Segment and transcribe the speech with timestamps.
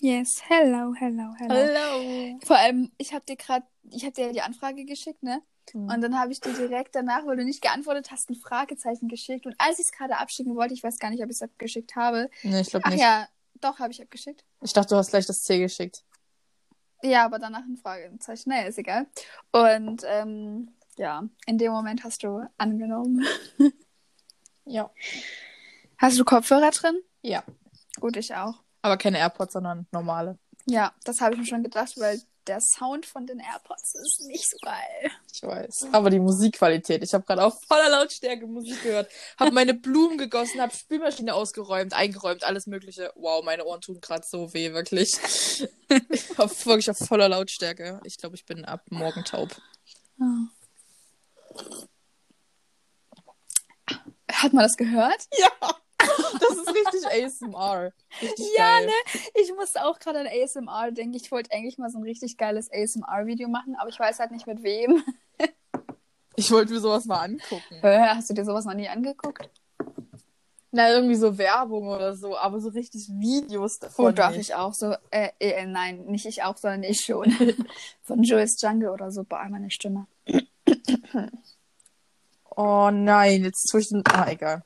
[0.00, 1.54] Yes, hello, hello, hello.
[1.54, 2.38] Hallo.
[2.44, 5.42] Vor allem, ich habe dir gerade, ich habe dir die Anfrage geschickt, ne?
[5.72, 5.88] Hm.
[5.88, 9.44] Und dann habe ich dir direkt danach, weil du nicht geantwortet hast, ein Fragezeichen geschickt.
[9.44, 11.96] Und als ich es gerade abschicken wollte, ich weiß gar nicht, ob ich es abgeschickt
[11.96, 12.30] habe.
[12.44, 13.00] Nee, ich glaube Ach nicht.
[13.00, 13.28] ja,
[13.60, 14.44] doch, habe ich abgeschickt.
[14.62, 16.04] Ich dachte, du hast gleich das C geschickt.
[17.02, 18.50] Ja, aber danach ein Fragezeichen.
[18.50, 19.06] Naja, ist egal.
[19.50, 23.26] Und ähm, ja, in dem Moment hast du angenommen.
[24.64, 24.90] Ja.
[25.96, 27.00] Hast du Kopfhörer drin?
[27.22, 27.42] Ja.
[28.00, 28.62] Gut, ich auch.
[28.88, 30.38] Aber keine AirPods, sondern normale.
[30.64, 34.48] Ja, das habe ich mir schon gedacht, weil der Sound von den AirPods ist nicht
[34.48, 35.10] so geil.
[35.30, 35.88] Ich weiß.
[35.92, 37.04] Aber die Musikqualität.
[37.04, 39.10] Ich habe gerade auf voller Lautstärke Musik gehört.
[39.38, 43.12] Habe meine Blumen gegossen, habe Spülmaschine ausgeräumt, eingeräumt, alles Mögliche.
[43.16, 45.12] Wow, meine Ohren tun gerade so weh, wirklich.
[46.38, 48.00] auf, wirklich auf voller Lautstärke.
[48.04, 49.50] Ich glaube, ich bin ab morgen taub.
[54.32, 55.26] Hat man das gehört?
[55.38, 55.74] Ja.
[56.32, 57.92] Das ist richtig ASMR.
[58.22, 58.86] Richtig Ja, geil.
[58.86, 59.20] ne?
[59.42, 61.14] Ich musste auch gerade an ASMR denken.
[61.14, 64.46] Ich wollte eigentlich mal so ein richtig geiles ASMR-Video machen, aber ich weiß halt nicht
[64.46, 65.02] mit wem.
[66.36, 67.74] Ich wollte mir sowas mal angucken.
[67.82, 69.50] Äh, Hast du dir sowas noch nie angeguckt?
[70.70, 74.04] Na, irgendwie so Werbung oder so, aber so richtig Videos davon.
[74.04, 74.50] Oh, darf nicht.
[74.50, 74.94] ich auch so.
[75.10, 77.30] Äh, äh, nein, nicht ich auch, sondern ich schon.
[78.02, 79.24] Von Jules Jungle oder so.
[79.24, 80.06] Boah, meine Stimme.
[82.56, 84.02] Oh nein, jetzt tue ich den.
[84.06, 84.62] Ah, egal.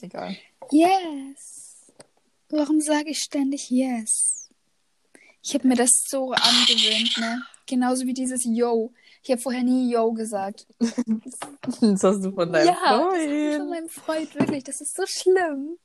[0.00, 0.36] Egal.
[0.70, 1.92] Yes.
[2.48, 4.50] Warum sage ich ständig yes?
[5.42, 7.42] Ich habe mir das so angewöhnt, ne?
[7.66, 8.92] Genauso wie dieses Yo.
[9.22, 10.66] Ich habe vorher nie Yo gesagt.
[11.80, 13.56] Das hast du von deinem ja, das kommt Freund.
[13.56, 14.64] von meinem Freund, wirklich.
[14.64, 15.78] Das ist so schlimm.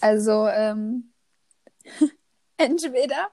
[0.00, 1.12] Also, ähm,
[2.56, 3.30] entweder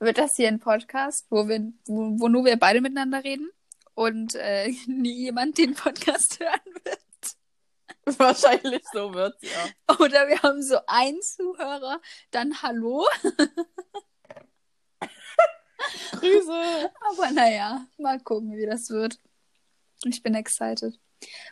[0.00, 3.50] wird das hier ein Podcast, wo, wir, wo, wo nur wir beide miteinander reden
[3.94, 7.00] und äh, nie jemand den Podcast hören wird.
[8.18, 9.96] Wahrscheinlich so wird's, ja.
[9.98, 13.06] Oder wir haben so einen Zuhörer, dann Hallo.
[16.12, 16.90] Grüße.
[17.10, 19.18] Aber naja, mal gucken, wie das wird.
[20.04, 20.98] Ich bin excited.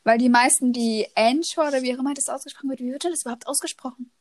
[0.04, 3.10] Weil die meisten, die Anchor oder wie auch immer das ausgesprochen wird, wie wird denn
[3.12, 4.12] das überhaupt ausgesprochen?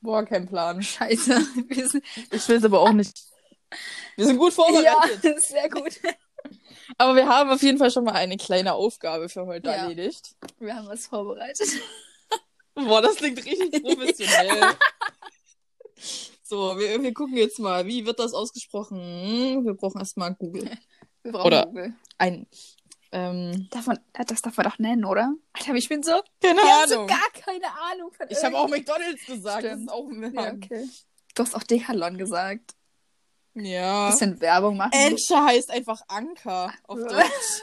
[0.00, 0.82] Boah, kein Plan.
[0.82, 1.40] Scheiße.
[1.70, 3.24] Sind, Ich will es aber auch nicht.
[4.16, 5.24] Wir sind gut ja, vorbereitet.
[5.24, 6.00] das ist sehr gut.
[6.96, 9.74] Aber wir haben auf jeden Fall schon mal eine kleine Aufgabe für heute Ja.
[9.74, 10.34] erledigt.
[10.58, 11.68] Wir haben was vorbereitet.
[12.74, 14.74] Boah, das klingt richtig professionell.
[16.42, 19.64] so, wir, wir gucken jetzt mal, wie wird das ausgesprochen?
[19.64, 20.70] Wir brauchen erstmal Google.
[21.22, 21.94] Wir brauchen Oder- Google.
[22.18, 22.46] Ein.
[23.10, 25.32] Ähm, Darf man, das darf man doch nennen, oder?
[25.54, 27.06] Alter, ich bin so, keine ich hab so Ahnung.
[27.06, 28.68] gar keine Ahnung von Ich habe auch.
[28.68, 29.64] McDonalds gesagt.
[29.64, 29.82] Das Stimmt.
[29.86, 30.86] ist auch ein Ja, okay.
[31.34, 32.74] Du hast auch Decathlon gesagt.
[33.54, 34.10] Ja.
[34.10, 34.92] Bisschen Werbung machen.
[34.94, 37.62] Anchor heißt einfach Anker auf Deutsch.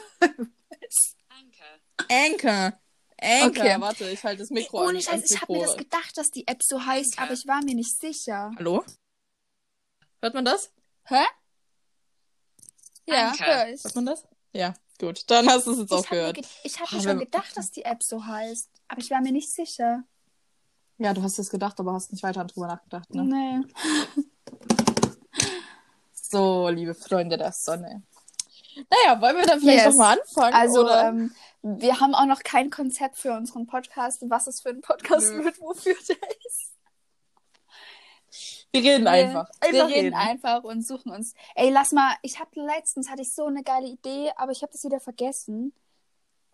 [1.28, 2.72] Anchor.
[3.18, 3.60] Anchor.
[3.62, 3.80] Okay.
[3.80, 4.88] Warte, ich halte das Mikro an.
[4.88, 7.64] Ohne Scheiß, ich habe mir das gedacht, dass die App so heißt, aber ich war
[7.64, 8.52] mir nicht sicher.
[8.58, 8.84] Hallo?
[10.20, 10.70] Hört man das?
[11.04, 11.24] Hä?
[13.06, 13.46] Ja, Anker.
[13.46, 13.82] hör ich.
[13.84, 14.24] Hört man das?
[14.52, 15.22] Ja, gut.
[15.30, 16.36] Dann hast du es jetzt auch Ich habe mir, gehört.
[16.36, 19.10] ge ich hab Ah, mir schon wir- gedacht, dass die App so heißt, aber ich
[19.10, 20.02] war mir nicht sicher.
[20.98, 23.24] Ja, du hast es gedacht, aber hast nicht weiter drüber nachgedacht, ne?
[23.24, 23.72] Nee.
[26.30, 28.02] So, liebe Freunde der Sonne.
[28.90, 29.96] Naja, wollen wir dann vielleicht Yes.
[29.96, 30.54] mal anfangen?
[30.54, 34.80] Also, ähm, wir haben auch noch kein Konzept für unseren Podcast, was es für ein
[34.80, 35.44] Podcast Nö.
[35.44, 36.16] wird, wofür der
[36.46, 36.72] ist.
[38.72, 39.48] wir reden einfach.
[39.60, 40.14] Wir Einfach reden reden.
[40.14, 41.34] einfach und suchen uns.
[41.54, 44.72] Ey, lass mal, ich habe letztens hatte ich so eine geile Idee, aber ich habe
[44.72, 45.72] das wieder vergessen.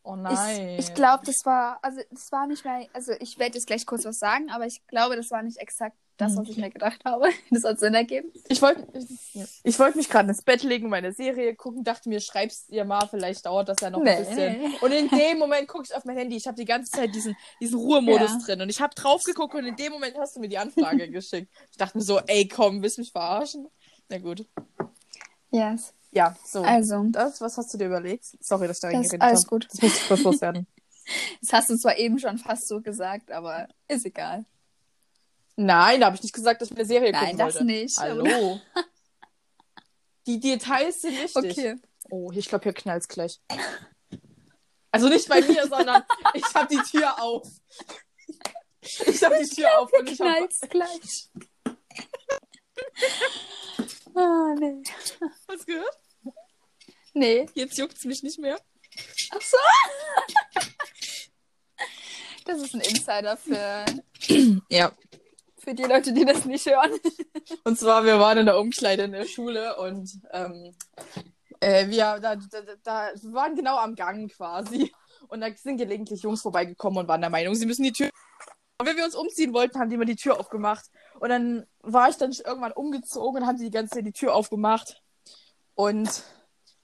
[0.05, 0.69] Oh nein.
[0.78, 3.87] Ich, ich glaube, das war, also das war nicht mehr, also ich werde jetzt gleich
[3.87, 7.00] kurz was sagen, aber ich glaube, das war nicht exakt das, was ich mir gedacht
[7.05, 7.28] habe.
[7.50, 8.31] Das hat Sinn ergeben.
[8.49, 12.21] Ich wollte ich, ich wollt mich gerade ins Bett legen, meine Serie gucken, dachte mir,
[12.21, 14.75] schreib's ihr mal, vielleicht dauert das ja noch Nee, ein bisschen.
[14.81, 17.37] Und in dem Moment gucke ich auf mein Handy, ich habe die ganze Zeit diesen,
[17.61, 18.39] diesen Ruhemodus Ja.
[18.45, 21.09] drin und ich habe drauf geguckt und in dem Moment hast du mir die Anfrage
[21.11, 21.50] geschickt.
[21.71, 23.69] Ich dachte mir so, ey komm, willst du mich verarschen?
[24.09, 24.47] Na gut.
[25.50, 25.94] Yes.
[26.11, 26.62] Ja, so.
[26.62, 28.25] Also, das, was hast du dir überlegt?
[28.41, 29.49] Sorry, dass ich da reingeredet alles habe.
[29.49, 29.69] gut.
[29.71, 30.67] Das muss kurz loswerden.
[31.41, 34.44] Das hast du zwar eben schon fast so gesagt, aber ist egal.
[35.62, 37.67] Nein, da habe ich nicht gesagt, dass ich eine Serie Nein, gucken das wollte.
[37.67, 37.97] nicht.
[37.99, 38.61] Hallo.
[40.26, 41.37] die Details sind wichtig.
[41.37, 41.76] Okay.
[42.11, 43.41] Oh, ich glaube, hier knallt's gleich.
[44.91, 46.03] Also nicht bei mir, sondern
[46.35, 47.49] ich habe die Tür auf.
[48.81, 50.49] Ich habe die Tür auf und ich habe.
[50.69, 51.31] Gleich.
[54.14, 54.82] ah, nee.
[55.49, 55.99] Hast du gehört?
[57.14, 57.47] Nee.
[57.55, 58.59] Jetzt juckt's mich nicht mehr.
[59.31, 59.56] Ach so.
[62.44, 63.85] Das ist ein Insider für,
[64.69, 64.93] Ja.
[65.62, 66.93] Für die Leute, die das nicht hören.
[67.64, 70.75] Und zwar, wir waren in der Umkleide in der Schule und ähm,
[71.61, 74.93] äh, wir, da, da, da, waren genau am Gang quasi.
[75.29, 78.11] Und da sind gelegentlich Jungs vorbeigekommen und waren der Meinung, sie müssen die Tür.
[78.79, 80.91] Und wenn wir uns umziehen wollten, haben die immer die Tür aufgemacht.
[81.20, 84.35] Und dann war ich dann irgendwann umgezogen und haben sie die ganze Zeit die Tür
[84.35, 85.00] aufgemacht.
[85.75, 86.25] Und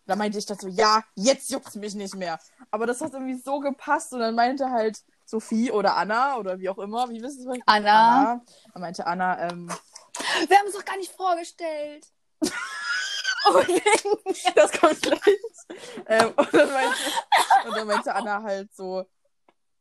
[0.06, 2.38] da meinte ich dann so, ja, jetzt juckt's mich nicht mehr.
[2.70, 6.70] Aber das hat irgendwie so gepasst und dann meinte halt Sophie oder Anna oder wie
[6.70, 8.00] auch immer, wie wissen Sie Anna.
[8.00, 8.44] Anna.
[8.72, 9.68] Dann meinte Anna, ähm,
[10.48, 12.06] Wir haben es doch gar nicht vorgestellt.
[13.46, 13.82] okay,
[14.54, 15.20] das kommt gleich.
[16.06, 16.98] ähm, und, dann meinte,
[17.66, 19.04] und dann meinte Anna halt so,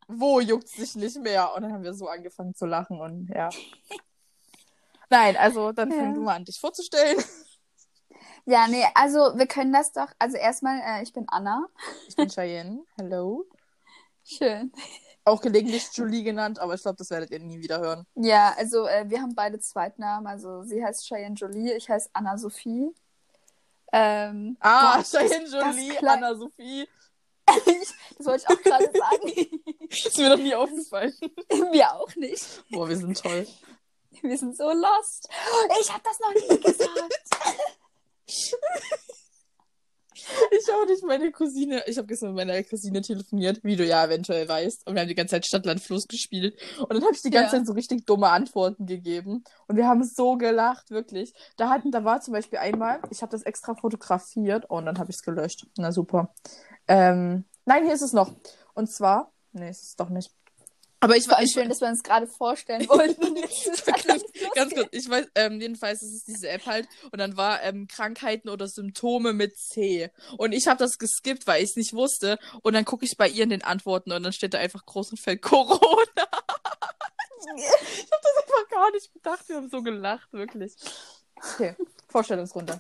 [0.10, 1.54] wo juckt's dich nicht mehr?
[1.56, 3.50] Und dann haben wir so angefangen zu lachen und ja.
[5.10, 6.12] Nein, also dann Ja.
[6.12, 7.24] du mal an, dich vorzustellen.
[8.46, 10.08] Ja, nee, also wir können das doch.
[10.20, 11.68] Also erstmal, äh, ich bin Anna.
[12.08, 12.84] Ich bin Cheyenne.
[12.98, 13.46] Hello.
[14.26, 14.74] Schön.
[15.28, 18.06] Auch gelegentlich Julie genannt, aber ich glaube, das werdet ihr nie wieder hören.
[18.16, 20.26] Ja, also äh, wir haben beide Zweitnamen.
[20.26, 22.96] Also sie heißt Cheyenne Jolie, ich heiße Anna Sophie.
[23.92, 26.88] Ähm, Ah, boah, Cheyenne Jolie, Anna Sophie.
[27.46, 29.62] das wollte ich auch gerade sagen.
[29.90, 31.14] Ist mir noch nie aufgefallen.
[31.74, 32.64] wir auch nicht.
[32.72, 33.46] Boah, wir sind toll.
[34.22, 35.28] Wir sind so lost.
[35.82, 36.88] Ich habe das noch nie gesagt.
[40.52, 41.84] Ich auch nicht, meine Cousine.
[41.88, 44.88] Ich habe gestern mit meiner Cousine telefoniert, wie du ja eventuell weißt.
[44.88, 46.60] Und wir haben die ganze Zeit Stadtland Fluss gespielt.
[46.80, 47.60] Und dann habe ich die ganze Ja.
[47.60, 49.44] Zeit so richtig dumme Antworten gegeben.
[49.68, 51.34] Und wir haben so gelacht, wirklich.
[51.58, 55.10] Da hatten, da war zum Beispiel einmal, ich habe das extra fotografiert und dann habe
[55.12, 55.66] ich es gelöscht.
[55.78, 56.34] Na super.
[56.88, 58.34] Ähm, nein, hier ist es noch.
[58.74, 60.32] Und zwar, nee, ist es doch nicht.
[61.00, 63.36] Aber ich War schön, dass wir uns gerade vorstellen wollten.
[63.36, 64.27] Jetzt ist das
[64.58, 67.88] Ganz, kurz, ich weiß, ähm, jedenfalls ist es diese App halt und dann war ähm,
[67.88, 70.10] Krankheiten oder Symptome mit C.
[70.38, 72.40] Und ich habe das geskippt, weil ich es nicht wusste.
[72.64, 75.12] Und dann gucke ich bei ihr in den Antworten und dann steht da einfach groß
[75.12, 75.70] und fällt Corona.
[77.56, 79.48] ich habe das einfach gar nicht bedacht.
[79.48, 80.74] Wir haben so gelacht, wirklich.
[81.36, 81.76] Okay,
[82.10, 82.78] Vorstellungsrunde.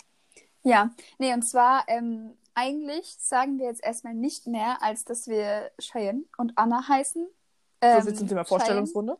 [0.63, 5.71] Ja, nee, und zwar, ähm, eigentlich sagen wir jetzt erstmal nicht mehr, als dass wir
[5.79, 7.25] Cheyenne und Anna heißen.
[7.25, 9.17] So Ähm, viel zum Thema Cheyenne- Vorstellungsrunde.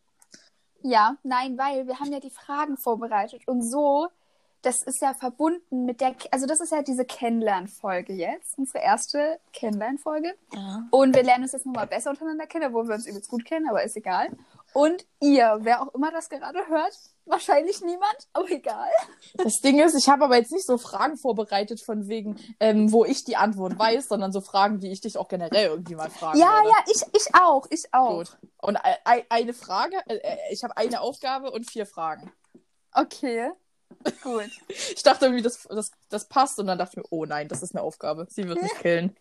[0.88, 4.08] Ja, nein, weil wir haben ja die Fragen vorbereitet und so,
[4.62, 9.40] das ist ja verbunden mit der, also das ist ja diese Kennenlernfolge jetzt, unsere erste
[9.52, 10.34] Kennenlernfolge.
[10.54, 10.88] Ja.
[10.90, 13.68] Und wir lernen uns jetzt nochmal besser untereinander kennen, obwohl wir uns übelst gut kennen,
[13.70, 14.30] aber ist egal.
[14.74, 16.94] Und ihr, wer auch immer das gerade hört,
[17.26, 18.90] wahrscheinlich niemand, aber egal.
[19.36, 23.04] Das Ding ist, ich habe aber jetzt nicht so Fragen vorbereitet von wegen, ähm, wo
[23.04, 26.38] ich die Antwort weiß, sondern so Fragen, die ich dich auch generell irgendwie mal fragen
[26.40, 26.70] Ja, würde.
[26.70, 28.18] ja, ich, ich auch, ich auch.
[28.18, 28.38] Gut.
[28.62, 32.32] Und e- eine Frage, äh, äh, ich habe eine Aufgabe und vier Fragen.
[32.94, 33.52] Okay,
[34.22, 34.50] gut.
[34.70, 37.64] Ich dachte irgendwie, das, das, das passt und dann dachte ich mir, oh nein, das
[37.64, 38.28] ist eine Aufgabe.
[38.30, 39.16] Sie wird mich killen.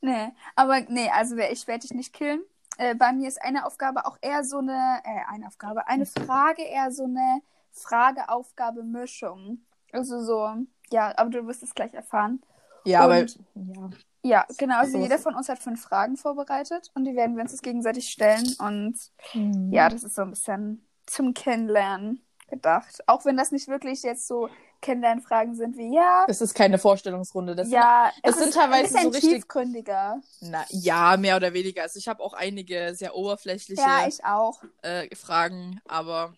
[0.00, 2.42] Nee, aber nee, also ich werde dich nicht killen.
[2.78, 6.62] Äh, bei mir ist eine Aufgabe auch eher so eine, äh, eine Aufgabe, eine Frage
[6.62, 7.40] eher so eine
[7.72, 9.58] Frage-Aufgabe-Mischung.
[9.92, 10.54] Also so,
[10.90, 12.42] ja, aber du wirst es gleich erfahren.
[12.84, 13.90] Ja, aber Und- ja.
[14.26, 14.98] Ja, genau, also So.
[14.98, 18.54] jeder von uns hat fünf Fragen vorbereitet und die werden wir uns jetzt gegenseitig stellen
[18.58, 18.96] und
[19.34, 19.70] Mhm.
[19.70, 23.06] ja, das ist so ein bisschen zum Kennenlernen gedacht.
[23.06, 24.48] Auch wenn das nicht wirklich jetzt so
[24.84, 27.54] Kennenlernfragen sind wie, ja, Das ist keine Vorstellungsrunde.
[27.56, 30.20] Das ja, das es sind teilweise ein so richtig- tiefgründiger.
[30.40, 31.82] Sind, na, ja, mehr oder weniger.
[31.82, 34.62] Also ich habe auch einige sehr oberflächliche Ja, ich auch.
[34.82, 36.34] äh, Fragen, aber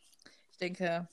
[0.53, 1.09] ich denke,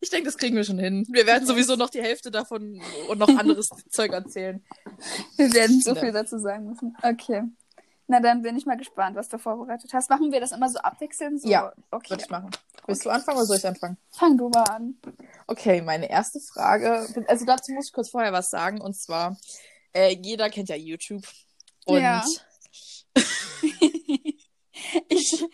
[0.00, 1.06] ich denke, das kriegen wir schon hin.
[1.10, 4.64] Wir werden sowieso noch die Hälfte davon und noch anderes Zeug erzählen.
[5.36, 6.00] Wir werden so Ja.
[6.00, 6.96] viel dazu sagen müssen.
[7.02, 7.42] Okay.
[8.08, 10.08] Na, dann bin ich mal gespannt, was du vorbereitet hast.
[10.10, 11.42] Machen wir das immer so abwechselnd?
[11.42, 11.48] So?
[11.48, 12.10] Ja, Okay.
[12.10, 12.50] Würde ich machen.
[12.86, 13.96] Willst du anfangen oder soll ich anfangen?
[14.12, 14.94] Fang du mal an.
[15.46, 17.06] Okay, meine erste Frage.
[17.28, 18.80] Also dazu muss ich kurz vorher was sagen.
[18.80, 19.38] Und zwar,
[19.92, 21.26] äh, jeder kennt ja YouTube.
[21.84, 22.24] Und Ja.
[25.08, 25.44] Ich,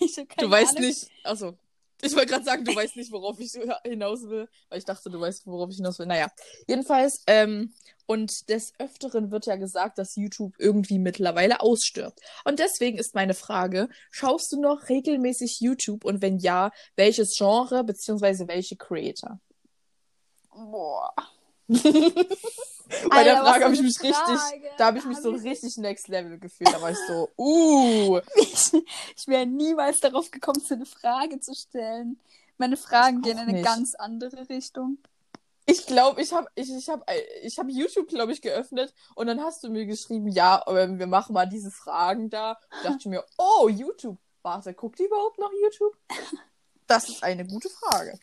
[0.00, 0.88] ich keine du weißt Ahnung.
[0.88, 1.10] nicht.
[1.24, 1.58] Also,
[2.02, 3.52] ich wollte gerade sagen, du weißt nicht, worauf ich
[3.84, 4.48] hinaus will.
[4.68, 6.06] Weil ich dachte, du weißt, worauf ich hinaus will.
[6.06, 6.28] Naja,
[6.66, 7.72] jedenfalls, ähm,
[8.06, 12.18] und des Öfteren wird ja gesagt, dass YouTube irgendwie mittlerweile ausstirbt.
[12.44, 17.84] Und deswegen ist meine Frage, schaust du noch regelmäßig YouTube und wenn ja, welches Genre
[17.84, 19.38] beziehungsweise welche Creator?
[20.50, 21.14] Boah.
[23.10, 24.62] Bei der Alter, was Frage habe ich mich richtig, Frage.
[24.78, 26.72] da habe ich mich Da so hab ich- richtig next level gefühlt.
[26.72, 28.20] Da war ich so, uh.
[28.36, 28.72] Ich,
[29.16, 32.18] ich wäre niemals darauf gekommen, so eine Frage zu stellen.
[32.58, 33.64] Meine Fragen gehen in eine nicht.
[33.64, 34.98] ganz andere Richtung.
[35.66, 37.08] Ich glaube, ich habe ich, ich hab,
[37.42, 41.32] ich hab YouTube, glaube ich, geöffnet und dann hast du mir geschrieben, ja, wir machen
[41.32, 42.58] mal diese Fragen da.
[42.78, 44.18] Und dachte ich mir, oh, YouTube.
[44.42, 45.96] Warte, guckt die überhaupt noch YouTube?
[46.86, 48.18] Das ist eine gute Frage.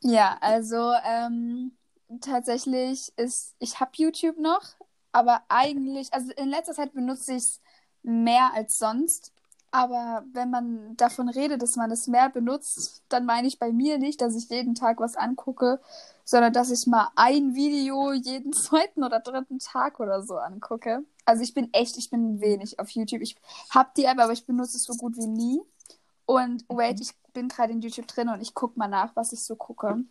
[0.00, 1.72] Ja, also ähm,
[2.20, 4.62] tatsächlich ist, ich habe YouTube noch,
[5.12, 7.60] aber eigentlich, also in letzter Zeit benutze ich es
[8.02, 9.32] mehr als sonst.
[9.72, 13.98] Aber wenn man davon redet, dass man es mehr benutzt, dann meine ich bei mir
[13.98, 15.80] nicht, dass ich jeden Tag was angucke,
[16.24, 21.04] sondern dass ich mal ein Video jeden zweiten oder dritten Tag oder so angucke.
[21.24, 23.22] Also ich bin echt, ich bin wenig auf YouTube.
[23.22, 23.36] Ich
[23.70, 25.60] habe die App, aber ich benutze es so gut wie nie.
[26.26, 29.42] Und wait, ich bin gerade in YouTube drin und ich gucke mal nach, was ich
[29.44, 30.04] so gucke.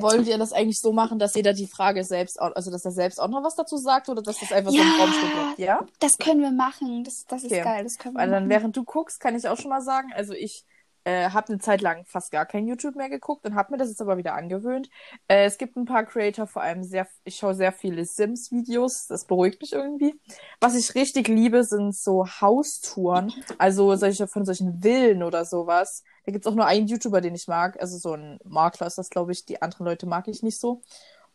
[0.00, 2.90] Wollt ihr das eigentlich so machen, dass jeder die Frage selbst, auch, also dass er
[2.90, 5.58] selbst auch noch was dazu sagt oder dass das einfach so im Raum steht?
[5.66, 5.86] Ja?
[6.00, 7.04] Das können wir machen.
[7.04, 7.62] Das, das ist Okay.
[7.62, 7.84] geil.
[7.84, 8.50] Das können wir Weil dann, machen.
[8.50, 10.64] während du guckst, kann ich auch schon mal sagen, also ich
[11.06, 13.90] äh, habe eine Zeit lang fast gar kein YouTube mehr geguckt und habe mir das
[13.90, 14.90] jetzt aber wieder angewöhnt.
[15.28, 19.24] Äh, es gibt ein paar Creator, vor allem sehr, ich schaue sehr viele Sims-Videos, das
[19.24, 20.18] beruhigt mich irgendwie.
[20.60, 26.02] Was ich richtig liebe, sind so Haustouren, also solche von solchen Villen oder sowas.
[26.24, 29.08] Da gibt's auch nur einen YouTuber, den ich mag, also so ein Makler ist das,
[29.08, 29.46] glaube ich.
[29.46, 30.82] Die anderen Leute mag ich nicht so.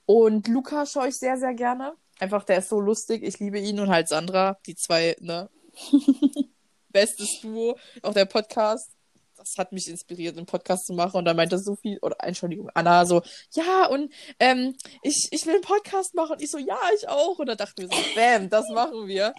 [0.05, 1.93] Und Luca schaue ich sehr, sehr gerne.
[2.19, 3.23] Einfach, der ist so lustig.
[3.23, 4.59] Ich liebe ihn und halt Sandra.
[4.65, 5.49] Die zwei, ne?
[6.89, 7.77] Bestes Duo.
[8.03, 8.91] Auch der Podcast.
[9.41, 11.17] Das hat mich inspiriert, einen Podcast zu machen.
[11.17, 13.21] Und da meinte Sophie, oder Entschuldigung, Anna so,
[13.53, 16.33] ja, und ähm, ich, ich will einen Podcast machen.
[16.33, 17.39] Und ich so, ja, ich auch.
[17.39, 19.33] Und da dachten wir so, bam, das machen wir.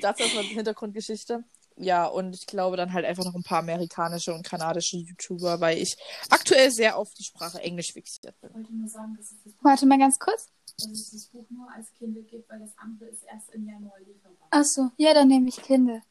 [0.00, 1.44] Das ist mal die Hintergrundgeschichte.
[1.76, 5.78] Ja, und ich glaube dann halt einfach noch ein paar amerikanische und kanadische YouTuber, weil
[5.78, 5.96] ich
[6.28, 8.50] aktuell sehr auf die Sprache Englisch fixiert bin.
[8.50, 10.48] Ich wollte nur sagen, dass es, das, Warte mal ganz kurz.
[10.76, 13.98] dass es das Buch nur als Kindle gibt, weil das andere ist erst im Januar
[14.00, 14.48] lieferbar.
[14.50, 16.02] Achso, ja, dann nehme ich Kindle.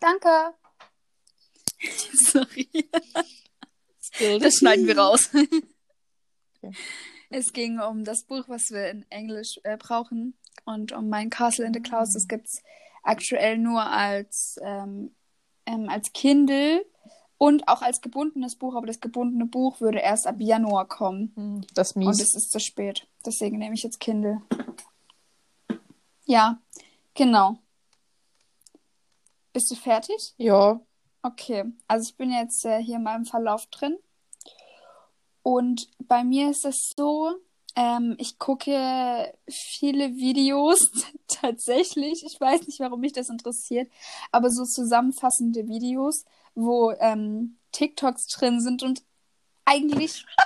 [0.00, 0.54] Danke.
[2.12, 2.68] Sorry.
[4.40, 5.30] Das schneiden wir raus.
[7.30, 10.34] Es ging um das Buch, was wir in Englisch äh, brauchen
[10.64, 12.12] und um mein Castle in the Clouds.
[12.14, 12.62] Das gibt es
[13.02, 15.14] aktuell nur als, ähm,
[15.66, 16.84] ähm, als Kindle
[17.38, 21.32] und auch als gebundenes Buch, aber das gebundene Buch würde erst ab Januar kommen.
[21.34, 22.20] Hm, Das ist Und mies.
[22.20, 23.06] es ist zu spät.
[23.26, 24.42] Deswegen nehme ich jetzt Kindle.
[26.26, 26.60] Ja,
[27.14, 27.58] genau.
[29.52, 30.34] Bist du fertig?
[30.36, 30.80] Ja,
[31.24, 33.96] Okay, also ich bin jetzt äh, hier in meinem Verlauf drin.
[35.42, 37.32] Und bei mir ist es so,
[37.76, 40.90] ähm, ich gucke viele Videos
[41.28, 42.24] tatsächlich.
[42.26, 43.90] Ich weiß nicht, warum mich das interessiert,
[44.32, 46.24] aber so zusammenfassende Videos,
[46.56, 49.04] wo ähm, TikToks drin sind und
[49.64, 50.26] eigentlich.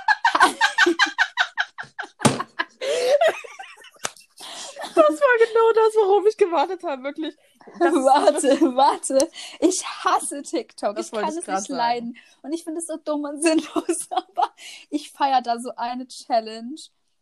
[4.94, 7.34] das war genau das, worauf ich gewartet habe, wirklich.
[7.78, 9.28] Das warte, warte.
[9.60, 10.96] Ich hasse TikTok.
[10.96, 11.76] Das ich wollte kann ich es nicht sagen.
[11.76, 12.16] leiden.
[12.42, 14.08] Und ich finde es so dumm und sinnlos.
[14.10, 14.52] Aber
[14.90, 16.76] ich feiere da so eine Challenge.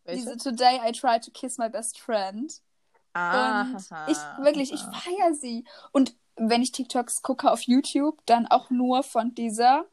[0.07, 0.37] Diese Welche?
[0.37, 2.53] Today I try to kiss my best friend.
[3.13, 5.63] Ah, Und ich wirklich, ich feiere sie.
[5.91, 9.85] Und wenn ich TikToks gucke auf YouTube, dann auch nur von dieser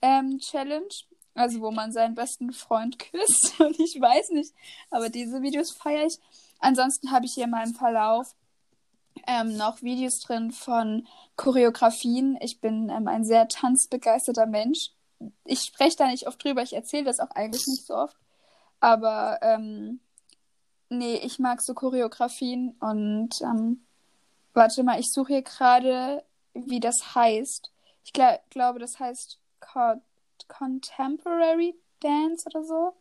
[0.00, 0.88] ähm, Challenge.
[1.34, 3.54] Also wo man seinen besten Freund küsst.
[3.58, 4.54] Und ich weiß nicht.
[4.90, 6.18] Aber diese Videos feiere ich.
[6.60, 8.34] Ansonsten habe ich hier in meinem Verlauf
[9.26, 12.38] ähm, noch Videos drin von Choreografien.
[12.40, 14.90] Ich bin ähm, ein sehr tanzbegeisterter Mensch.
[15.44, 18.16] Ich spreche da nicht oft drüber, ich erzähle das auch eigentlich nicht so oft.
[18.80, 20.00] Aber ähm,
[20.88, 23.84] nee, ich mag so Choreografien und ähm,
[24.54, 27.72] warte mal, ich suche hier gerade, wie das heißt.
[28.04, 30.00] Ich gla glaube, das heißt Co
[30.48, 32.94] Contemporary Dance oder so.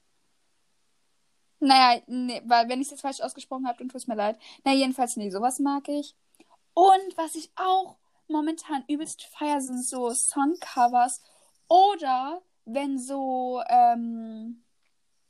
[1.62, 4.38] Naja, nee, weil wenn ich es jetzt falsch ausgesprochen habe, dann tut es mir leid.
[4.64, 6.16] Na, jedenfalls, nee, sowas mag ich.
[6.74, 11.22] Und was ich auch momentan übelst feier, sind so Songcovers.
[11.68, 14.64] Oder wenn so, ähm,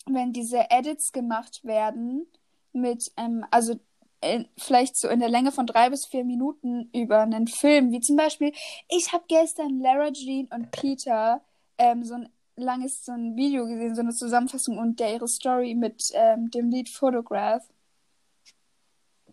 [0.05, 2.27] wenn diese Edits gemacht werden
[2.71, 3.77] mit, ähm, also
[4.21, 7.99] äh, vielleicht so in der Länge von drei bis vier Minuten über einen Film, wie
[7.99, 8.53] zum Beispiel,
[8.87, 11.41] ich habe gestern Lara Jean und Peter
[11.77, 15.75] ähm, so ein langes so ein Video gesehen, so eine Zusammenfassung und der ihre Story
[15.75, 17.63] mit ähm, dem Lied Photograph.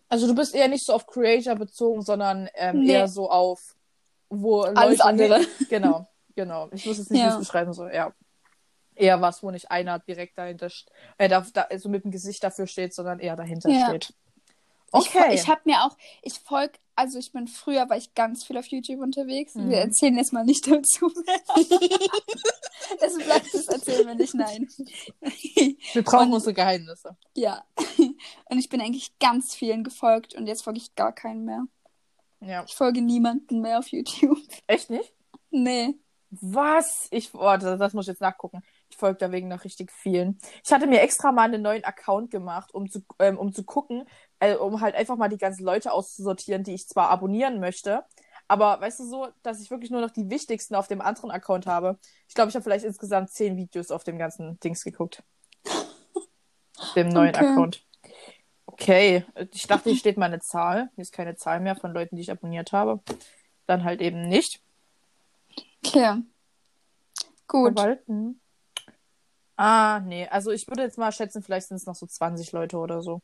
[0.07, 2.93] Also du bist eher nicht so auf Creator bezogen, sondern ähm, Nee.
[2.93, 3.75] eher so auf
[4.29, 5.45] wo Alles Leute andere.
[5.69, 6.69] Genau, genau.
[6.71, 7.37] Ich muss es nicht Ja.
[7.37, 8.13] beschreiben, so ja.
[8.95, 10.69] Eher was, wo nicht einer direkt dahinter
[11.17, 13.87] äh, da, da, so mit dem Gesicht dafür steht, sondern eher dahinter Ja.
[13.87, 14.13] steht.
[14.93, 15.33] Ich, Okay.
[15.33, 18.65] ich habe mir auch, ich folge, also ich bin früher, war ich ganz viel auf
[18.67, 19.55] YouTube unterwegs.
[19.55, 19.69] Mhm.
[19.69, 21.11] Wir erzählen jetzt mal nicht dazu
[22.99, 24.67] das bleibt, das erzählen wir nicht, nein.
[25.93, 27.15] Wir brauchen und- unsere Geheimnisse.
[27.35, 27.63] ja.
[28.49, 31.63] Und ich bin eigentlich ganz vielen gefolgt und jetzt folge ich gar keinen mehr.
[32.41, 32.63] Ja.
[32.67, 34.37] Ich folge niemanden mehr auf YouTube.
[34.67, 35.13] Echt nicht?
[35.51, 35.95] Nee.
[36.31, 37.07] Was?
[37.11, 38.61] Ich, oh, das, das muss ich jetzt nachgucken.
[38.89, 40.37] Ich folge da wegen noch richtig vielen.
[40.63, 44.07] Ich hatte mir extra mal einen neuen Account gemacht, um zu, ähm, um zu gucken,
[44.39, 48.03] äh, um halt einfach mal die ganzen Leute auszusortieren, die ich zwar abonnieren möchte,
[48.47, 51.67] aber weißt du so, dass ich wirklich nur noch die wichtigsten auf dem anderen Account
[51.67, 51.99] habe.
[52.27, 55.23] Ich glaube, ich habe vielleicht insgesamt zehn Videos auf dem ganzen Dings geguckt.
[56.95, 57.45] dem neuen Okay.
[57.45, 57.85] Account.
[58.65, 60.89] Okay, ich dachte, hier steht mal eine Zahl.
[60.95, 63.01] Hier ist keine Zahl mehr von Leuten, die ich abonniert habe.
[63.65, 64.61] Dann halt eben nicht.
[65.85, 66.23] Okay.
[67.47, 67.73] Gut.
[67.73, 68.39] Verwalten.
[69.57, 70.27] Ah, nee.
[70.27, 73.21] Also ich würde jetzt mal schätzen, vielleicht sind es noch so 20 Leute oder so.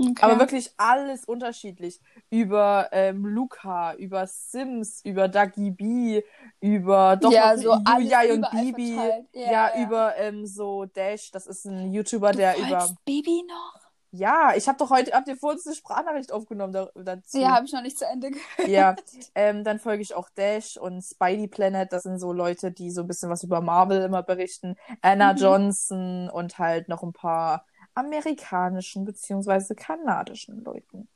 [0.00, 0.22] Okay.
[0.22, 2.00] Aber wirklich alles unterschiedlich.
[2.30, 6.22] Über ähm, Luca, über Sims, über Dagi B,
[6.60, 8.94] über doch ja, so Yuyai und Bibi.
[8.94, 9.26] verteilt.
[9.34, 12.96] Ja, über ähm, so Dash, das ist ein YouTuber, Du der über.
[13.04, 13.80] Bibi noch?
[14.12, 17.38] Ja, ich habe doch heute, habt ihr vorhin eine Sprachnachricht aufgenommen da, dazu?
[17.38, 18.68] Ja, habe ich noch nicht zu Ende gehört.
[18.68, 18.96] Ja,
[19.36, 21.92] ähm, dann folge ich auch Dash und Spidey Planet.
[21.92, 24.74] Das sind so Leute, die so ein bisschen was über Marvel immer berichten.
[25.00, 25.38] Anna Mhm.
[25.38, 27.64] Johnson und halt noch ein paar
[28.00, 31.08] amerikanischen beziehungsweise kanadischen Leuten.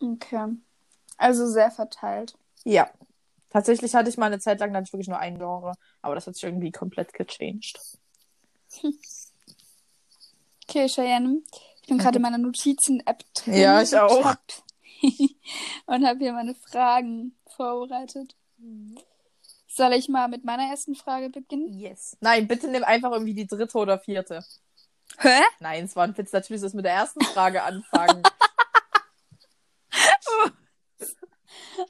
[0.00, 0.56] Okay.
[1.16, 2.34] Also sehr verteilt.
[2.64, 2.90] Ja.
[3.50, 6.34] Tatsächlich hatte ich mal eine Zeit lang dann wirklich nur ein Genre, aber das hat
[6.34, 7.78] sich irgendwie komplett gechanged.
[10.70, 11.42] Okay, Cheyenne.
[11.82, 13.54] Ich bin gerade in meiner Notizen-App drin.
[13.54, 14.18] Ja, ich auch.
[14.18, 14.38] Und hab,
[15.86, 18.36] und habe hier meine Fragen vorbereitet.
[19.66, 21.76] Soll ich mal mit meiner ersten Frage beginnen?
[21.76, 22.16] Yes.
[22.20, 24.44] Nein, bitte nimm einfach irgendwie die dritte oder vierte.
[25.20, 25.42] Hä?
[25.60, 26.32] Nein, es war ein Witz.
[26.32, 28.22] Natürlich ist mit der ersten Frage anfangen.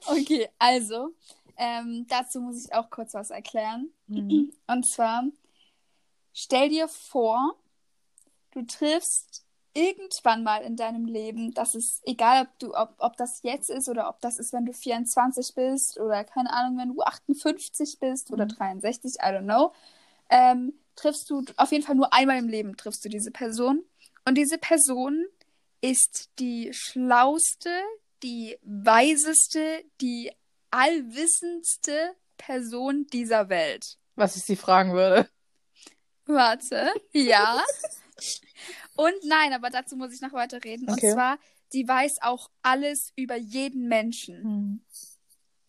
[0.06, 1.10] Okay, also,
[1.56, 3.90] ähm, dazu muss ich auch kurz was erklären.
[4.06, 4.52] Mhm.
[4.66, 5.24] Und zwar,
[6.32, 7.56] stell dir vor,
[8.52, 13.42] du triffst irgendwann mal in deinem Leben, das ist egal, ob du, ob, ob das
[13.42, 17.02] jetzt ist oder ob das ist, wenn du 24 bist oder keine Ahnung, wenn du
[17.02, 18.50] 58 bist oder Mhm.
[18.50, 19.72] 63, I don't know,
[20.28, 23.82] ähm, triffst du auf jeden Fall nur einmal im Leben triffst du diese Person.
[24.24, 25.24] Und diese Person
[25.80, 27.70] ist die schlauste,
[28.22, 30.30] die weiseste, die
[30.70, 33.96] allwissendste Person dieser Welt.
[34.14, 35.28] Was ich sie fragen würde.
[36.26, 37.62] Warte, ja.
[38.94, 40.88] Und nein, aber dazu muss ich noch weiter reden.
[40.90, 41.06] Okay.
[41.06, 41.38] Und zwar,
[41.72, 44.42] die weiß auch alles über jeden Menschen.
[44.42, 44.84] Mhm.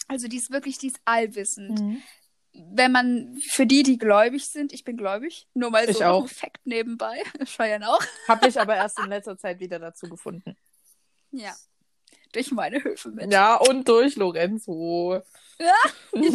[0.07, 1.79] Also die ist wirklich, die ist allwissend.
[2.53, 6.07] Wenn man, für die, die gläubig sind, ich bin gläubig, nur mal so Ich noch
[6.07, 6.21] auch.
[6.23, 8.01] ein Fakt nebenbei, Scheuern auch.
[8.27, 10.57] Habe ich aber erst in letzter Zeit wieder dazu gefunden.
[11.31, 11.55] Ja.
[12.33, 13.31] Durch meine Hilfe mit.
[13.31, 15.21] Ja, und durch Lorenzo.
[15.59, 15.75] Ja.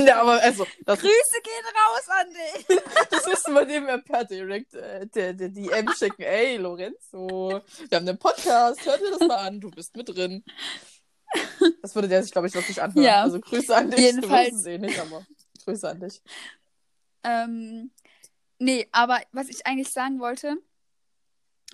[0.04, 2.78] ja, aber also, das, Grüße gehen raus an dich.
[3.10, 6.22] das müssen wir dem per Direct äh, der, der DM schicken.
[6.22, 10.44] Ey, Lorenzo, wir haben einen Podcast, hör dir das mal an, du bist mit drin.
[11.82, 13.04] Das würde der sich, glaube ich, wirklich anhören.
[13.04, 13.22] Ja.
[13.22, 14.00] Also Grüße an dich.
[14.00, 14.62] Jedenfalls.
[14.62, 15.26] Du eh nicht, aber
[15.66, 16.22] Grüße an dich.
[17.24, 17.90] Ähm,
[18.58, 20.56] nee, aber was ich eigentlich sagen wollte,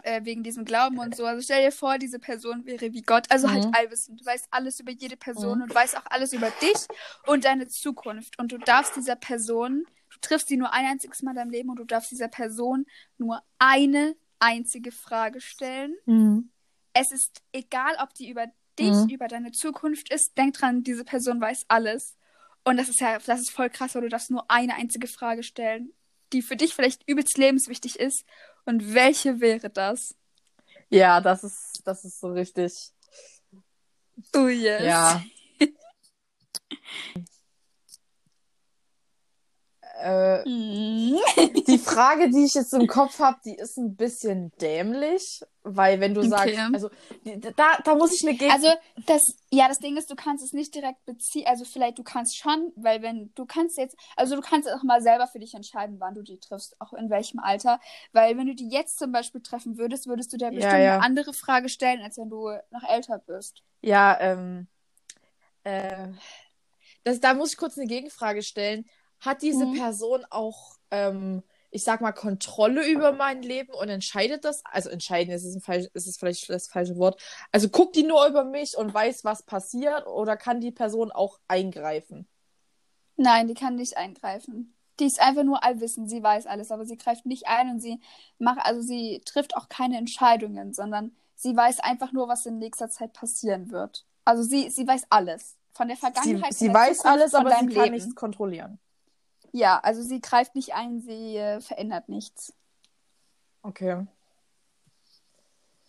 [0.03, 3.31] äh, wegen diesem Glauben und so, also stell dir vor, diese Person wäre wie Gott,
[3.31, 3.75] also halt Mhm.
[3.75, 4.21] allwissend.
[4.21, 5.65] Du weißt alles über jede Person Mhm.
[5.65, 6.87] und weißt auch alles über dich
[7.27, 8.39] und deine Zukunft.
[8.39, 11.69] Und du darfst dieser Person, du triffst sie nur ein einziges Mal in deinem Leben
[11.71, 12.87] und du darfst dieser Person
[13.19, 15.95] nur eine einzige Frage stellen.
[16.95, 18.47] Es ist egal, ob die über
[18.79, 19.11] dich, Mhm.
[19.11, 20.37] über deine Zukunft ist.
[20.37, 22.17] Denk dran, diese Person weiß alles.
[22.65, 25.43] Und das ist ja, das ist voll krass, weil du darfst nur eine einzige Frage
[25.43, 25.93] stellen,
[26.33, 28.25] die für dich vielleicht übelst lebenswichtig ist.
[28.65, 30.15] Und welche wäre das?
[30.89, 32.93] Ja, das ist, das ist so richtig.
[34.35, 34.83] Oh yes.
[34.83, 35.23] Ja.
[40.03, 41.19] äh, Mhm.
[41.67, 46.15] die Frage, die ich jetzt im Kopf habe, die ist ein bisschen dämlich, weil wenn
[46.15, 46.69] du sagst, Okay.
[46.73, 46.91] also
[47.25, 47.53] die, da,
[47.85, 48.69] da muss ich eine Geg Also
[49.07, 52.37] das, ja, das Ding ist, du kannst es nicht direkt beziehen, also vielleicht du kannst
[52.37, 56.01] schon, weil wenn du kannst jetzt, also du kannst auch mal selber für dich entscheiden,
[56.01, 57.81] wann du die triffst, auch in welchem Alter,
[58.13, 60.95] weil wenn du die jetzt zum Beispiel treffen würdest, würdest du dir Ja, bestimmt ja.
[60.95, 63.63] eine andere Frage stellen, als wenn du noch älter bist.
[63.83, 64.69] Ja, ähm,
[65.65, 66.09] äh,
[67.05, 68.85] das, da muss ich kurz eine Gegenfrage stellen.
[69.23, 69.75] Hat diese Mhm.
[69.75, 74.63] Person auch, ähm, ich sag mal, Kontrolle über mein Leben und entscheidet das?
[74.67, 77.23] Also entscheiden ist es, ein falsch, ist es vielleicht das falsche Wort.
[77.53, 81.41] Also guckt die nur über mich und weiß, was passiert oder kann die Person auch
[81.49, 82.29] eingreifen?
[83.17, 84.75] Nein, die kann nicht eingreifen.
[85.01, 88.01] Die ist einfach nur allwissend, sie weiß alles, aber sie greift nicht ein und sie
[88.39, 92.91] macht, also sie trifft auch keine Entscheidungen, sondern sie weiß einfach nur, was in nächster
[92.91, 94.07] Zeit passieren wird.
[94.25, 95.57] Also sie, sie weiß alles.
[95.75, 96.53] Von der Sie, Vergangenheit.
[96.53, 97.91] sie der weiß Zukunft, alles, aber sie kann Leben.
[97.91, 98.79] nichts kontrollieren.
[99.53, 102.55] Ja, also sie greift nicht ein, sie äh, verändert nichts.
[103.63, 104.07] Okay.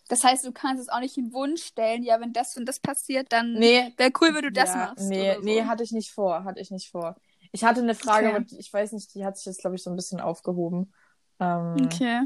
[0.08, 2.78] Das heißt, du kannst es auch nicht einen Wunsch stellen, ja, wenn das und das
[2.78, 5.08] passiert, dann Nee, wäre cool, wenn du das ja, machst.
[5.08, 5.40] Nee, so.
[5.40, 7.16] nee, hatte ich nicht vor, hatte ich nicht vor.
[7.52, 8.36] Ich hatte eine Frage, Okay.
[8.36, 10.92] aber ich weiß nicht, die hat sich jetzt, glaube ich, so ein bisschen aufgehoben.
[11.40, 12.22] Ähm, Okay.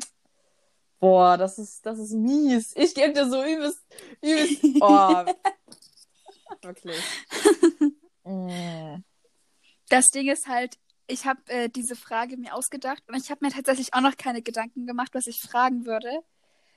[1.01, 2.73] Boah, das ist, das ist mies.
[2.75, 3.81] Ich gebe dir so übelst,
[4.21, 4.65] übelst.
[4.81, 5.25] Oh.
[6.63, 7.01] Wirklich.
[8.25, 8.97] Mm.
[9.89, 10.77] Das Ding ist halt,
[11.09, 14.43] ich habe äh, diese Frage mir ausgedacht und ich habe mir tatsächlich auch noch keine
[14.43, 16.21] Gedanken gemacht, was ich fragen würde.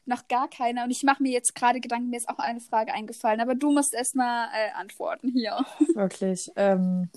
[0.06, 0.84] Noch gar keine.
[0.84, 3.72] Und ich mache mir jetzt gerade Gedanken, mir ist auch eine Frage eingefallen, aber du
[3.72, 5.64] musst erstmal äh, antworten hier.
[5.94, 6.50] Wirklich.
[6.56, 7.10] Ähm.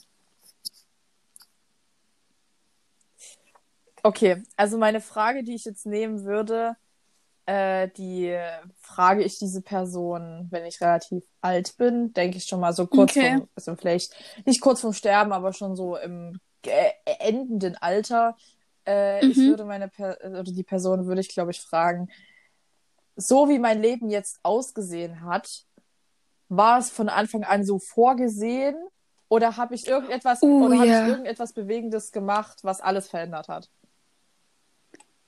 [4.02, 6.76] Okay, also meine Frage, die ich jetzt nehmen würde,
[7.46, 8.38] äh, die
[8.80, 13.12] frage ich diese Person, wenn ich relativ alt bin, denke ich schon mal so kurz
[13.12, 13.38] Okay.
[13.38, 18.36] vom, also vielleicht nicht kurz vorm Sterben, aber schon so im endenden Alter.
[18.86, 19.50] Äh, Ich Mhm.
[19.50, 22.08] würde meine per oder die Person würde ich, glaube ich, fragen,
[23.16, 25.64] so wie mein Leben jetzt ausgesehen hat,
[26.48, 28.76] war es von Anfang an so vorgesehen
[29.28, 31.02] oder habe ich irgendetwas Oh, oder habe ja.
[31.02, 33.70] ich irgendetwas Bewegendes gemacht, was alles verändert hat?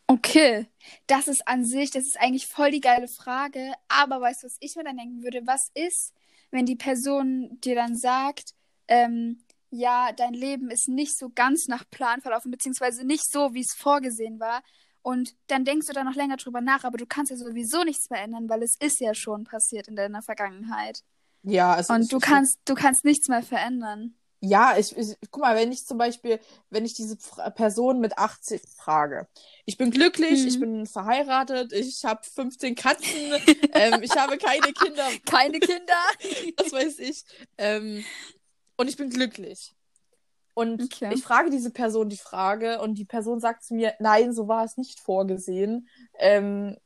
[0.08, 0.66] Okay,
[1.08, 3.72] das ist an sich, das ist eigentlich voll die geile Frage.
[3.88, 5.46] Aber weißt du, was ich mir dann denken würde?
[5.46, 6.14] Was ist,
[6.52, 8.54] wenn die Person dir dann sagt,
[8.86, 9.38] ähm,
[9.76, 13.74] ja, dein Leben ist nicht so ganz nach Plan verlaufen, beziehungsweise nicht so, wie es
[13.76, 14.62] vorgesehen war.
[15.02, 18.10] Und dann denkst du da noch länger drüber nach, aber du kannst ja sowieso nichts
[18.10, 21.02] mehr ändern, weil es ist ja schon passiert in deiner Vergangenheit.
[21.42, 24.14] Ja, also Und du kannst, du kannst nichts mehr verändern.
[24.40, 26.38] Ja, ich, ich, guck mal, wenn ich zum Beispiel,
[26.70, 27.16] wenn ich diese
[27.54, 29.26] Person mit 80 frage,
[29.64, 30.48] ich bin glücklich, Mhm.
[30.48, 33.06] ich bin verheiratet, ich habe 15 Katzen,
[33.72, 35.94] ähm, ich habe keine Kinder, Keine Kinder.
[36.58, 37.24] was weiß ich,
[37.58, 38.04] ähm,
[38.76, 39.74] und ich bin glücklich.
[40.54, 41.10] Und Okay.
[41.12, 44.64] ich frage diese Person die Frage und die Person sagt zu mir, nein, so war
[44.64, 45.88] es nicht vorgesehen.
[46.18, 46.76] Ähm,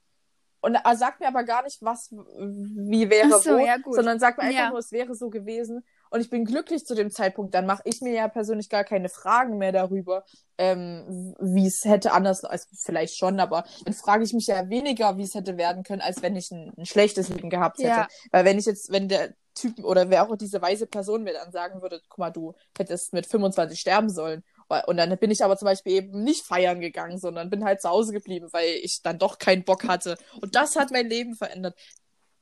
[0.62, 3.94] und er sagt mir aber gar nicht, was wie wäre so, wo, ja, gut.
[3.94, 4.70] sondern sagt mir einfach Ja.
[4.70, 5.84] nur, es wäre so gewesen.
[6.10, 7.54] Und ich bin glücklich zu dem Zeitpunkt.
[7.54, 10.24] Dann mache ich mir ja persönlich gar keine Fragen mehr darüber,
[10.58, 15.16] ähm, wie es hätte anders, also vielleicht schon, aber dann frage ich mich ja weniger,
[15.16, 17.88] wie es hätte werden können, als wenn ich ein, ein schlechtes Leben gehabt hätte.
[17.88, 18.08] Ja.
[18.32, 21.52] Weil wenn ich jetzt, wenn der Typ oder wer auch diese weise Person mir dann
[21.52, 24.42] sagen würde, guck mal, du hättest mit 25 sterben sollen.
[24.86, 27.88] Und dann bin ich aber zum Beispiel eben nicht feiern gegangen, sondern bin halt zu
[27.88, 30.16] Hause geblieben, weil ich dann doch keinen Bock hatte.
[30.40, 31.76] Und das hat mein Leben verändert.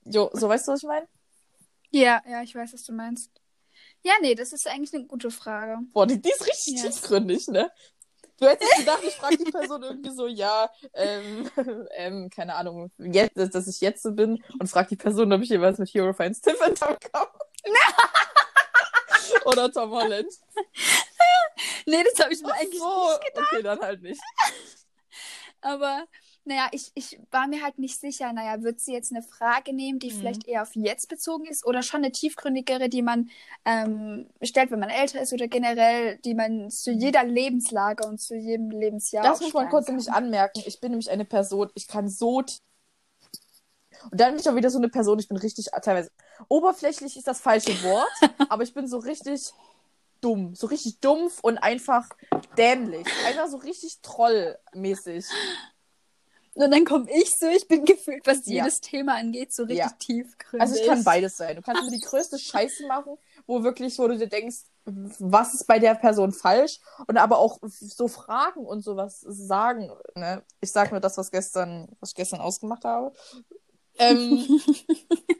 [0.04, 1.06] Jo, so weißt du, was ich meine?
[1.90, 3.30] Ja, ja, ich weiß, was du meinst.
[4.02, 5.78] Ja, nee, das ist eigentlich eine gute Frage.
[5.92, 6.82] Boah, die, die ist richtig Ja.
[6.90, 7.70] tiefgründig, ne?
[8.38, 11.50] Du hättest gedacht, ich frage die Person irgendwie so, ja, ähm,
[11.96, 15.48] ähm, keine Ahnung, jetzt, dass ich jetzt so bin und frage die Person, ob ich
[15.48, 17.30] jeweils mit Hero Finds Tiff in Tom komme.
[19.44, 20.32] Oder Tom Holland.
[21.86, 23.46] Nee, das habe ich mir Ach eigentlich so, nicht gedacht.
[23.52, 24.20] okay, dann halt nicht.
[25.60, 26.04] Aber
[26.48, 28.32] naja, ich, ich war mir halt nicht sicher.
[28.32, 30.18] Naja, wird sie jetzt eine Frage nehmen, die Mhm.
[30.18, 33.30] vielleicht eher auf jetzt bezogen ist oder schon eine tiefgründigere, die man
[33.64, 38.34] ähm, stellt, wenn man älter ist oder generell, die man zu jeder Lebenslage und zu
[38.34, 39.94] jedem Lebensjahr Das muss man kurz kann.
[39.96, 40.62] nämlich anmerken.
[40.66, 42.42] Ich bin nämlich eine Person, ich kann so.
[44.10, 46.10] Und dann bin ich auch wieder so eine Person, ich bin richtig, teilweise.
[46.48, 48.08] Oberflächlich ist das falsche Wort,
[48.48, 49.52] aber ich bin so richtig
[50.20, 50.54] dumm.
[50.54, 52.08] So richtig dumpf und einfach
[52.56, 53.06] dämlich.
[53.26, 55.26] Einfach so richtig trollmäßig.
[56.64, 58.64] Und dann komme ich so, ich bin gefühlt, was Ja.
[58.64, 59.90] jedes Thema angeht, so richtig Ja.
[59.98, 60.60] tiefgründig.
[60.60, 61.54] Also ich kann beides sein.
[61.56, 63.16] Du kannst mir die größte Scheiße machen,
[63.46, 66.80] wo wirklich, wo du dir denkst, was ist bei der Person falsch?
[67.06, 69.92] Und aber auch so Fragen und sowas sagen.
[70.16, 70.42] Ne?
[70.60, 73.12] Ich sag nur das, was gestern, was ich gestern ausgemacht habe.
[73.98, 74.46] Ähm,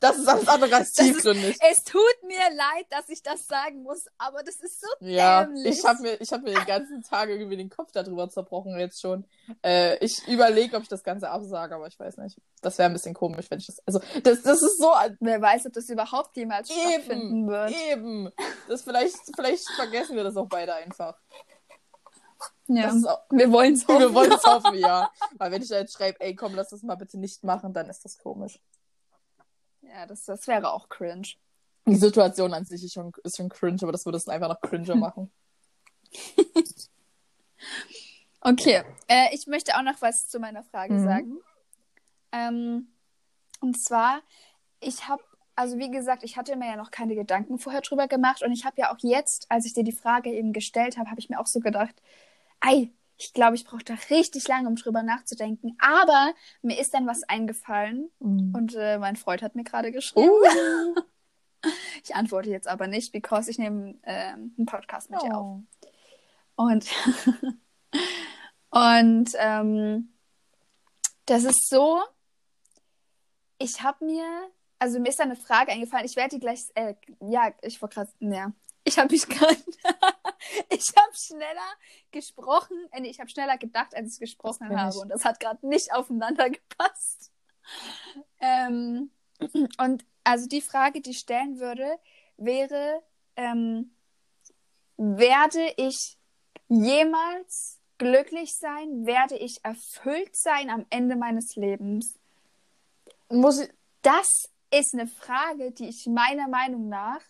[0.00, 1.58] das ist alles andere als Das ist- tiefgründig.
[1.70, 5.78] Es tut mir leid, dass ich das sagen muss, aber das ist so Ja, dämlich.
[5.78, 9.00] ich habe mir, ich hab mir den ganzen Tag irgendwie den Kopf darüber zerbrochen jetzt
[9.00, 9.24] schon.
[9.64, 12.40] Äh, ich überlege, ob ich das Ganze absage, aber ich weiß nicht.
[12.62, 13.80] Das wäre ein bisschen komisch, wenn ich das.
[13.86, 14.92] Also, das, das ist so.
[15.20, 17.74] Wer weiß, ob das überhaupt jemals stattfinden Eben, wird.
[17.90, 18.32] eben.
[18.68, 21.16] Das vielleicht, vielleicht vergessen wir das auch beide einfach.
[22.66, 22.92] Ja.
[23.06, 25.10] Auch, Wir wollen es wir wollen es hoffen, ja.
[25.38, 27.88] Weil wenn ich da jetzt schreibe, ey, komm, lass das mal bitte nicht machen, dann
[27.88, 28.60] ist das komisch.
[29.92, 31.28] Ja, das, das wäre auch cringe.
[31.86, 34.60] Die Situation an sich ist schon, ist schon cringe, aber das würde es einfach noch
[34.60, 35.30] cringer machen.
[38.40, 41.04] Okay, äh, ich möchte auch noch was zu meiner Frage Mhm.
[41.04, 41.38] sagen.
[42.32, 42.88] Ähm,
[43.60, 44.20] und zwar,
[44.80, 45.22] ich habe,
[45.56, 48.64] also wie gesagt, ich hatte mir ja noch keine Gedanken vorher drüber gemacht und ich
[48.64, 51.40] habe ja auch jetzt, als ich dir die Frage eben gestellt habe, habe ich mir
[51.40, 52.00] auch so gedacht,
[52.60, 55.76] ei, ich glaube, ich brauche da richtig lange, um drüber nachzudenken.
[55.80, 60.30] Aber mir ist dann was eingefallen und äh, mein Freund hat mir gerade geschrieben.
[60.30, 61.00] Uh.
[62.04, 65.60] Ich antworte jetzt aber nicht, because ich nehme ähm, einen Podcast mit dir auf.
[66.56, 66.62] Oh.
[66.62, 66.86] Und,
[68.70, 70.14] und ähm,
[71.26, 72.00] das ist so,
[73.58, 74.24] ich habe mir,
[74.78, 77.88] also mir ist da eine Frage eingefallen, ich werde die gleich, äh, ja, ich war
[77.88, 78.52] gerade, ja,
[78.84, 79.56] ich habe mich gerade,
[80.70, 81.74] ich habe schneller
[82.10, 84.96] gesprochen, äh, nee, ich habe schneller gedacht, als ich gesprochen habe ich.
[84.96, 87.32] und das hat gerade nicht aufeinander gepasst.
[88.40, 89.10] Ähm,
[89.78, 91.98] und also die Frage, die ich stellen würde,
[92.36, 93.02] wäre,
[93.36, 93.94] ähm,
[94.96, 96.18] werde ich
[96.68, 99.06] jemals glücklich sein?
[99.06, 102.18] Werde ich erfüllt sein am Ende meines Lebens?
[103.28, 103.70] Muss ich,
[104.02, 104.28] Das
[104.70, 107.20] ist eine Frage, die ich meiner Meinung nach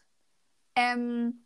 [0.74, 1.44] ähm,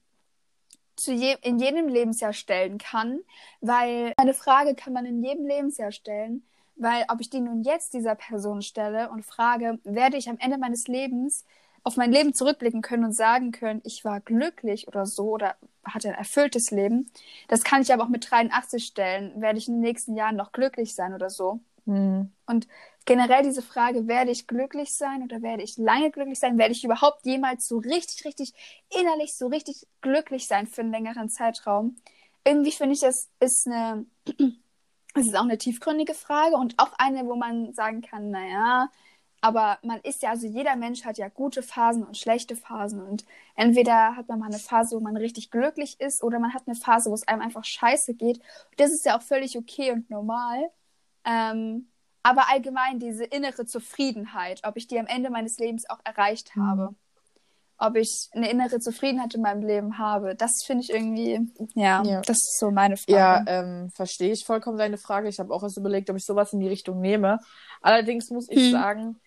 [0.97, 3.21] zu je in jedem Lebensjahr stellen kann,
[3.61, 6.45] weil eine Frage kann man in jedem Lebensjahr stellen,
[6.77, 10.59] Weil ob ich die nun jetzt dieser Person stelle und frage, werde ich am Ende
[10.59, 11.45] meines Lebens
[11.85, 16.09] auf mein Leben zurückblicken können und sagen können, ich war glücklich oder so oder hatte
[16.09, 17.11] ein erfülltes Leben.
[17.49, 19.41] Das kann ich aber auch mit 83 stellen.
[19.41, 21.61] Werde ich in den nächsten Jahren noch glücklich sein oder so?
[21.87, 22.33] Hm.
[22.47, 22.69] Und
[23.05, 26.59] generell diese Frage, werde ich glücklich sein oder werde ich lange glücklich sein?
[26.59, 28.53] Werde ich überhaupt jemals so richtig, richtig
[28.91, 31.97] innerlich so richtig glücklich sein für einen längeren Zeitraum?
[32.45, 34.07] Irgendwie finde ich, das ist eine,
[35.15, 38.91] es ist auch eine tiefgründige Frage und auch eine, wo man sagen kann, naja,
[39.43, 43.03] aber man ist ja, also jeder Mensch hat ja gute Phasen und schlechte Phasen.
[43.03, 43.25] Und
[43.57, 46.77] entweder hat man mal eine Phase, wo man richtig glücklich ist, oder man hat eine
[46.77, 48.41] Phase, wo es einem einfach scheiße geht.
[48.77, 50.71] Das ist ja auch völlig okay und normal.
[51.25, 51.89] Ähm,
[52.23, 56.67] aber allgemein diese innere Zufriedenheit, ob ich die am Ende meines Lebens auch erreicht Mhm.
[56.67, 56.95] habe.
[57.79, 60.37] Ob ich eine innere Zufriedenheit in meinem Leben habe.
[60.37, 61.41] Das finde ich irgendwie,
[61.75, 62.21] ja, Ja.
[62.21, 63.13] das ist so meine Frage.
[63.13, 65.29] Ja, ähm, verstehe ich vollkommen deine Frage.
[65.29, 67.39] Ich habe auch erst überlegt, ob ich sowas in die Richtung nehme.
[67.81, 68.71] Allerdings muss ich Hm.
[68.71, 69.21] sagen,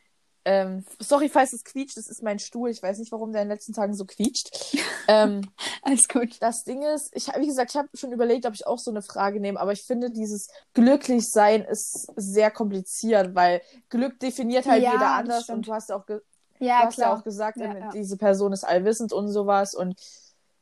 [0.45, 2.69] ähm, sorry, falls es quietscht, das ist mein Stuhl.
[2.69, 4.75] Ich weiß nicht, warum der in den letzten Tagen so quietscht.
[5.07, 5.41] ähm,
[5.81, 6.37] Alles gut.
[6.39, 8.91] das Ding ist, ich, hab- wie gesagt, ich habe schon überlegt, ob ich auch so
[8.91, 14.83] eine Frage nehme, aber ich finde, dieses Glücklichsein ist sehr kompliziert, weil Glück definiert halt
[14.83, 16.19] Ja, jeder anders und du hast ja auch, ge
[16.59, 17.91] Ja, du hast ja auch gesagt, Ja, ähm, ja.
[17.91, 19.99] diese Person ist allwissend und sowas und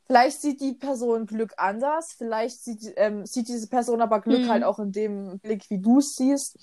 [0.06, 4.50] vielleicht sieht die Person Glück anders, vielleicht sieht, ähm, sieht diese Person aber Glück Mhm.
[4.50, 6.56] halt auch in dem Blick, wie du es siehst.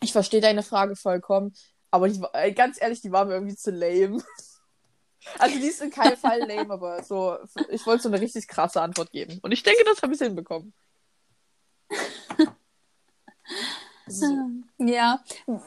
[0.00, 1.52] Ich verstehe deine Frage vollkommen,
[1.90, 2.20] aber die,
[2.54, 4.22] ganz ehrlich, die war mir irgendwie zu lame.
[5.38, 7.36] Also die ist in keinem Fall lame, aber so,
[7.68, 9.40] ich wollte so eine richtig krasse Antwort geben.
[9.42, 10.72] Und ich denke, das habe ich hinbekommen.
[14.06, 14.26] So.
[14.78, 15.22] Ja,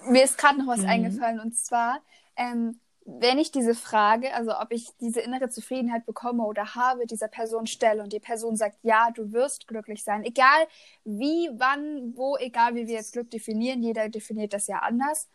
[0.07, 0.88] mir ist gerade noch was Mhm.
[0.88, 2.01] eingefallen und zwar,
[2.36, 7.27] ähm, wenn ich diese Frage, also ob ich diese innere Zufriedenheit bekomme oder habe, dieser
[7.27, 10.67] Person stelle und die Person sagt, ja, du wirst glücklich sein, egal
[11.03, 15.27] wie, wann, wo, egal wie wir jetzt Glück definieren, jeder definiert das ja anders,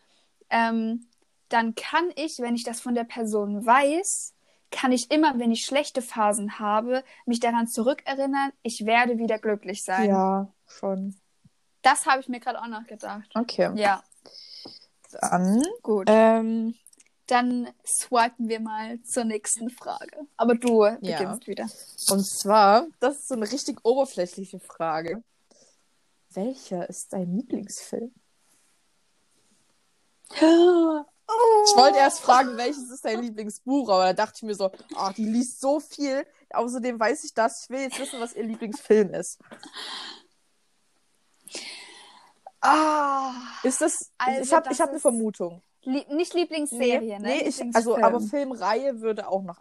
[0.50, 1.09] ähm,
[1.48, 4.35] dann kann ich, wenn ich das von der Person weiß,
[4.70, 9.82] kann ich immer, wenn ich schlechte Phasen habe, mich daran zurückerinnern, ich werde wieder glücklich
[9.85, 10.09] sein.
[10.09, 11.14] Ja, schon.
[11.82, 13.30] Das habe ich mir gerade auch noch gedacht.
[13.35, 13.70] Okay.
[13.76, 14.02] Ja,
[15.12, 16.09] Dann, gut.
[16.11, 16.74] ähm,
[17.28, 20.26] Dann swipen wir mal zur nächsten Frage.
[20.37, 20.98] Aber du Ja.
[21.00, 21.64] beginnst wieder.
[22.11, 25.22] und zwar, das ist so eine richtig oberflächliche Frage.
[26.30, 28.12] Welcher ist dein Lieblingsfilm?
[30.31, 35.12] Ich wollte erst fragen, welches ist dein Lieblingsbuch, aber da dachte ich mir so, ah,
[35.12, 36.27] die liest so viel.
[36.51, 37.65] Außerdem weiß ich das.
[37.65, 39.39] Ich will jetzt wissen, was ihr Lieblingsfilm ist.
[42.61, 44.12] Ah, Ist das.
[44.19, 45.62] Also, ich habe hab eine Vermutung.
[45.83, 47.29] Lieb nicht Lieblingsserie, ne?
[47.29, 49.59] nee ich, also, aber Filmreihe würde auch noch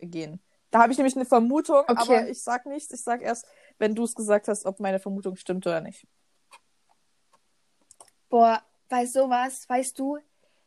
[0.00, 0.40] gehen.
[0.70, 1.94] Da habe ich nämlich eine Vermutung, Okay.
[1.96, 2.92] aber ich sag nichts.
[2.92, 3.46] Ich sag erst,
[3.78, 6.06] wenn du es gesagt hast, ob meine Vermutung stimmt oder nicht.
[8.28, 10.18] Boah, bei sowas, weißt du,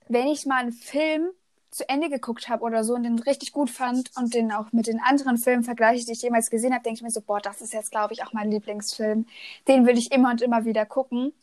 [0.07, 1.29] wenn ich mal einen Film
[1.71, 4.87] zu Ende geguckt habe oder so und den richtig gut fand und den auch mit
[4.87, 7.61] den anderen Filmen vergleiche, die ich jemals gesehen habe, denke ich mir so, boah, das
[7.61, 9.25] ist jetzt, glaube ich, auch mein Lieblingsfilm.
[9.67, 11.33] Den will ich immer und immer wieder gucken.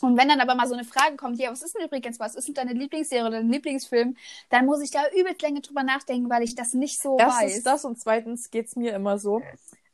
[0.00, 2.34] Und wenn dann aber mal so eine Frage kommt, ja, was ist denn übrigens, was
[2.34, 4.16] ist denn deine Lieblingsserie oder dein Lieblingsfilm,
[4.50, 7.62] dann muss ich da übelst lange drüber nachdenken, weil ich das nicht so Erstens weiß.
[7.62, 9.42] das und zweitens geht's mir immer so,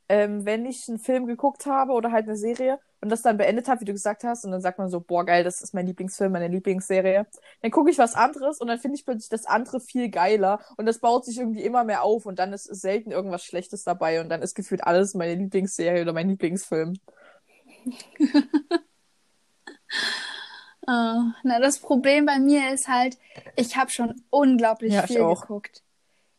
[0.08, 3.68] ähm, wenn ich einen Film geguckt habe oder halt eine Serie und das dann beendet
[3.68, 5.86] habe, wie du gesagt hast, und dann sagt man so, boah, geil, das ist mein
[5.86, 7.26] Lieblingsfilm, meine Lieblingsserie,
[7.62, 10.86] dann gucke ich was anderes und dann finde ich plötzlich das andere viel geiler und
[10.86, 14.30] das baut sich irgendwie immer mehr auf und dann ist selten irgendwas Schlechtes dabei und
[14.30, 16.94] dann ist gefühlt alles meine Lieblingsserie oder mein Lieblingsfilm.
[20.86, 23.18] Ah, na, das Problem bei mir ist halt,
[23.56, 25.46] ich habe schon unglaublich Ja, ich viel auch.
[25.46, 25.82] geguckt.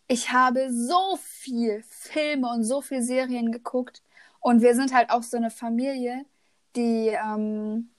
[0.07, 4.03] Ich habe so viel Filme und so viel Serien geguckt.
[4.39, 6.25] Und wir sind halt auch so eine Familie,
[6.75, 7.91] die, ähm,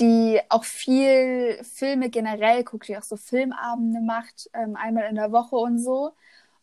[0.00, 5.32] die auch viel Filme generell guckt, die auch so Filmabende macht, ähm, einmal in der
[5.32, 6.12] Woche und so.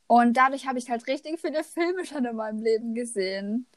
[0.07, 3.67] Und dadurch habe ich halt richtig viele Filme schon in meinem Leben gesehen.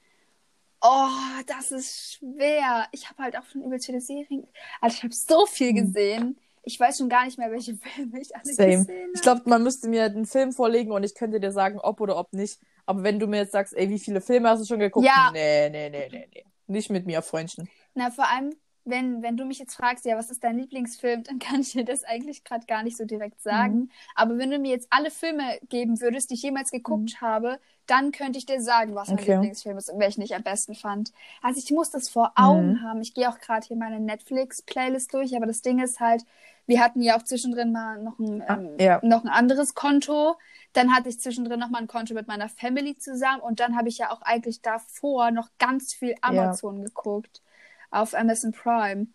[0.81, 1.09] Oh,
[1.47, 2.87] das ist schwer.
[2.93, 4.47] Ich habe halt auch schon übelst viele Serien.
[4.81, 5.87] Also ich habe so viel Hm.
[5.87, 6.39] gesehen.
[6.63, 8.67] Ich weiß schon gar nicht mehr, welche Filme ich alle Same.
[8.67, 9.23] gesehen Ich habe.
[9.23, 12.33] glaube, man müsste mir einen Film vorlegen und ich könnte dir sagen, ob oder ob
[12.33, 12.61] nicht.
[12.87, 15.07] Aber wenn du mir jetzt sagst, ey, wie viele Filme hast du schon geguckt?
[15.07, 15.31] Ja.
[15.33, 16.45] Nee, nee, nee, nee, nee.
[16.69, 17.69] Nicht mit mir, Freundchen.
[17.95, 18.55] Na, vor allem,
[18.85, 21.85] wenn, wenn du mich jetzt fragst, ja, was ist dein Lieblingsfilm, dann kann ich dir
[21.85, 23.75] das eigentlich gerade gar nicht so direkt sagen.
[23.75, 23.91] Mhm.
[24.15, 28.13] Aber wenn du mir jetzt alle Filme geben würdest, die ich jemals geguckt habe, dann
[28.13, 29.23] könnte ich dir sagen, was mein Mhm.
[29.23, 29.33] Okay.
[29.35, 31.13] Lieblingsfilm ist und welchen ich am besten fand.
[31.43, 32.83] Also ich muss das vor Augen Mhm.
[32.83, 33.01] haben.
[33.03, 36.25] Ich gehe auch gerade hier meine Netflix-Playlist durch, aber das Ding ist halt,
[36.69, 39.01] wir hatten ja auch zwischendrin mal noch ein, Ah, ähm, ja.
[39.03, 40.37] noch ein anderes Konto.
[40.75, 43.89] Dann hatte ich zwischendrin noch mal ein Konto mit meiner Family zusammen und dann habe
[43.89, 47.43] ich ja auch eigentlich davor noch ganz viel Amazon geguckt
[47.91, 49.07] auf Amazon Prime.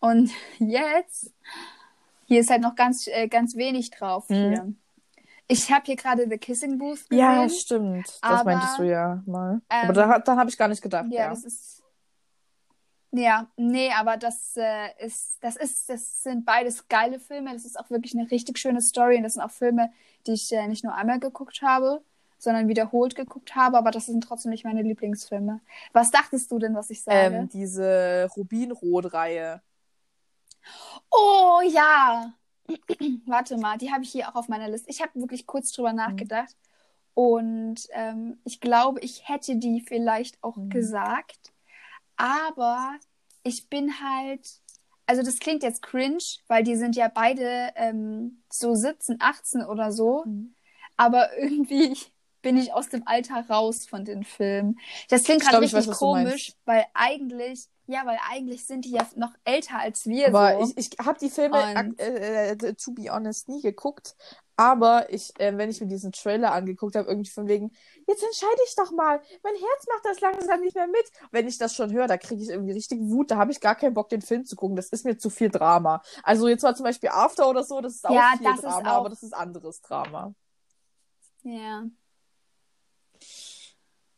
[0.00, 1.32] Und jetzt,
[2.24, 4.28] hier ist halt noch ganz, äh, ganz wenig drauf.
[4.30, 4.34] Mhm.
[4.34, 4.74] Hier.
[5.48, 7.18] Ich habe hier gerade The Kissing Booth gesehen.
[7.18, 8.06] Ja, stimmt.
[8.06, 9.60] Das aber, meintest du ja mal.
[9.68, 11.06] ähm, aber da, da habe ich gar nicht gedacht.
[11.10, 11.81] Ja, Ja, das ist.
[13.14, 17.52] Ja, nee, aber das äh, ist, das ist, das sind beides geile Filme.
[17.52, 19.16] Das ist auch wirklich eine richtig schöne Story.
[19.18, 19.92] Und das sind auch Filme,
[20.26, 22.02] die ich äh, nicht nur einmal geguckt habe,
[22.38, 23.76] sondern wiederholt geguckt habe.
[23.76, 25.60] Aber das sind trotzdem nicht meine Lieblingsfilme.
[25.92, 27.46] Was dachtest du denn, was ich sage?
[27.46, 29.62] ähm, diese Rubinrot-Reihe.
[31.10, 32.32] Oh ja.
[33.26, 34.90] Warte mal, die habe ich hier auch auf meiner Liste.
[34.90, 35.76] Ich habe wirklich kurz Mhm.
[35.76, 36.56] drüber nachgedacht.
[37.14, 40.70] Und ähm, ich glaube, ich hätte die vielleicht auch Mhm.
[40.70, 41.51] gesagt.
[42.22, 42.94] Aber
[43.42, 44.48] ich bin halt.
[45.06, 49.90] Also, das klingt jetzt cringe, weil die sind ja beide ähm, so 17, 18 oder
[49.90, 50.22] so.
[50.24, 50.54] Mhm.
[50.96, 51.96] Aber irgendwie
[52.40, 54.78] bin ich aus dem Alter raus von den Filmen.
[55.08, 59.32] Das klingt gerade richtig weiß, komisch, weil eigentlich, ja, weil eigentlich sind die ja noch
[59.44, 60.28] älter als wir.
[60.28, 60.72] Aber so.
[60.76, 64.14] ich, ich habe die Filme, ak- äh, äh, to be honest, nie geguckt.
[64.56, 67.72] Aber ich, äh, wenn ich mir diesen Trailer angeguckt habe, irgendwie von wegen,
[68.06, 69.20] jetzt entscheide ich doch mal.
[69.42, 71.10] Mein Herz macht das langsam nicht mehr mit.
[71.32, 73.30] Wenn ich das schon höre, da kriege ich irgendwie richtig Wut.
[73.30, 74.76] Da habe ich gar keinen Bock, den Film zu gucken.
[74.76, 76.02] Das ist mir zu viel Drama.
[76.22, 78.96] Also jetzt mal zum Beispiel After oder so, das ist auch Ja, viel Drama, auch-
[78.98, 80.34] aber das ist anderes Drama.
[81.42, 81.84] Ja.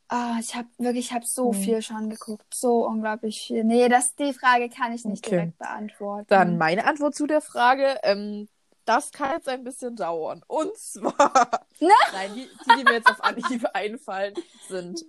[0.09, 1.63] Ah, ich habe wirklich, ich habe so Hm.
[1.63, 3.65] viel schon geguckt, so unglaublich viel.
[3.65, 5.37] Nee, das, die Frage kann ich nicht Okay.
[5.37, 6.27] direkt beantworten.
[6.29, 7.99] Dann meine Antwort zu der Frage.
[8.03, 8.49] Ähm,
[8.85, 10.43] das kann jetzt ein bisschen dauern.
[10.47, 11.67] Und zwar.
[11.81, 11.89] Na?
[12.13, 14.35] Nein, die, die, die mir jetzt auf Anhieb einfallen,
[14.69, 15.05] sind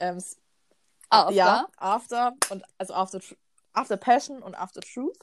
[0.00, 0.22] ähm,
[1.10, 1.34] After.
[1.34, 3.20] Ja, After und also After,
[3.74, 5.18] After Passion und After Truth.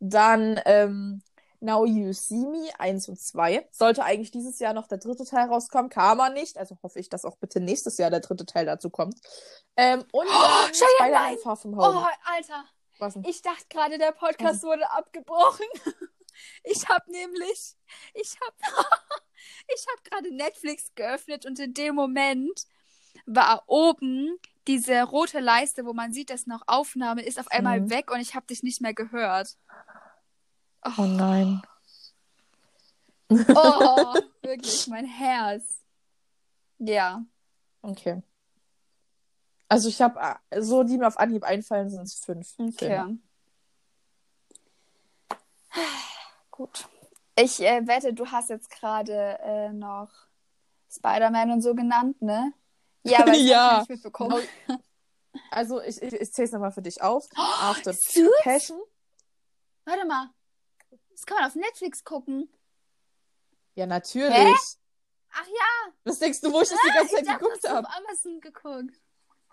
[0.00, 1.22] Dann ähm,
[1.60, 3.68] Now You See Me 1 und 2.
[3.72, 6.56] Sollte eigentlich dieses Jahr noch der dritte Teil rauskommen, kam er nicht.
[6.58, 9.18] Also hoffe ich, dass auch bitte nächstes Jahr der dritte Teil dazu kommt.
[9.76, 11.38] Ähm, und Oh, dann Spider-Man!
[11.38, 12.06] Far From Oh, Home.
[12.24, 12.64] Alter,
[12.98, 13.24] Was denn?
[13.24, 15.66] ich dachte gerade, der Podcast wurde abgebrochen.
[16.62, 17.74] Ich habe nämlich,
[18.14, 18.54] ich habe,
[19.74, 22.62] ich habe gerade Netflix geöffnet und in dem Moment
[23.26, 27.90] war oben diese rote Leiste, wo man sieht, dass noch Aufnahme ist, auf einmal Mhm.
[27.90, 29.56] weg und ich habe dich nicht mehr gehört.
[30.84, 31.62] Oh nein.
[33.30, 35.80] Oh, wirklich, mein Herz.
[36.78, 37.22] Ja.
[37.82, 38.22] Okay.
[39.68, 42.54] Also ich habe so, die mir auf Anhieb einfallen, sind es fünf.
[42.58, 43.18] Okay.
[46.50, 46.88] Gut.
[47.36, 50.10] Ich äh, wette, du hast jetzt gerade äh, noch
[50.90, 52.52] Spider-Man und so genannt, ne?
[53.04, 53.70] Ja, aber ich Ja.
[53.78, 54.42] hab's nicht mitbekommen.
[55.50, 57.28] Also ich, ich, ich zähle es nochmal für dich auf.
[57.36, 58.28] After süß.
[58.42, 58.80] Passion.
[59.84, 60.30] Warte mal.
[61.18, 62.48] Das kann man auf Netflix gucken.
[63.74, 64.32] Ja, natürlich.
[64.36, 64.54] Hä?
[65.32, 67.68] Ach ja, Was denkst du, wo ich das die ganze ich Zeit dachte, geguckt du
[67.68, 67.88] auf habe?
[67.96, 69.00] Amazon geguckt.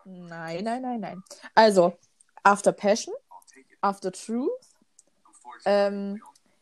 [0.06, 1.24] Nein, nein, nein, nein.
[1.56, 1.98] Also,
[2.44, 3.16] After Passion,
[3.82, 4.52] After Truth,
[5.66, 6.22] ähm,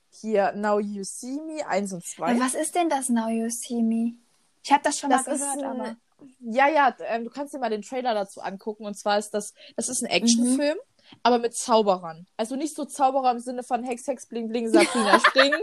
[0.10, 2.32] hier Now You See Me 1 und 2.
[2.32, 4.14] Aber was ist denn das Now You See Me?
[4.64, 5.96] Ich habe das schon Das mal gehört, ein- aber.
[6.40, 8.86] Ja, ja, ähm, du kannst dir mal den Trailer dazu angucken.
[8.86, 10.78] Und zwar ist das, das ist ein Actionfilm,
[11.22, 12.26] aber mit Zauberern.
[12.38, 15.60] Also nicht so Zauberer im Sinne von Hex, Hex, Bling, Bling, Sabrina, springen.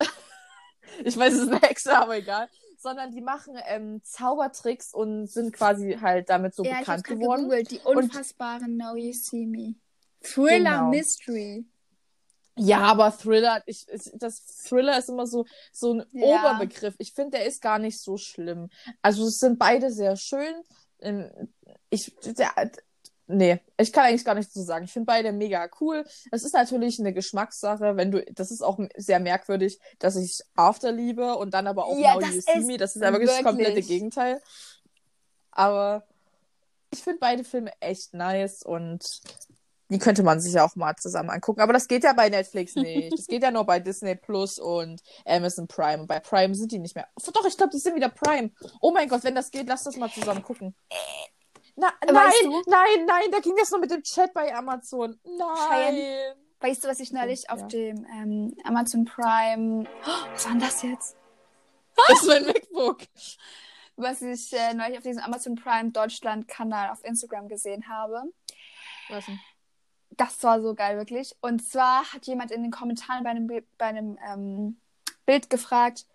[1.04, 2.48] ich weiß, es ist eine Hexe, aber egal.
[2.78, 7.20] Sondern die machen ähm, Zaubertricks und sind quasi halt damit so ja, ich bekannt gerade
[7.20, 7.42] geworden.
[7.42, 7.70] gegoogelt.
[7.72, 9.74] Die Und- unfassbaren Now You See Me.
[10.22, 10.88] Thriller Genau.
[10.90, 11.66] Mystery.
[12.56, 16.26] Ja, aber Thriller, ich, ich- das Thriller ist immer so, so ein Ja.
[16.40, 16.94] Oberbegriff.
[16.98, 18.68] Ich finde, der ist gar nicht so schlimm.
[19.02, 20.54] Also es sind beide sehr schön.
[21.00, 21.30] Ähm,
[21.90, 22.50] Ich, der,
[23.28, 24.84] nee, ich kann eigentlich gar nichts zu sagen.
[24.84, 26.04] Ich finde beide mega cool.
[26.32, 30.90] Es ist natürlich eine Geschmackssache, wenn du, das ist auch sehr merkwürdig, dass ich After
[30.90, 32.76] liebe und dann aber auch Ja, Now das You See ist Me.
[32.76, 34.40] Das ist ja wirklich, das komplette wirklich- Gegenteil.
[35.52, 36.04] Aber
[36.90, 39.04] ich finde beide Filme echt nice und
[39.90, 41.60] die könnte man sich ja auch mal zusammen angucken.
[41.62, 43.12] Aber das geht ja bei Netflix nicht.
[43.12, 46.06] Das geht ja nur bei Disney Plus und Amazon Prime.
[46.06, 47.08] Bei Prime sind die nicht mehr.
[47.32, 48.50] Doch, ich glaube, die sind wieder Prime.
[48.80, 50.74] Oh mein Gott, wenn das geht, lass das mal zusammen gucken.
[51.80, 52.62] Na, nein, Weißt du?
[52.66, 55.18] nein, nein, da ging das nur mit dem Chat bei Amazon.
[55.24, 56.34] Nein.
[56.60, 57.50] Weißt du, was ich neulich Ja.
[57.54, 59.84] auf dem ähm, Amazon Prime.
[60.04, 61.16] Oh, was war denn das jetzt?
[62.08, 62.98] Das ist mein MacBook.
[63.96, 68.24] Was ich äh, neulich auf diesem Amazon Prime Deutschland-Kanal auf Instagram gesehen habe.
[69.08, 69.38] Was denn?
[70.10, 71.36] Das war so geil, wirklich.
[71.42, 74.80] Und zwar hat jemand in den Kommentaren bei einem, bei einem ähm,
[75.26, 76.06] Bild gefragt,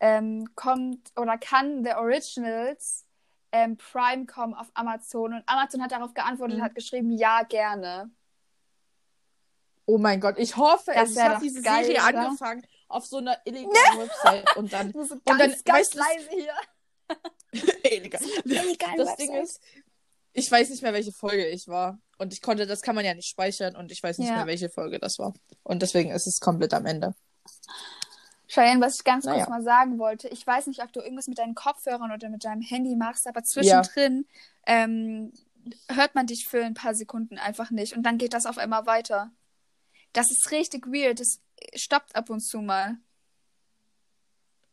[0.00, 3.06] ähm, kommt oder kann The Originals
[3.52, 5.34] ähm, Prime kommen auf Amazon?
[5.34, 6.64] Und Amazon hat darauf geantwortet und Mhm.
[6.64, 8.10] hat geschrieben, ja, gerne.
[9.86, 12.20] Oh mein Gott, ich hoffe, Das ich habe diese geil, Serie oder?
[12.26, 14.92] angefangen auf so einer illegalen Website und dann.
[15.08, 16.54] So dann, ganz, ganz weißt leise hier.
[17.92, 18.20] illegal.
[18.96, 19.60] Das Ding ist,
[20.32, 21.98] ich weiß nicht mehr, welche Folge ich war.
[22.18, 24.36] Und ich konnte, das kann man ja nicht speichern und ich weiß nicht Ja.
[24.36, 25.34] mehr, welche Folge das war.
[25.64, 27.14] Und deswegen ist es komplett am Ende.
[28.52, 29.38] Cheyenne, was ich ganz Naja.
[29.38, 32.44] kurz mal sagen wollte, ich weiß nicht, ob du irgendwas mit deinen Kopfhörern oder mit
[32.44, 34.26] deinem Handy machst, aber zwischendrin
[34.66, 35.32] ähm,
[35.88, 38.84] hört man dich für ein paar Sekunden einfach nicht und dann geht das auf einmal
[38.84, 39.30] weiter.
[40.12, 41.18] Das ist richtig weird.
[41.20, 41.40] Das
[41.74, 42.98] stoppt ab und zu mal.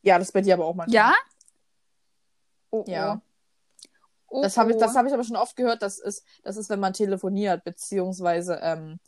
[0.01, 0.95] Ja, das bei dir aber auch manchmal.
[0.95, 1.13] Ja?
[2.71, 3.21] Oh, Ja.
[4.27, 4.79] Oh, Das habe ich, oh.
[4.79, 5.81] das habe ich aber schon oft gehört.
[5.81, 8.99] Das ist, das ist, wenn man telefoniert, beziehungsweise ähm,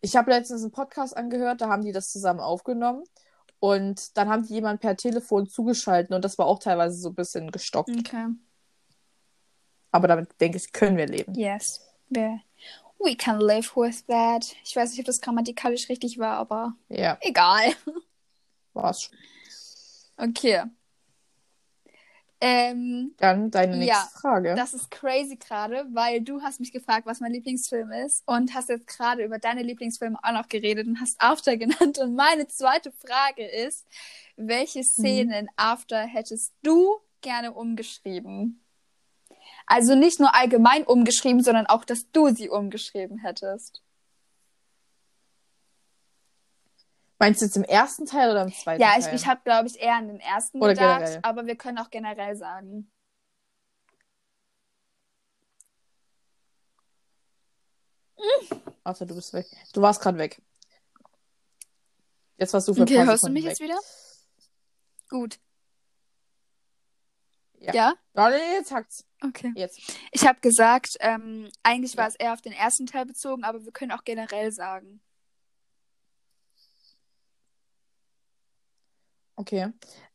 [0.00, 3.04] ich habe letztens einen Podcast angehört, da haben die das zusammen aufgenommen
[3.60, 7.14] und dann haben die jemand per Telefon zugeschaltet und das war auch teilweise so ein
[7.14, 7.90] bisschen gestockt.
[7.90, 8.26] Okay.
[9.92, 11.34] Aber damit denke ich, können wir leben.
[11.34, 11.80] Yes.
[12.08, 12.40] We,
[12.98, 14.54] we can live with that.
[14.64, 17.72] Ich weiß nicht, ob das grammatikalisch richtig war, aber Ja, egal.
[18.72, 19.16] war's schon.
[20.16, 20.62] Okay.
[22.42, 24.54] Ähm, Dann deine nächste Ja, Frage.
[24.56, 28.70] Das ist crazy gerade, weil du hast mich gefragt, was mein Lieblingsfilm ist und hast
[28.70, 31.98] jetzt gerade über deine Lieblingsfilme auch noch geredet und hast After genannt.
[31.98, 33.86] Und meine zweite Frage ist,
[34.36, 38.64] welche Szene in After hättest du gerne umgeschrieben?
[39.66, 43.82] Also nicht nur allgemein umgeschrieben, sondern auch, dass du sie umgeschrieben hättest.
[47.20, 49.14] Meinst du jetzt im ersten Teil oder im zweiten Ja, ich, Teil?
[49.14, 51.20] ich habe, glaube ich, eher an den ersten Oder gedacht, generell?
[51.22, 52.90] aber wir können auch generell sagen.
[58.82, 59.46] Warte, du bist weg.
[59.72, 60.40] Du warst gerade weg.
[62.38, 63.50] Jetzt warst du für Okay, hörst du mich weg.
[63.50, 63.78] jetzt wieder?
[65.10, 65.38] Gut.
[67.58, 67.74] Ja.
[67.74, 67.94] ja?
[68.14, 69.04] Ja, nee, jetzt hackt's.
[69.22, 69.52] Okay.
[69.54, 69.78] Jetzt.
[70.12, 72.08] Ich habe gesagt, ähm, eigentlich war Ja.
[72.08, 75.02] es eher auf den ersten Teil bezogen, aber wir können auch generell sagen.
[79.40, 79.68] Okay.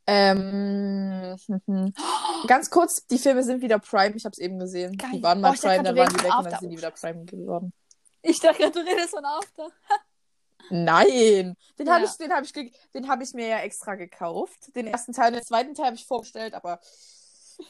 [0.08, 1.36] Ähm,
[2.48, 4.16] ganz kurz, die Filme sind wieder Prime.
[4.16, 4.96] Ich habe es eben gesehen.
[4.98, 5.10] Geil.
[5.14, 7.26] Die waren mal Oh, Prime, dann waren die weg und dann sind die wieder Prime
[7.26, 7.74] geworden.
[8.22, 9.70] Ich dachte du redest von After.
[10.70, 12.10] Nein, den habe Ja.
[12.10, 12.52] ich, den habe ich,
[12.94, 14.76] den habe ich mir ja extra gekauft.
[14.76, 16.80] Den ersten Teil, den zweiten Teil habe ich vorgestellt, aber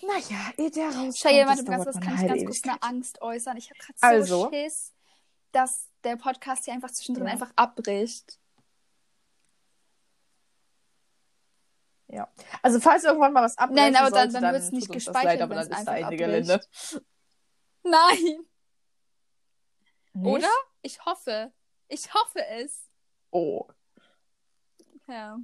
[0.01, 2.83] naja, ehe der Cheyenne, das warte, ganz was kann ich halbe ganz kurz eine.
[2.83, 3.57] Angst äußern?
[3.57, 4.43] Ich habe gerade Also?
[4.45, 4.93] so Schiss,
[5.51, 7.33] dass der Podcast hier einfach zwischendrin Ja.
[7.33, 8.39] einfach abbricht.
[12.07, 12.27] Ja.
[12.61, 15.23] Also falls irgendwann mal was abbrechen Nein, aber dann- sollte, dann dann wird's nicht gespeichert,
[15.23, 16.19] leid, aber dann ist da eine abbricht.
[16.23, 16.61] Gelände.
[17.83, 18.45] Nein,
[20.13, 20.25] Nicht?
[20.35, 20.49] oder?
[20.81, 21.51] Ich hoffe.
[21.87, 22.89] Ich hoffe es.
[23.31, 23.67] Oh.
[25.07, 25.37] Ja.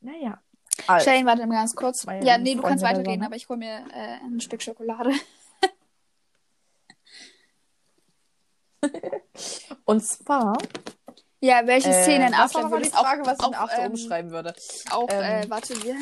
[0.00, 0.42] Naja.
[0.86, 2.04] Also, Shane, warte mal ganz kurz.
[2.22, 5.12] Ja, nee, du kannst Freunde weiterreden, aber ich hole mir äh, ein Stück Schokolade.
[9.84, 10.56] und zwar.
[11.40, 13.54] Ja, welche Äh, Szene in was war After nochmal die würdest Frage, was ich in
[13.54, 14.54] After ähm, umschreiben würde?
[14.90, 15.96] auch Ähm, äh, warte, wir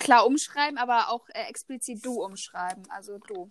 [0.00, 2.82] klar umschreiben, aber auch äh, explizit du umschreiben.
[2.90, 3.50] Also du.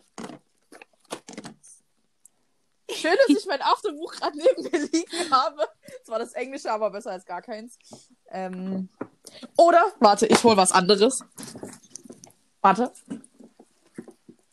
[2.89, 5.67] Schön, dass ich mein Afterbuch gerade neben mir liegen habe.
[5.99, 7.77] Das war das Englische, aber besser als gar keins.
[8.29, 8.89] Ähm,
[9.57, 11.23] oder, warte, ich hol was anderes.
[12.61, 12.91] Warte.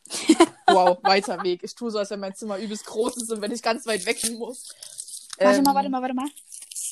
[0.67, 1.63] Wow, weiter Weg.
[1.63, 4.07] Ich tue so, als wenn mein Zimmer übelst groß ist und wenn ich ganz weit
[4.07, 4.75] weg muss.
[5.39, 6.29] Warte Ähm, mal, warte mal, warte mal.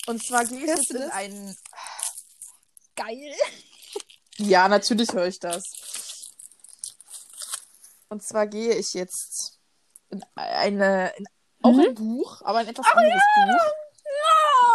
[0.06, 1.56] Und zwar gehe ich jetzt in einen.
[2.96, 3.34] Geil.
[4.36, 5.62] Ja, natürlich höre ich das.
[8.08, 9.58] Und zwar gehe ich jetzt
[10.10, 11.12] in eine.
[11.16, 11.26] In
[11.62, 13.72] auch ein Buch, aber ein etwas anderes Buch.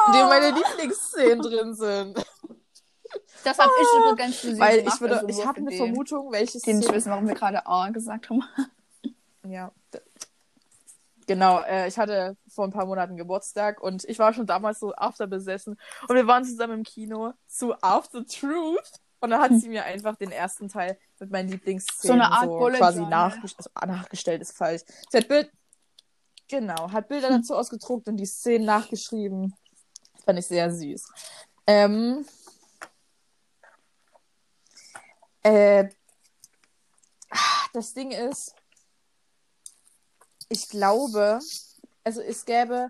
[0.07, 2.25] In dem meine Lieblingsszenen drin sind.
[3.43, 6.61] Das habe ich übrigens für sie Weil ich würde, also ich habe eine Vermutung, welches
[6.61, 8.43] Die nicht wissen, warum wir gerade A gesagt haben.
[9.43, 9.71] Ja.
[11.27, 14.95] Genau, äh, ich hatte vor ein paar Monaten Geburtstag und ich war schon damals so
[14.95, 19.67] After besessen und wir waren zusammen im Kino zu After Truth und dann hat sie
[19.67, 23.91] mir einfach den ersten Teil mit meinen Lieblingsszenen So eine Art Bullet quasi nachgestellt, also
[23.91, 24.83] nachgestellt ist falsch.
[25.09, 25.51] Sie hat Bild,
[26.47, 29.53] genau, hat Bilder dazu ausgedruckt und die Szenen nachgeschrieben.
[30.13, 31.11] Das fand ich sehr süß.
[31.67, 32.25] Ähm,
[35.43, 35.89] äh,
[37.73, 38.55] das Ding ist,
[40.49, 41.39] ich glaube,
[42.03, 42.89] also es gäbe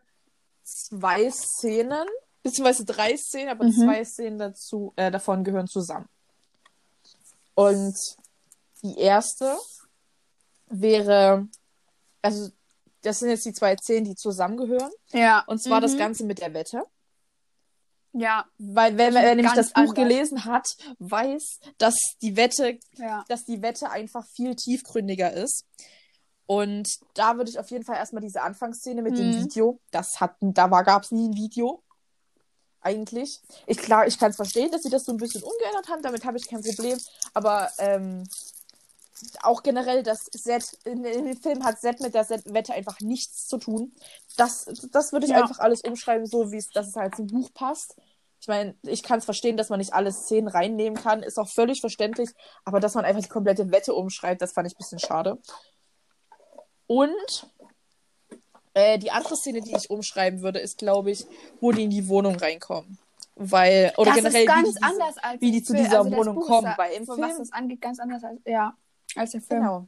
[0.64, 2.06] zwei Szenen,
[2.44, 3.72] beziehungsweise drei Szenen, aber Mhm.
[3.74, 6.08] zwei Szenen dazu, äh, davon gehören zusammen.
[7.56, 7.96] Und
[8.84, 9.58] die erste
[10.68, 11.48] wäre,
[12.22, 12.50] also
[13.02, 14.92] das sind jetzt die zwei Szenen, die zusammengehören.
[15.12, 15.44] Ja.
[15.48, 15.98] Und zwar das Mhm.
[15.98, 16.84] Ganze mit der Wette.
[18.14, 18.46] Ja.
[18.58, 19.96] Weil wer, wer nämlich das Buch anders.
[19.96, 20.68] gelesen hat,
[21.00, 23.24] weiß, dass die Wette Ja.
[23.28, 25.66] dass die Wette einfach viel tiefgründiger ist.
[26.48, 29.36] Und da würde ich auf jeden Fall erstmal diese Anfangsszene mit dem Mhm.
[29.36, 31.84] Video, das hatten, da war, gab es nie ein Video.
[32.82, 33.42] Eigentlich.
[33.66, 36.24] Ich, klar, ich kann es verstehen, dass sie das so ein bisschen umgeändert haben, damit
[36.24, 36.98] habe ich kein Problem.
[37.34, 38.24] Aber ähm,
[39.42, 43.00] auch generell, das Set, in, in dem Film hat Set mit der Set Wette einfach
[43.02, 43.92] nichts zu tun.
[44.38, 45.42] Das, das würde ich Ja.
[45.42, 47.96] einfach alles umschreiben, so wie es, dass es halt zum Buch passt.
[48.40, 51.50] Ich meine, ich kann es verstehen, dass man nicht alle Szenen reinnehmen kann, ist auch
[51.50, 52.30] völlig verständlich,
[52.64, 55.40] aber dass man einfach die komplette Wette umschreibt, das fand ich ein bisschen schade.
[56.88, 57.48] Und
[58.74, 61.26] äh, die andere Szene, die ich umschreiben würde, ist, glaube ich,
[61.60, 62.98] wo die in die Wohnung reinkommen.
[63.36, 65.86] Weil, oder das generell, ist ganz wie die diese, wie die zu Film.
[65.86, 68.76] dieser also Wohnung Buch kommen, weil im Film- was das angeht, ganz anders als, ja,
[69.16, 69.62] als der Film.
[69.62, 69.88] Genau.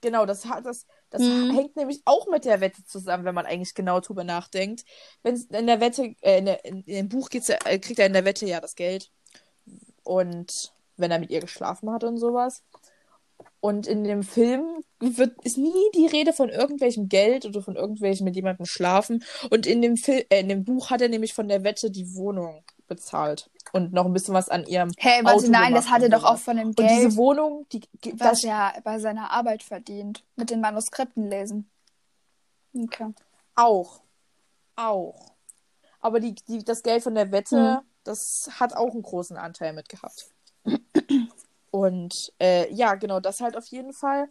[0.00, 1.50] Genau, das, hat, das, das Mhm.
[1.50, 4.84] hängt nämlich auch mit der Wette zusammen, wenn man eigentlich genau drüber nachdenkt.
[5.22, 8.06] Wenn in der Wette, äh, in, der, in, in dem Buch geht's, äh, kriegt er
[8.06, 9.10] in der Wette ja das Geld.
[10.04, 12.62] Und wenn er mit ihr geschlafen hat und sowas.
[13.60, 18.24] Und in dem Film wird, ist nie die Rede von irgendwelchem Geld oder von irgendwelchem
[18.24, 19.24] mit jemandem schlafen.
[19.50, 22.14] Und in dem, Fil äh, in dem Buch hat er nämlich von der Wette die
[22.14, 23.50] Wohnung bezahlt.
[23.72, 26.24] Und noch ein bisschen was an ihrem Hey, Auto warte, nein, das hat er doch
[26.24, 27.82] auch von dem Und diese Geld, Wohnung, die,
[28.12, 30.24] was das, er bei seiner Arbeit verdient.
[30.36, 31.68] Mit den Manuskripten lesen.
[32.74, 33.12] Okay.
[33.56, 34.00] Auch.
[34.76, 35.34] Auch.
[36.00, 39.88] Aber die, die, das Geld von der Wette, das hat auch einen großen Anteil mit
[39.88, 40.30] gehabt.
[41.70, 44.28] Und äh, ja, genau, das halt auf jeden Fall.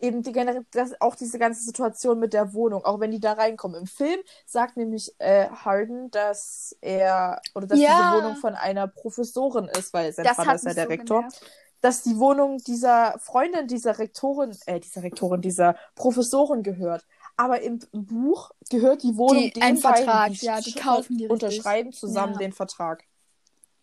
[0.00, 0.32] Eben die
[0.72, 3.80] das, auch diese ganze Situation mit der Wohnung, auch wenn die da reinkommen.
[3.80, 7.88] Im Film sagt nämlich äh, Harden, dass er oder dass Ja.
[8.12, 11.18] diese Wohnung von einer Professorin ist, weil sein Das Vater ist ja der so Rektor.
[11.20, 11.42] genervt.
[11.80, 17.04] dass die Wohnung dieser Freundin dieser Rektorin, äh, dieser Rektorin, dieser Professorin gehört.
[17.36, 21.26] Aber im Buch gehört die Wohnung Die- den ein beiden, Vertrag, ja, die kaufen die
[21.26, 21.30] richtig.
[21.30, 22.38] unterschreiben zusammen Ja.
[22.38, 23.04] den Vertrag.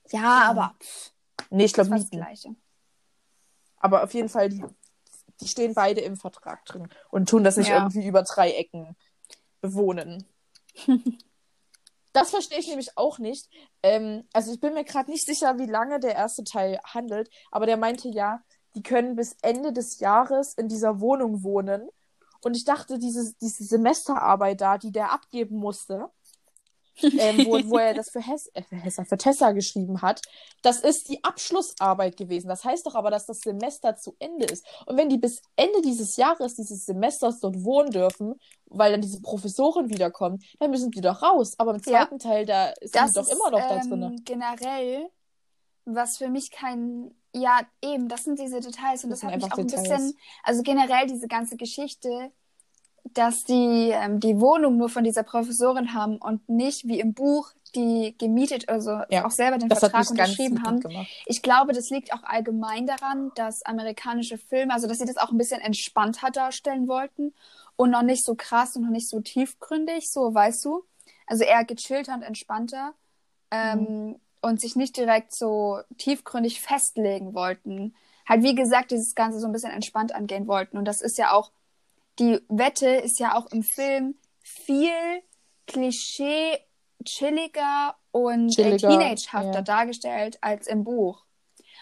[0.09, 1.10] Ja, aber pff,
[1.51, 2.09] Nee, ich glaube war das.
[2.09, 2.55] Gleiche.
[3.77, 4.63] Aber auf jeden Fall, die,
[5.41, 7.77] die stehen beide im Vertrag drin und tun das nicht Ja.
[7.77, 8.95] irgendwie über drei Ecken
[9.59, 10.25] bewohnen.
[12.13, 13.49] das verstehe ich nämlich auch nicht.
[13.83, 17.65] Ähm, also ich bin mir gerade nicht sicher, wie lange der erste Teil handelt, aber
[17.65, 18.41] der meinte ja,
[18.75, 21.89] die können bis Ende des Jahres in dieser Wohnung wohnen.
[22.41, 26.09] Und ich dachte, diese, diese Semesterarbeit da, die der abgeben musste,
[27.01, 30.21] ähm, wo, wo er das für, Hess, äh, für, Hessa, für Tessa geschrieben hat,
[30.61, 32.47] das ist die Abschlussarbeit gewesen.
[32.47, 34.65] Das heißt doch aber, dass das Semester zu Ende ist.
[34.85, 38.35] Und wenn die bis Ende dieses Jahres, dieses Semesters dort wohnen dürfen,
[38.65, 41.55] weil dann diese Professorin wiederkommt, dann müssen die doch raus.
[41.57, 42.07] Aber im Ja.
[42.07, 44.21] zweiten Teil, da sind Das die doch ist immer noch da ähm, drin.
[44.25, 45.09] generell,
[45.85, 47.13] was für mich kein.
[47.33, 49.87] Ja, eben, das sind diese Details und Das das, hat mich auch ein Details.
[49.89, 50.17] bisschen.
[50.43, 52.31] Also generell diese ganze Geschichte,
[53.03, 57.51] dass die ähm, die Wohnung nur von dieser Professorin haben und nicht wie im Buch
[57.75, 60.81] die gemietet, also Ja, auch selber den Vertrag unterschrieben haben.
[60.81, 61.07] gemacht.
[61.25, 65.31] Ich glaube, das liegt auch allgemein daran, dass amerikanische Filme, also dass sie das auch
[65.31, 67.33] ein bisschen entspannter darstellen wollten
[67.77, 70.83] und noch nicht so krass und noch nicht so tiefgründig, so weißt du.
[71.27, 72.93] Also eher gechillter und entspannter
[73.51, 77.95] ähm, und sich nicht direkt so tiefgründig festlegen wollten.
[78.27, 80.77] Halt, wie gesagt, dieses Ganze so ein bisschen entspannt angehen wollten.
[80.77, 81.51] Und das ist ja auch,
[82.19, 84.91] die Wette ist ja auch im Film viel
[85.67, 86.59] Klischee
[87.03, 89.61] chilliger und Chilliger, äh, teenagehafter ja.
[89.61, 91.25] dargestellt als im Buch.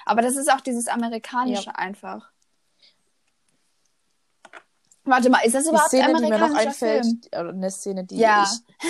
[0.06, 2.32] Aber das ist auch dieses amerikanische einfach.
[5.04, 7.50] Warte mal, ist das überhaupt ein Szene, die mir noch amerikanischer einfällt, Film?
[7.50, 8.44] eine Szene, die Ja.
[8.44, 8.90] ich.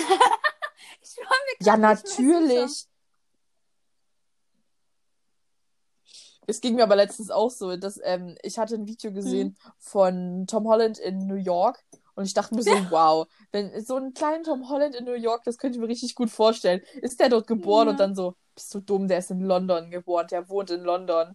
[1.02, 2.86] Ich Ja, natürlich.
[6.50, 9.72] Es ging mir aber letztens auch so, dass ähm, ich hatte ein Video gesehen Mhm.
[9.78, 11.82] von Tom Holland in New York
[12.14, 15.44] und ich dachte mir so, wow, wenn so ein kleiner Tom Holland in New York,
[15.44, 16.82] das könnte ich mir richtig gut vorstellen.
[17.00, 17.90] Ist der dort geboren Ja.
[17.92, 21.34] und dann so, bist du dumm, der ist in London geboren, der wohnt in London.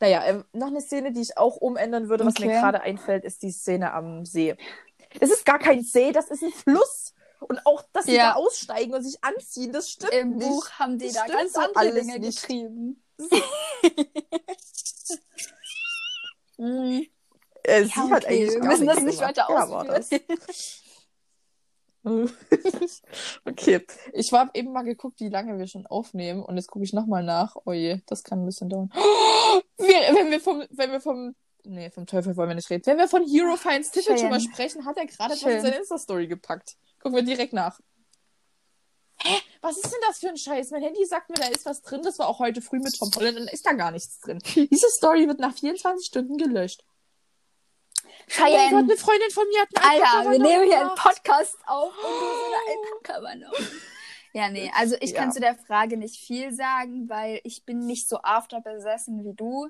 [0.00, 2.58] Naja, ähm, noch eine Szene, die ich auch umändern würde, was mir Okay.
[2.60, 4.56] gerade einfällt, ist die Szene am See.
[5.20, 7.12] Es ist gar kein See, das ist ein Fluss.
[7.40, 8.30] Und auch, dass sie Ja.
[8.30, 10.48] da aussteigen und sich anziehen, das stimmt Im nicht.
[10.48, 12.40] Buch haben die Das da ganz andere Dinge nicht.
[12.40, 13.02] geschrieben.
[16.58, 17.06] Mhm.
[17.64, 19.36] Äh, Ja, sie hat okay, eigentlich wir müssen das nicht gemacht.
[19.36, 20.10] weiter Ja, das.
[23.44, 26.92] okay, ich habe eben mal geguckt, wie lange wir schon aufnehmen und jetzt gucke ich
[26.92, 27.56] nochmal nach.
[27.64, 28.90] Oh je, das kann ein bisschen dauern.
[29.78, 32.84] Wir, wenn wir vom, wenn wir vom, nee, vom Teufel wollen wir nicht reden.
[32.86, 35.52] Wenn wir von Hero Finds Ticket schon mal sprechen, hat er gerade was Schön.
[35.56, 36.76] in seine Insta-Story gepackt.
[37.00, 37.78] Gucken wir direkt nach.
[39.18, 39.40] Hä?
[39.60, 40.70] Was ist denn das für ein Scheiß?
[40.70, 42.02] Mein Handy sagt mir, da ist was drin.
[42.02, 44.38] Das war auch heute früh mit Tom Holland und da ist da gar nichts drin.
[44.54, 46.84] Diese Story wird nach 24 Stunden gelöscht.
[48.04, 50.94] Oh Cheyenne, eine Freundin von mir hat einen Alter, wir nehmen hier einen.
[50.96, 53.52] Podcast auf und du so eine noch.
[54.32, 55.34] Ja, nee, also ich kann Ja.
[55.34, 59.68] zu der Frage nicht viel sagen, weil ich bin nicht so afterbesessen wie du.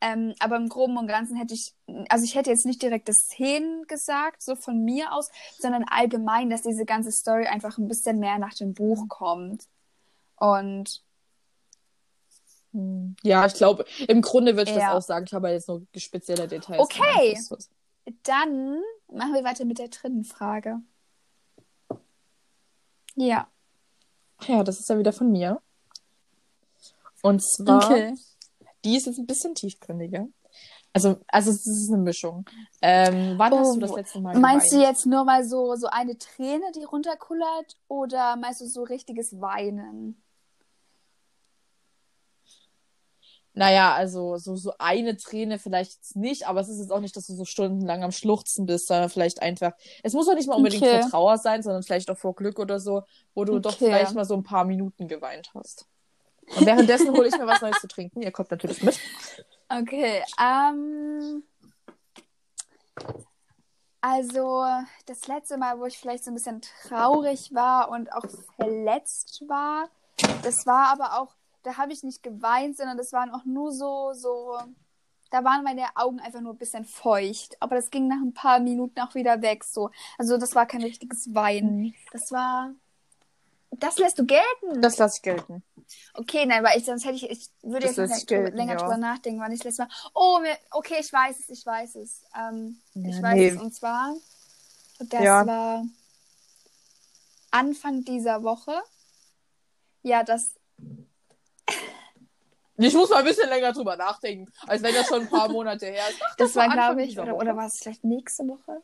[0.00, 1.74] Ähm, aber im Groben und Ganzen hätte ich,
[2.08, 6.62] also ich hätte jetzt nicht direkte Szenen gesagt, so von mir aus, sondern allgemein, dass
[6.62, 9.68] diese ganze Story einfach ein bisschen mehr nach dem Buch kommt.
[10.36, 11.02] Und
[12.72, 13.16] Hm.
[13.22, 14.94] Ja, ich glaube, im Grunde würde ich Ja.
[14.94, 15.24] das auch sagen.
[15.26, 16.80] Ich habe jetzt nur spezielle Details.
[16.80, 17.34] Okay.
[17.48, 17.68] Das
[18.22, 20.78] Dann machen wir weiter mit der dritten Frage.
[23.16, 23.48] Ja.
[24.46, 25.60] Ja, das ist ja wieder von mir.
[27.22, 28.14] Und zwar, Okay.
[28.84, 30.28] Die ist jetzt ein bisschen tiefgründiger.
[30.94, 32.46] Also, also es ist eine Mischung.
[32.82, 34.80] Ähm, wann hast Oh, du das letzte Mal Meinst du geweint?
[34.80, 37.76] jetzt nur mal so, so eine Träne, die runterkullert?
[37.88, 40.22] Oder meinst du so richtiges Weinen?
[43.52, 47.26] Naja, also so, so eine Träne vielleicht nicht, aber es ist jetzt auch nicht, dass
[47.26, 49.72] du so stundenlang am Schluchzen bist, sondern vielleicht einfach.
[50.04, 51.00] Es muss auch nicht mal unbedingt Okay.
[51.00, 53.02] vor Trauer sein, sondern vielleicht auch vor Glück oder so,
[53.34, 53.80] wo du doch Okay.
[53.80, 55.86] vielleicht mal so ein paar Minuten geweint hast.
[56.56, 58.22] Und währenddessen hole ich mir was Neues zu trinken.
[58.22, 58.98] Ihr kommt natürlich mit.
[59.68, 61.44] Okay, ähm.
[64.00, 64.64] Also,
[65.06, 68.24] das letzte Mal, wo ich vielleicht so ein bisschen traurig war und auch
[68.56, 69.90] verletzt war,
[70.42, 74.12] das war aber auch, da habe ich nicht geweint, sondern das waren auch nur so,
[74.14, 74.58] so,
[75.30, 77.56] da waren meine Augen einfach nur ein bisschen feucht.
[77.60, 79.90] Aber das ging nach ein paar Minuten auch wieder weg, so.
[80.16, 81.94] Also, das war kein richtiges Weinen.
[82.10, 82.72] Das war,
[83.72, 84.80] das lässt du gelten?
[84.82, 85.62] Das lasse ich gelten.
[86.14, 88.78] Okay, nein, weil ich sonst hätte ich, ich würde Das jetzt gelten, länger ja.
[88.78, 89.90] drüber nachdenken, wann ich das letzte Mal.
[90.14, 92.22] Oh, mir, okay, ich weiß es, ich weiß es.
[92.36, 93.48] Ähm, ich Ja, weiß nee.
[93.48, 93.60] es.
[93.60, 94.14] Und zwar,
[95.00, 95.46] das Ja.
[95.46, 95.84] war
[97.50, 98.80] Anfang dieser Woche.
[100.02, 100.54] Ja, das.
[102.76, 105.86] Ich muss mal ein bisschen länger drüber nachdenken, als wenn das schon ein paar Monate
[105.86, 106.20] her ist.
[106.24, 107.40] Ach, Das, war, Anfang glaube ich, dieser oder, Woche.
[107.42, 108.82] oder war es vielleicht nächste Woche?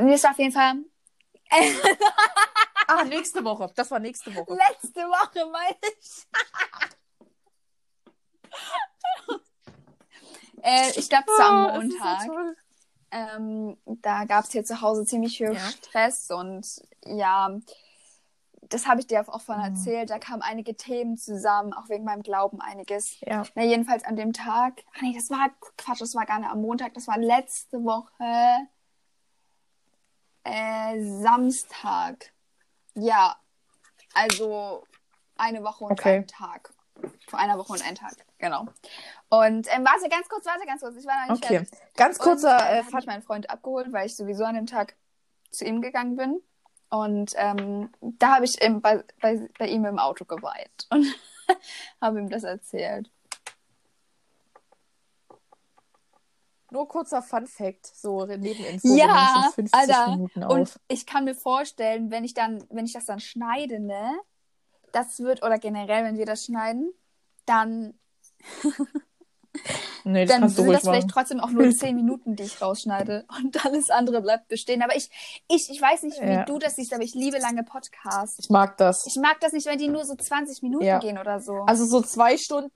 [0.00, 0.74] Nee, das war auf jeden Fall
[2.88, 3.70] Ah, nächste Woche.
[3.76, 4.54] Das war nächste Woche.
[4.70, 6.26] letzte Woche, meine ich.
[10.62, 12.26] äh, ich glaube, es war Ah, am so Montag.
[12.26, 12.56] toll.
[13.10, 15.60] Ähm, da gab es hier zu Hause ziemlich viel Ja.
[15.60, 16.66] Stress und
[17.06, 17.58] ja,
[18.62, 19.64] das habe ich dir auch von Mhm.
[19.64, 20.10] erzählt.
[20.10, 23.18] Da kamen einige Themen zusammen, auch wegen meinem Glauben einiges.
[23.20, 23.44] Ja.
[23.54, 24.82] Na, jedenfalls an dem Tag.
[24.94, 28.66] Ach nee, das war Quatsch, das war gar nicht am Montag, das war letzte Woche
[30.44, 32.32] äh, Samstag.
[32.98, 33.36] Ja,
[34.14, 34.86] also
[35.36, 36.16] eine Woche und Okay.
[36.18, 36.72] ein Tag.
[37.28, 38.66] Vor einer Woche und ein Tag, genau.
[39.28, 40.96] Und ähm, warte ganz kurz, warte ganz kurz.
[40.96, 41.64] Ich war noch nicht Okay.
[41.66, 41.94] fertig.
[41.96, 44.56] Ganz kurzer und, äh, äh, hat Fun mich mein Freund abgeholt, weil ich sowieso an
[44.56, 44.96] dem Tag
[45.50, 46.40] zu ihm gegangen bin.
[46.90, 51.06] Und ähm, da habe ich im, bei, bei, bei ihm im Auto geweint und
[52.00, 53.10] habe ihm das erzählt.
[56.70, 58.94] Nur kurzer Fun Fact, so Nebeninfo.
[58.94, 60.18] Ja, nehmen schon 50 Alter.
[60.48, 64.18] Und ich kann mir vorstellen, wenn ich dann, wenn ich das dann schneide, ne,
[64.92, 66.92] das wird, oder generell, wenn wir das schneiden,
[67.46, 67.98] dann,
[70.04, 71.08] Nee, das dann sind das vielleicht machen.
[71.08, 73.26] trotzdem auch nur zehn Minuten, die ich rausschneide.
[73.38, 74.82] Und alles andere bleibt bestehen.
[74.82, 75.10] Aber ich,
[75.48, 76.44] ich, ich weiß nicht, wie Ja.
[76.44, 78.38] du das siehst, aber ich liebe lange Podcasts.
[78.38, 79.06] Ich mag das.
[79.06, 80.98] Ich mag das nicht, wenn die nur so 20 Minuten Ja.
[80.98, 81.62] gehen oder so.
[81.66, 82.70] Also so zwei Stunden,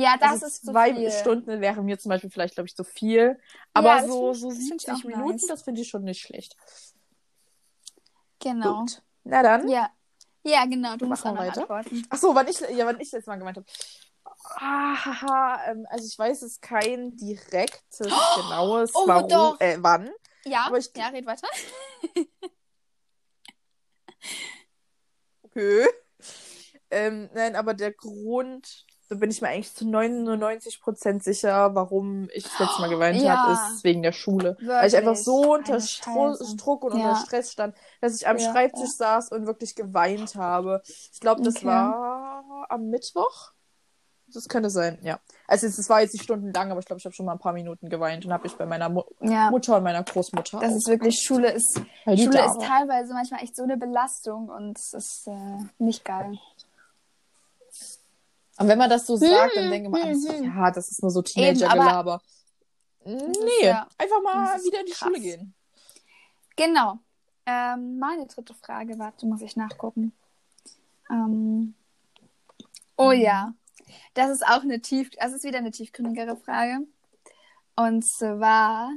[0.00, 1.10] ja, das also ist zu zwei viel.
[1.10, 3.38] Stunden wären mir zum Beispiel vielleicht, glaube ich, zu viel.
[3.74, 5.46] Aber das so, so das find ich 70 auch Minuten, nice.
[5.46, 6.56] das finde ich schon nicht schlecht.
[8.38, 8.80] Genau.
[8.80, 9.02] Gut.
[9.24, 9.68] Na dann.
[9.68, 9.90] Ja.
[10.42, 10.96] Ja, genau.
[10.96, 11.60] Du musst noch weiter?
[11.60, 12.06] antworten.
[12.08, 13.66] Ach so, wann ich, ja, wann ich letztes Mal gemeint habe.
[14.56, 20.10] Ah, ähm, also ich weiß es kein direktes, genaues, oh, warum, äh, wann.
[20.44, 21.46] Ja, Aber ich- ja, red weiter.
[25.42, 25.86] Okay.
[26.90, 32.44] Ähm, nein, aber der Grund, da bin ich mir eigentlich zu 99% sicher, warum ich
[32.44, 33.36] das letzte Mal geweint Ja.
[33.42, 34.56] habe, ist wegen der Schule.
[34.62, 35.24] Weil ich einfach Wirklich.
[35.24, 36.32] so unter Stru.
[36.56, 37.08] Druck und Ja.
[37.10, 40.80] unter Stress stand, dass ich am Ja, Schreibtisch saß und wirklich geweint habe.
[41.12, 41.66] Ich glaube, das Okay.
[41.66, 43.50] war am Mittwoch.
[44.32, 45.18] Das könnte sein, ja.
[45.48, 47.52] Also es war jetzt nicht stundenlang, aber ich glaube, ich habe schon mal ein paar
[47.52, 49.02] Minuten geweint und habe ich bei meiner Mu.
[49.50, 53.64] Mutter und meiner Großmutter Das ist wirklich, Schule ist, Schule ist teilweise manchmal echt so
[53.64, 56.38] eine Belastung und es ist äh, nicht geil.
[58.60, 60.44] Und wenn man das so sagt, dann denke man, hm, hm.
[60.44, 62.20] ja, das ist nur so aber- Teenager-Gelaber.
[63.06, 65.08] Nee, ja- einfach mal wieder in die krass.
[65.08, 65.54] Schule gehen.
[66.56, 66.98] Genau.
[67.46, 70.12] Ähm, meine dritte Frage, warte, muss ich nachgucken.
[71.08, 71.74] Ähm,
[72.98, 73.54] oh ja,
[74.12, 76.86] das ist auch eine tief, das ist wieder eine tiefgründigere Frage.
[77.76, 78.90] Und zwar,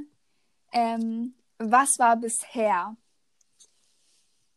[0.72, 2.94] ähm, was war bisher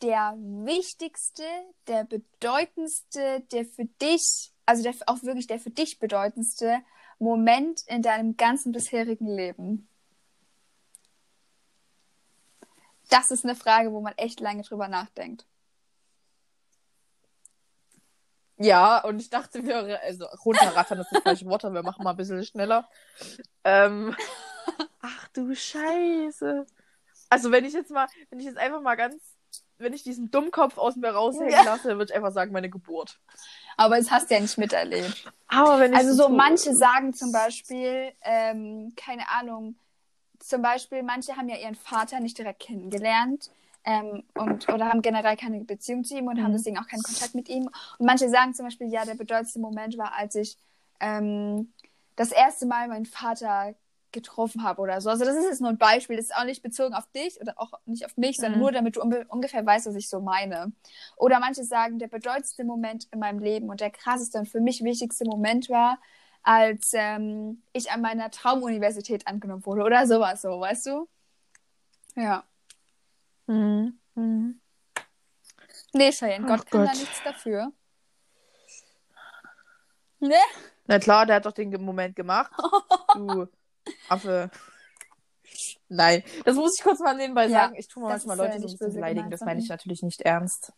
[0.01, 1.45] der wichtigste,
[1.87, 6.81] der bedeutendste, der für dich, also der auch wirklich der für dich bedeutendste
[7.17, 9.87] Moment in deinem ganzen bisherigen Leben?
[13.09, 15.45] Das ist eine Frage, wo man echt lange drüber nachdenkt.
[18.57, 22.11] Ja, und ich dachte, wir, also runterrattern ist das falsche Wort, aber wir machen mal
[22.11, 22.89] ein bisschen schneller.
[23.63, 24.15] Ähm,
[25.01, 26.65] ach du Scheiße.
[27.29, 29.36] Also wenn ich jetzt mal, wenn ich jetzt einfach mal ganz
[29.79, 31.63] wenn ich diesen Dummkopf aus mir raushängen Ja.
[31.63, 33.19] lasse, würde ich einfach sagen, meine Geburt.
[33.77, 35.31] Aber das hast du ja nicht miterlebt.
[35.47, 39.75] Aber wenn ich Also so manche sagen zum Beispiel, ähm, keine Ahnung,
[40.39, 43.49] zum Beispiel manche haben ja ihren Vater nicht direkt kennengelernt
[43.83, 46.57] ähm, und oder haben generell keine Beziehung zu ihm und haben Mhm.
[46.57, 47.67] deswegen auch keinen Kontakt mit ihm.
[47.97, 50.57] Und manche sagen zum Beispiel, ja, der bedeutendste Moment war, als ich
[50.99, 51.73] ähm,
[52.15, 53.73] das erste Mal meinen Vater
[54.11, 55.09] getroffen habe oder so.
[55.09, 57.53] Also das ist jetzt nur ein Beispiel, das ist auch nicht bezogen auf dich oder
[57.57, 58.59] auch nicht auf mich, sondern Mhm.
[58.59, 60.71] nur damit du ungefähr weißt, was ich so meine.
[61.17, 64.83] Oder manche sagen, der bedeutendste Moment in meinem Leben und der krasseste und für mich
[64.83, 65.99] wichtigste Moment war,
[66.43, 71.07] als ähm, ich an meiner Traumuniversität angenommen wurde oder sowas so, weißt du?
[72.15, 72.43] Ja.
[73.47, 73.99] Mhm.
[74.15, 74.61] Mhm.
[75.93, 76.99] Nee, Cheyenne, Ach Gott kann da Gott.
[76.99, 77.71] nichts dafür.
[80.19, 80.35] Ne?
[80.85, 82.51] Na klar, der hat doch den Moment gemacht.
[83.13, 83.47] Du
[84.09, 84.49] Affe.
[85.89, 87.75] Nein, das muss ich kurz mal nebenbei Ja, sagen.
[87.77, 89.29] Ich tue mal manchmal Leute so ein nicht bisschen beleidigen.
[89.29, 90.73] Das meine ich natürlich nicht ernst.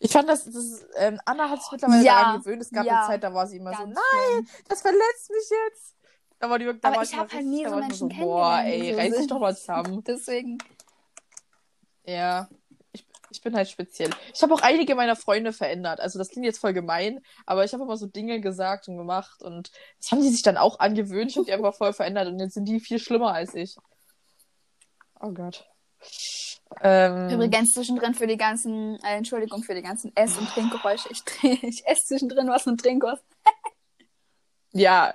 [0.00, 2.62] Ich fand das, das ähm, Anna hat sich mittlerweile Ja, daran gewöhnt.
[2.62, 3.94] Es gab ja, eine Zeit, da war sie immer so, nein,
[4.32, 4.48] schlimm.
[4.68, 5.96] das verletzt mich jetzt.
[6.38, 8.58] Da war die wirklich, da Aber war ich immer hab halt nie so Menschen Boah,
[8.58, 10.04] kennengelernt, die ey, so reiß dich doch mal zusammen.
[10.06, 10.58] Deswegen.
[12.04, 12.48] Ja,
[13.30, 14.10] ich, bin halt speziell.
[14.34, 16.00] Ich habe auch einige meiner Freunde verändert.
[16.00, 19.42] Also das klingt jetzt voll gemein, aber ich habe immer so Dinge gesagt und gemacht
[19.42, 19.70] und
[20.00, 21.30] das haben die sich dann auch angewöhnt.
[21.30, 23.76] Ich habe die einfach voll verändert und jetzt sind die viel schlimmer als ich.
[25.20, 25.66] Oh Gott.
[26.82, 31.08] Ähm, Übrigens zwischendrin für die ganzen, äh, Entschuldigung für die ganzen Ess- und Trinkgeräusche.
[31.10, 31.22] Ich,
[31.62, 33.20] ich esse zwischendrin was und trinke was.
[34.72, 35.14] ja,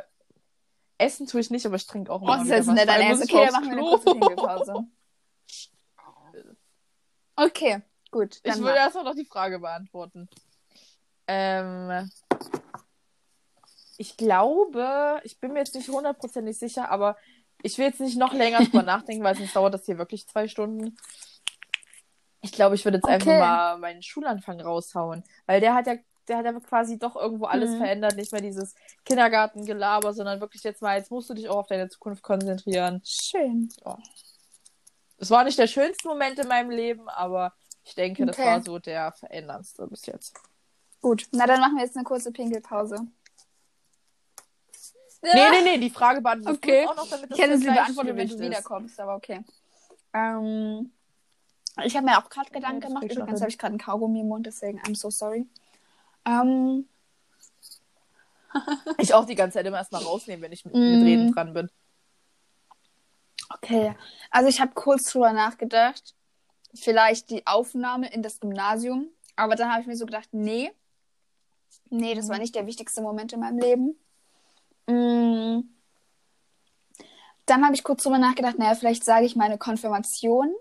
[0.98, 2.76] essen tue ich nicht, aber ich trinke auch Oh, immer das ist was.
[2.76, 3.24] nicht dein Ernst.
[3.24, 4.06] Okay, aufs machen wir eine kurze.
[4.06, 4.74] Pinkelpause.
[7.36, 7.82] Okay,
[8.14, 8.36] gut.
[8.44, 8.76] Ich Dann will mach.
[8.78, 10.30] erstmal noch die Frage beantworten.
[11.28, 12.10] Ähm,
[13.98, 17.18] ich glaube, ich bin mir jetzt nicht hundertprozentig sicher, aber
[17.62, 20.48] ich will jetzt nicht noch länger drüber nachdenken, weil sonst dauert das hier wirklich zwei
[20.48, 20.98] Stunden.
[22.42, 23.40] Ich glaube, ich würde jetzt einfach Okay.
[23.40, 25.96] mal meinen Schulanfang raushauen, weil der hat ja,
[26.28, 27.78] der hat ja quasi doch irgendwo alles Mhm.
[27.78, 31.68] verändert, nicht mehr dieses Kindergartengelaber, sondern wirklich jetzt mal, jetzt musst du dich auch auf
[31.68, 33.02] deine Zukunft konzentrieren.
[33.06, 33.70] Schön.
[35.18, 37.54] Es war nicht der schönste Moment in meinem Leben, aber
[37.84, 38.48] ich denke, das Okay.
[38.48, 40.40] war so der veränderndste bis jetzt.
[41.02, 41.28] Gut.
[41.32, 43.08] Na, dann machen wir jetzt eine kurze Pinkelpause.
[45.22, 46.86] Nee, nee, nee, die Frage beantwortet Okay.
[46.88, 49.42] auch noch, damit das Ich hätte sie beantwortet, wenn du wiederkommst, aber okay.
[50.14, 50.92] Ähm,
[51.86, 53.04] ich habe mir auch gerade Gedanken gemacht.
[53.04, 55.48] Übrigens habe ich gerade einen Kaugummi im Mund, deswegen I'm so sorry.
[56.26, 56.88] Ähm,
[58.98, 60.92] Ich auch die ganze Zeit immer erstmal rausnehmen, wenn ich mit, Mm.
[60.92, 61.70] mit Reden dran bin.
[63.50, 63.96] okay.
[64.30, 66.16] Also ich habe kurz drüber nachgedacht,
[66.74, 69.10] vielleicht die Aufnahme in das Gymnasium.
[69.36, 70.72] Aber dann habe ich mir so gedacht, nee.
[71.90, 74.00] Nee, das war nicht der wichtigste Moment in meinem Leben.
[74.88, 75.70] Mm.
[77.46, 80.54] Dann habe ich kurz drüber nachgedacht, naja, vielleicht sage ich meine Konfirmation.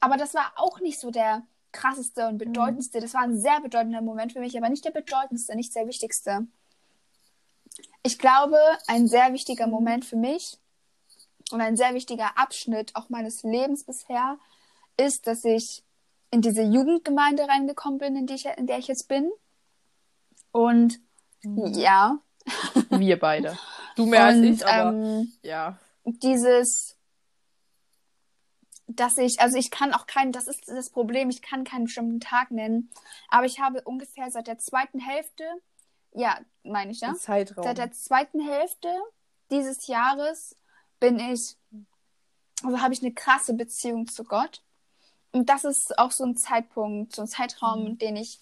[0.00, 3.00] Aber das war auch nicht so der krasseste und bedeutendste.
[3.00, 6.46] Das war ein sehr bedeutender Moment für mich, aber nicht der bedeutendste, nicht der wichtigste.
[8.02, 10.58] Ich glaube, ein sehr wichtiger Moment für mich
[11.50, 14.38] und ein sehr wichtiger Abschnitt auch meines Lebens bisher
[14.98, 15.84] ist, dass ich
[16.30, 19.30] in diese Jugendgemeinde reingekommen bin, in, die ich, in der ich jetzt bin.
[20.52, 21.00] Und
[21.44, 22.18] ja,
[22.90, 23.58] Wir beide.
[23.96, 25.78] Du mehr als und ich, aber ähm, ja.
[26.04, 26.96] dieses,
[28.86, 32.20] dass ich, also ich kann auch keinen, das ist das Problem, ich kann keinen bestimmten
[32.20, 32.90] Tag nennen,
[33.28, 35.44] aber ich habe ungefähr seit der zweiten Hälfte,
[36.12, 37.64] ja, meine ich, ja, Zeitraum.
[37.64, 38.88] seit der zweiten Hälfte
[39.50, 40.56] dieses Jahres
[41.00, 41.56] bin ich,
[42.62, 44.62] also habe ich eine krasse Beziehung zu Gott.
[45.32, 47.98] Und das ist auch so ein Zeitpunkt, so ein Zeitraum, Mhm.
[47.98, 48.40] den ich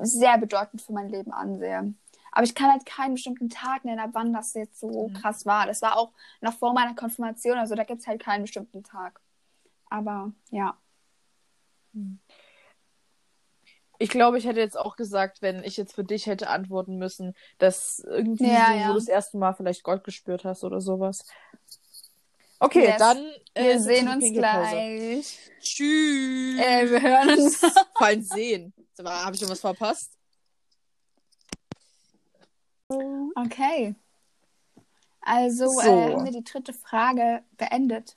[0.00, 1.94] sehr bedeutend für mein Leben ansehe.
[2.30, 5.14] Aber ich kann halt keinen bestimmten Tag nennen, ab wann das jetzt so Mhm.
[5.14, 5.66] krass war.
[5.66, 9.20] Das war auch noch vor meiner Konfirmation, also da gibt es halt keinen bestimmten Tag.
[9.90, 10.76] Aber ja.
[14.00, 17.34] Ich glaube, ich hätte jetzt auch gesagt, wenn ich jetzt für dich hätte antworten müssen,
[17.58, 18.88] dass irgendwie Ja, du ja.
[18.88, 21.24] so das erste Mal vielleicht Gott gespürt hast oder sowas.
[22.60, 22.98] Okay, Yes.
[22.98, 23.18] dann
[23.54, 25.38] äh, Wir sehen uns gleich.
[25.60, 26.58] Tschüss.
[26.60, 27.56] Äh, wir hören uns.
[27.96, 28.72] Vor allem sehen.
[29.04, 30.12] Habe ich irgendwas verpasst?
[33.36, 33.94] Okay.
[35.20, 35.80] Also So.
[35.80, 38.16] äh, haben wir die dritte Frage beendet.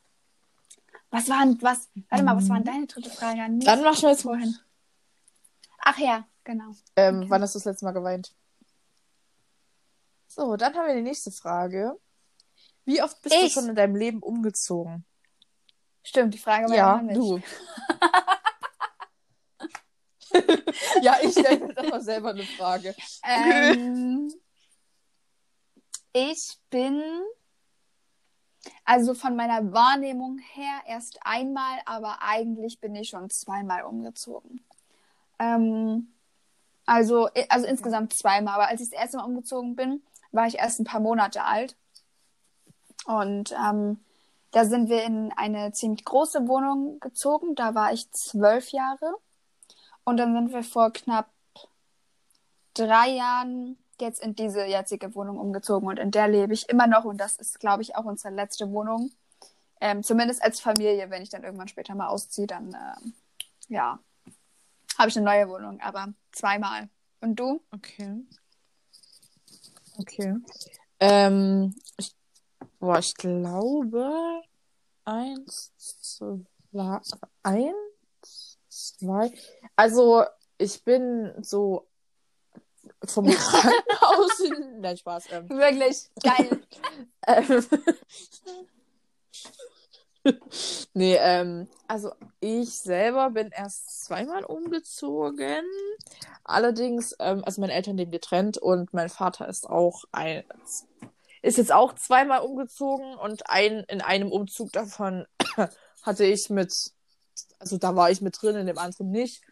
[1.09, 3.91] Was waren, was, warte mal, was war denn deine dritte Frage an mich Dann wir
[3.91, 4.57] jetzt vorhin?
[5.79, 6.71] Ach ja, genau.
[6.95, 7.29] Ähm, Okay.
[7.29, 8.33] Wann hast du das letzte Mal geweint?
[10.27, 11.99] So, dann haben wir die nächste Frage.
[12.85, 13.53] Wie oft bist du Ich.
[13.53, 15.05] schon in deinem Leben umgezogen?
[16.03, 17.15] Stimmt, die Frage war ja, mich.
[17.15, 17.39] du.
[21.01, 22.95] ja, ich stelle mir das mal selber eine Frage.
[23.23, 24.31] Ähm,
[26.13, 27.01] ich bin
[28.85, 34.63] Also von meiner Wahrnehmung her erst einmal, aber eigentlich bin ich schon zweimal umgezogen.
[35.39, 36.13] Ähm,
[36.85, 38.55] also, also insgesamt zweimal.
[38.55, 41.75] Aber als ich das erste Mal umgezogen bin, war ich erst ein paar Monate alt.
[43.05, 43.99] Und ähm,
[44.51, 47.55] da sind wir in eine ziemlich große Wohnung gezogen.
[47.55, 49.15] Da war ich zwölf Jahre.
[50.03, 51.29] Und dann sind wir vor knapp
[52.73, 55.87] drei Jahren jetzt in diese jetzige Wohnung umgezogen.
[55.87, 57.05] Und in der lebe ich immer noch.
[57.05, 59.11] Und das ist, glaube ich, auch unsere letzte Wohnung.
[59.79, 63.13] Ähm, zumindest als Familie, wenn ich dann irgendwann später mal ausziehe, dann ähm,
[63.67, 63.99] ja,
[64.97, 65.79] habe ich eine neue Wohnung.
[65.81, 66.89] Aber zweimal.
[67.21, 67.61] Und du?
[67.71, 68.23] Okay.
[69.97, 70.35] Okay.
[70.99, 72.15] Ähm, ich,
[72.81, 74.41] boah, ich glaube,
[75.05, 76.99] eins, zwei,
[77.43, 79.31] eins, zwei.
[79.75, 80.25] Also,
[80.57, 81.87] ich bin so
[83.05, 84.81] vom Krankenhaus in.
[84.81, 85.25] Nein, Spaß.
[85.31, 86.61] Ähm, Wirklich geil.
[87.27, 87.65] ähm,
[90.93, 95.65] nee, ähm, also ich selber bin erst zweimal umgezogen.
[96.43, 100.43] Allerdings, ähm, also meine Eltern leben getrennt und mein Vater ist auch ein,
[101.41, 105.25] ist jetzt auch zweimal umgezogen und ein, in einem Umzug davon
[106.03, 106.73] hatte ich mit,
[107.59, 109.43] also da war ich mit drin, in dem anderen nicht.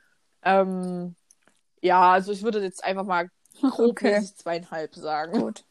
[0.44, 1.16] Ähm,
[1.82, 3.30] ja, also ich würde jetzt einfach mal
[3.62, 4.22] grob Okay.
[4.38, 5.40] zweieinhalb sagen.
[5.40, 5.66] Gut.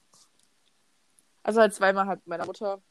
[1.42, 2.82] Also halt zweimal mit meiner Mutter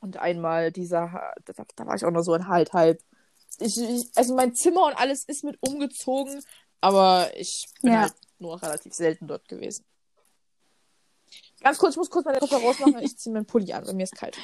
[0.00, 3.00] und einmal dieser, da, da war ich auch noch so ein halb halb.
[3.58, 6.42] Ich, ich, also mein Zimmer und alles ist mit umgezogen,
[6.80, 8.02] aber ich bin Ja.
[8.02, 9.84] halt nur relativ selten dort gewesen.
[11.60, 14.04] Ganz kurz, ich muss kurz meine Kopfhörer rausmachen, ich ziehe meinen Pulli an, weil mir
[14.04, 14.36] ist kalt.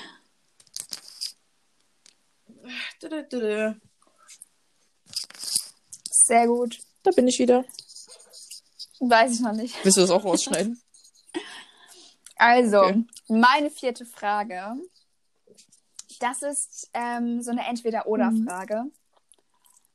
[6.10, 6.78] Sehr gut.
[7.02, 7.64] Da bin ich wieder.
[9.00, 9.74] Weiß ich noch nicht.
[9.84, 10.80] Willst du das auch rausschneiden?
[12.36, 13.04] Also, Okay.
[13.28, 14.74] meine vierte Frage.
[16.18, 18.86] Das ist ähm, so eine Entweder-Oder-Frage.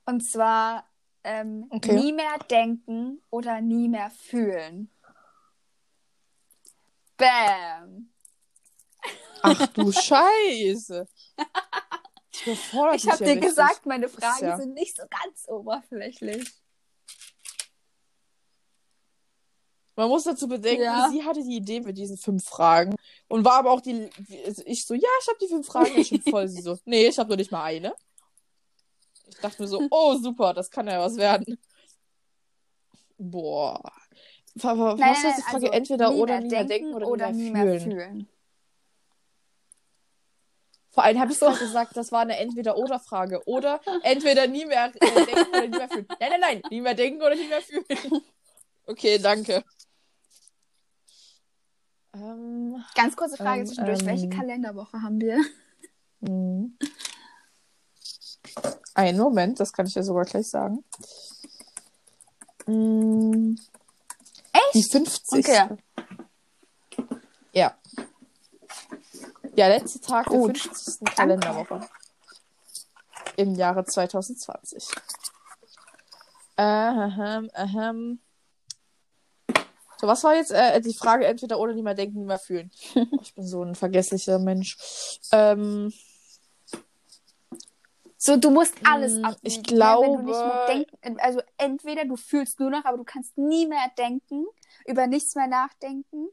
[0.06, 0.88] Und zwar
[1.26, 1.92] ähm, Okay.
[1.94, 4.90] nie mehr denken oder nie mehr fühlen.
[7.18, 8.10] Bam.
[9.42, 11.08] Ach du Scheiße.
[12.46, 16.48] Ich habe ja dir gesagt, meine Fragen ja- sind nicht so ganz oberflächlich.
[19.96, 21.10] Man muss dazu bedenken, Ja.
[21.12, 22.96] sie hatte die Idee mit diesen fünf Fragen
[23.28, 24.08] und war aber auch die.
[24.46, 26.48] also ich so, ja, ich habe die fünf Fragen jetzt schon voll.
[26.48, 27.96] Sie so, nee, ich habe nur nicht mal eine.
[29.28, 31.58] Ich dachte mir so, oh super, das kann ja was werden.
[33.18, 33.92] Boah.
[34.64, 35.56] Was Nein, ist nein, Frage?
[35.56, 37.92] also Entweder nie oder nie mehr denken oder, oder nie mehr mehr fühlen.
[37.92, 38.28] fühlen.
[40.92, 43.44] Vor allem habe ich so gesagt, das war eine Entweder-Oder-Frage.
[43.46, 46.08] Oder entweder nie mehr äh, denken oder nie mehr fühlen.
[46.20, 47.86] Nein, nein, nein, nie mehr denken oder nie mehr fühlen.
[48.90, 49.66] Okay, danke.
[52.14, 54.06] Ähm, Ganz kurze Frage Ähm, zwischendurch.
[54.06, 54.30] Welche ähm.
[54.30, 55.38] Kalenderwoche haben wir?
[56.22, 56.78] Mhm.
[58.94, 60.86] Einen Moment, das kann ich dir sogar gleich sagen.
[64.74, 65.40] Mm, Die 50.
[65.40, 65.78] Okay.
[67.54, 67.76] Ja.
[69.56, 70.56] Der letzte Tag Gut.
[70.56, 71.16] der 50.
[71.16, 71.88] Kalenderwoche.
[73.36, 74.90] Im Jahre 2020.
[76.58, 78.20] Ähm, ähm.
[80.00, 81.26] So, was war jetzt äh, die Frage?
[81.26, 82.72] Entweder oder nie mehr denken, nie mehr fühlen.
[83.22, 84.78] Ich bin so ein vergesslicher Mensch.
[85.32, 85.92] Ähm,
[88.28, 89.40] So, du musst alles abwiegen.
[89.44, 89.64] ich ne?
[89.64, 94.46] Mehr glaube- denken, also entweder du fühlst nur noch, aber du kannst nie mehr denken,
[94.86, 96.28] über nichts mehr nachdenken,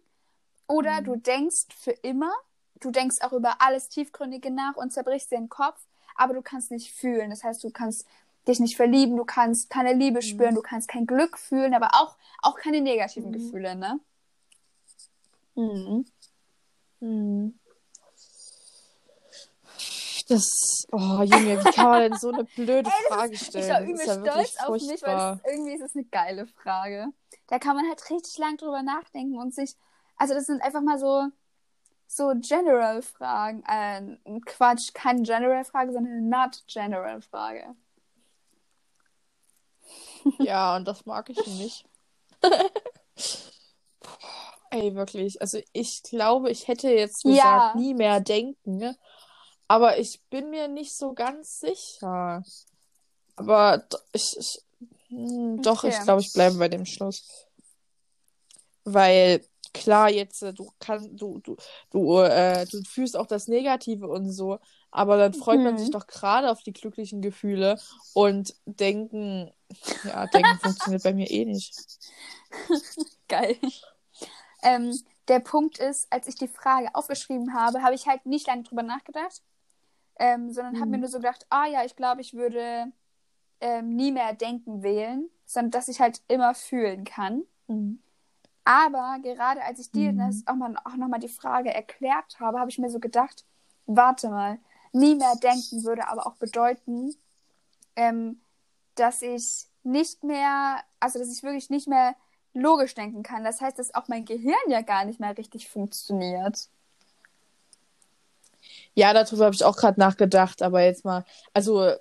[0.66, 1.04] oder Mm.
[1.04, 2.32] du denkst für immer,
[2.80, 5.78] du denkst auch über alles Tiefgründige nach und zerbrichst dir den Kopf,
[6.16, 7.30] aber du kannst nicht fühlen.
[7.30, 8.06] Das heißt, du kannst
[8.48, 9.92] dich nicht verlieben, du kannst keine.
[9.92, 13.34] Liebe spüren, du kannst kein Glück fühlen, aber auch, auch keine negativen Mhm.
[13.34, 14.00] Gefühle, ne?
[15.54, 16.04] Mhm.
[17.00, 17.58] Hm.
[20.28, 23.68] Das, oh Junge, wie kann man denn so eine blöde Frage Ich stellen?
[23.70, 27.08] war Das übel ja stolz auf mich, weil das, irgendwie ist es eine geile Frage.
[27.48, 29.74] Da kann man halt richtig lang drüber nachdenken und sich,
[30.16, 31.26] also das sind einfach mal so,
[32.06, 37.74] so General-Fragen, äh, Quatsch, keine General-Frage, sondern eine Not-General-Frage.
[40.38, 41.84] Ja, und das mag ich nicht.
[44.70, 45.40] Ey, wirklich.
[45.40, 47.74] Also ich glaube, ich hätte jetzt gesagt, Ja.
[47.76, 48.76] nie mehr denken.
[48.78, 48.96] ne?
[49.74, 52.44] Aber ich bin mir nicht so ganz sicher.
[53.34, 54.62] Aber ich, ich
[55.08, 56.04] hm, doch, ich Okay.
[56.04, 57.24] glaube, ich bleibe bei dem Schluss.
[58.84, 61.56] Weil klar, jetzt äh, du kannst du du
[61.90, 64.60] du äh, du fühlst auch das Negative und so,
[64.92, 65.78] aber dann freut man Mhm.
[65.78, 67.80] sich doch gerade auf die glücklichen Gefühle
[68.12, 69.52] und denken,
[70.02, 71.74] ja, denken funktioniert bei mir eh nicht.
[73.28, 73.58] Geil.
[74.62, 78.62] Ähm, der Punkt ist, als ich die Frage aufgeschrieben habe, habe ich halt nicht lange
[78.62, 79.42] drüber nachgedacht,
[80.18, 81.00] ähm, sondern habe mir Mhm.
[81.00, 82.92] nur so gedacht, ah ja, ich glaube, ich würde
[83.60, 87.44] ähm, nie mehr denken wählen, sondern dass ich halt immer fühlen kann.
[88.64, 90.18] Aber gerade als ich dir Mhm.
[90.18, 93.44] das auch, mal, auch nochmal die Frage erklärt habe, habe ich mir so gedacht,
[93.86, 94.58] warte mal,
[94.92, 97.14] nie mehr denken würde aber auch bedeuten,
[97.96, 98.40] ähm,
[98.94, 102.16] dass ich nicht mehr, also dass ich wirklich nicht mehr
[102.54, 103.44] logisch denken kann.
[103.44, 106.68] Das heißt, dass auch mein Gehirn ja gar nicht mehr richtig funktioniert.
[108.94, 111.92] Ja, darüber habe ich auch gerade nachgedacht, aber jetzt mal, also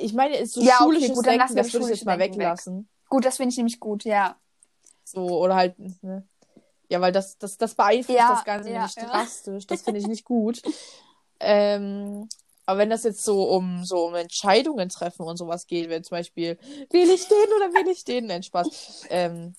[0.00, 1.90] ich meine, ist so Ja, okay, schulisches gut, dann lassen Denken, wir das würde ich
[1.98, 2.40] jetzt mal Denken weg.
[2.40, 2.88] weglassen.
[3.08, 4.36] Gut, das finde ich nämlich gut, ja.
[5.04, 6.26] So, oder halt, ne?
[6.88, 9.06] Ja, weil das, das, das beeinflusst Ja, das Ganze ja, nämlich ja.
[9.06, 9.66] drastisch.
[9.66, 10.62] Das finde ich nicht gut.
[11.40, 12.28] ähm,
[12.66, 16.16] aber wenn das jetzt so um so um Entscheidungen treffen und sowas geht, wenn zum
[16.16, 16.58] Beispiel,
[16.90, 18.26] will ich den oder will ich den?
[18.26, 19.06] Nein, Spaß.
[19.10, 19.54] Ähm,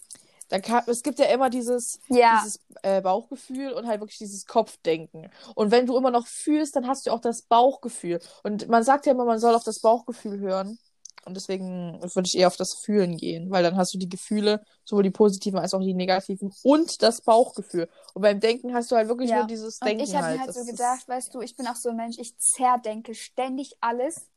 [0.54, 4.46] dann kann, es gibt ja immer dieses, Ja, dieses äh, Bauchgefühl und halt wirklich dieses
[4.46, 5.32] Kopfdenken.
[5.56, 8.20] Und wenn du immer noch fühlst, dann hast du auch das Bauchgefühl.
[8.44, 10.78] Und man sagt ja immer, man soll auf das Bauchgefühl hören.
[11.26, 14.62] Und deswegen würde ich eher auf das Fühlen gehen, weil dann hast du die Gefühle,
[14.86, 17.90] sowohl die positiven als auch die negativen und das Bauchgefühl.
[18.14, 19.38] Und beim Denken hast du halt wirklich Ja.
[19.38, 20.36] nur dieses und Denken ich habe halt.
[20.36, 23.16] mir halt Das so gedacht, weißt du, ich bin auch so ein Mensch, ich zerdenke
[23.16, 24.28] ständig alles.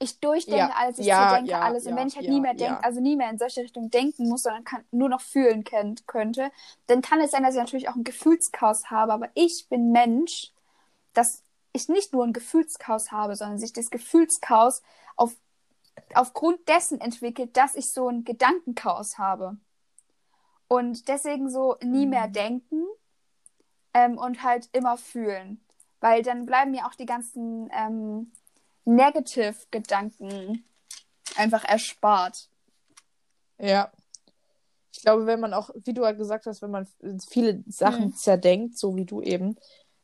[0.00, 1.86] Ich durchdenke Ja, alles, ich ja, zerdenke ja, alles.
[1.86, 4.42] Und wenn ich halt nie mehr denke, also nie mehr in solche Richtung denken muss,
[4.44, 6.50] sondern kann, nur noch fühlen könnt, könnte,
[6.86, 9.12] dann kann es sein, dass ich natürlich auch ein Gefühlschaos habe.
[9.12, 10.52] Aber ich bin Mensch,
[11.14, 11.42] dass
[11.72, 14.82] ich nicht nur ein Gefühlschaos habe, sondern sich das Gefühlschaos
[15.16, 15.36] auf,
[16.14, 19.58] aufgrund dessen entwickelt, dass ich so ein Gedankenchaos habe.
[20.68, 22.10] Und deswegen so nie Mhm.
[22.10, 22.84] mehr denken
[23.94, 25.60] ähm, und halt immer fühlen.
[26.00, 28.32] Weil dann bleiben mir auch die ganzen ähm,
[28.88, 30.64] Negative-Gedanken
[31.36, 32.48] einfach erspart.
[33.58, 33.92] Ja.
[34.92, 36.88] Ich glaube, wenn man auch, wie du halt gesagt hast, wenn man
[37.28, 38.14] viele Sachen Hm.
[38.14, 39.56] zerdenkt, so wie du eben,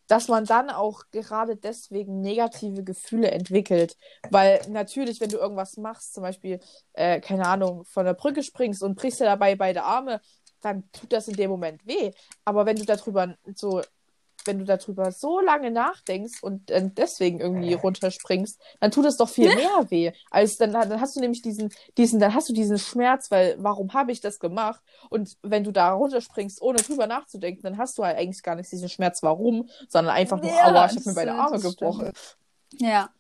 [0.06, 3.96] dass man dann auch gerade deswegen negative Gefühle entwickelt.
[4.30, 6.60] Weil natürlich, wenn du irgendwas machst, zum Beispiel,
[6.92, 10.20] äh, keine Ahnung, von der Brücke springst und brichst dir dabei beide Arme,
[10.60, 12.12] dann tut das in dem Moment weh.
[12.44, 13.82] Aber wenn du darüber so,
[14.46, 19.28] wenn du darüber so lange nachdenkst und äh, deswegen irgendwie runterspringst, dann tut es doch
[19.28, 20.12] viel mehr weh.
[20.30, 23.92] Als dann, dann hast du nämlich diesen, diesen, dann hast du diesen Schmerz, weil warum
[23.94, 24.82] habe ich das gemacht?
[25.10, 28.70] Und wenn du da runterspringst, ohne drüber nachzudenken, dann hast du halt eigentlich gar nicht
[28.70, 32.12] diesen Schmerz, warum, sondern einfach nur, Ja, aua, ich habe mir beide stimmt, Arme gebrochen.
[32.78, 33.10] Ja.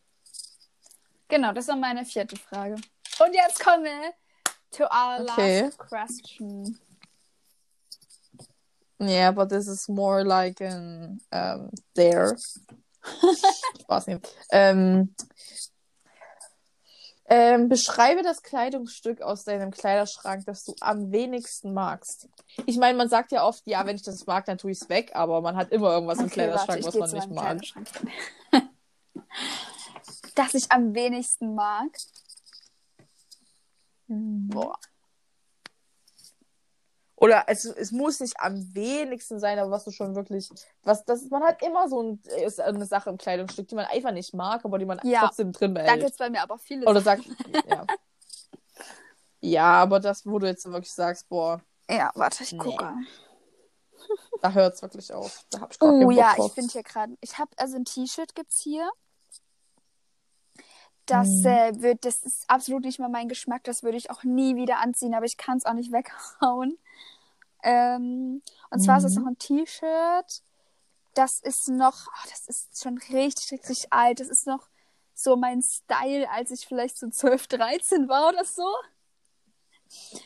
[1.28, 2.74] Genau, das war meine vierte Frage.
[2.74, 4.12] Und jetzt kommen wir
[4.70, 5.62] to our Okay.
[5.62, 6.78] last question.
[9.00, 12.36] Yeah, but this is more like an um, there.
[13.82, 14.28] Spaß nicht.
[14.50, 15.14] Ähm,
[17.26, 22.28] ähm, beschreibe das Kleidungsstück aus deinem Kleiderschrank, das du am wenigsten magst.
[22.66, 24.88] Ich meine, man sagt ja oft, ja, wenn ich das mag, dann tue ich es
[24.88, 27.60] weg, aber man hat immer irgendwas im Kleiderschrank, ich was man nicht mag.
[30.36, 31.90] Das ich am wenigsten mag.
[34.08, 34.76] Boah.
[37.24, 40.50] Oder es, es muss nicht am wenigsten sein, aber was du schon wirklich,
[40.82, 42.22] was das, man hat immer so ein,
[42.62, 45.20] eine Sache im Kleidungsstück, die man einfach nicht mag, aber die man Ja.
[45.20, 45.90] trotzdem drin behält.
[45.90, 47.20] Da gibt es bei mir aber viele Oder sag,
[47.66, 47.86] ja.
[49.40, 52.58] Ja, aber das, wo du jetzt wirklich sagst, boah, Ja, warte, ich Nee.
[52.58, 52.92] gucke.
[54.42, 55.44] da hört's wirklich auf.
[55.50, 57.16] Da hab ich Oh ja, ich finde hier gerade.
[57.22, 58.90] Ich habe also ein T-Shirt gibt's hier.
[61.06, 61.46] Das Mhm.
[61.46, 63.64] äh, wird, das ist absolut nicht mal mein Geschmack.
[63.64, 65.92] Das würde ich auch nie wieder anziehen, aber ich kann es auch nicht
[66.40, 66.78] weghauen.
[67.64, 69.22] Ähm, und zwar ist es Mhm.
[69.22, 70.42] noch ein T-Shirt.
[71.14, 74.20] Das ist noch, oh, das ist schon richtig, richtig alt.
[74.20, 74.68] Das ist noch
[75.14, 78.66] so mein Style, als ich vielleicht so 12, 13 war oder so.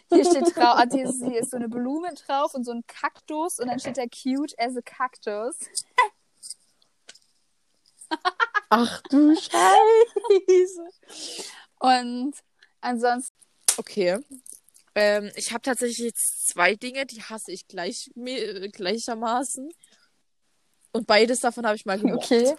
[0.08, 2.86] Hier steht drauf, also hier, ist, hier ist so eine Blume drauf und so ein
[2.86, 5.56] Kaktus und dann steht da cute as a cactus.
[8.70, 10.88] Ach du Scheiße.
[11.80, 12.34] Und
[12.80, 13.34] ansonsten,
[13.76, 14.18] Okay.
[14.94, 19.70] Ähm, ich habe tatsächlich jetzt zwei Dinge, die hasse ich gleich, me- gleichermaßen.
[20.92, 22.24] Und beides davon habe ich mal gemocht.
[22.32, 22.54] okay.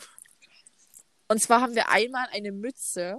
[1.28, 3.18] Und zwar haben wir einmal eine Mütze.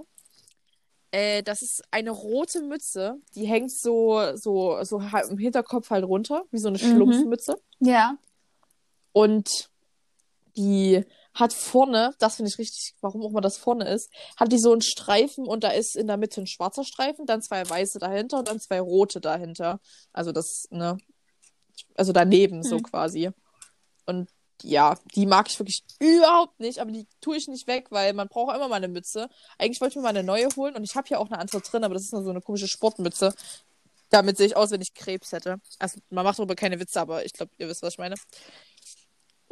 [1.11, 6.45] Äh, das ist eine rote Mütze, die hängt so, so, so im Hinterkopf halt runter,
[6.51, 6.95] wie so eine Mhm.
[6.95, 7.61] Schlumpfmütze.
[7.79, 8.15] Ja.
[9.11, 9.69] Und
[10.55, 11.03] die
[11.33, 14.71] hat vorne, das finde ich richtig, warum auch immer das vorne ist, hat die so
[14.71, 18.39] einen Streifen und da ist in der Mitte ein schwarzer Streifen, dann zwei weiße dahinter
[18.39, 19.79] und dann zwei rote dahinter.
[20.13, 20.97] Also das, ne,
[21.95, 22.83] also daneben so Mhm.
[22.83, 23.29] quasi.
[24.05, 24.29] Und
[24.63, 28.27] ja, die mag ich wirklich überhaupt nicht, aber die tue ich nicht weg, weil man
[28.27, 29.27] braucht immer mal eine Mütze.
[29.57, 31.61] Eigentlich wollte ich mir mal eine neue holen und ich habe hier auch eine andere
[31.61, 33.33] drin, aber das ist nur so eine komische Sportmütze.
[34.09, 35.61] Damit sehe ich aus, wenn ich Krebs hätte.
[35.79, 38.15] Also, man macht darüber keine Witze, aber ich glaube, ihr wisst, was ich meine.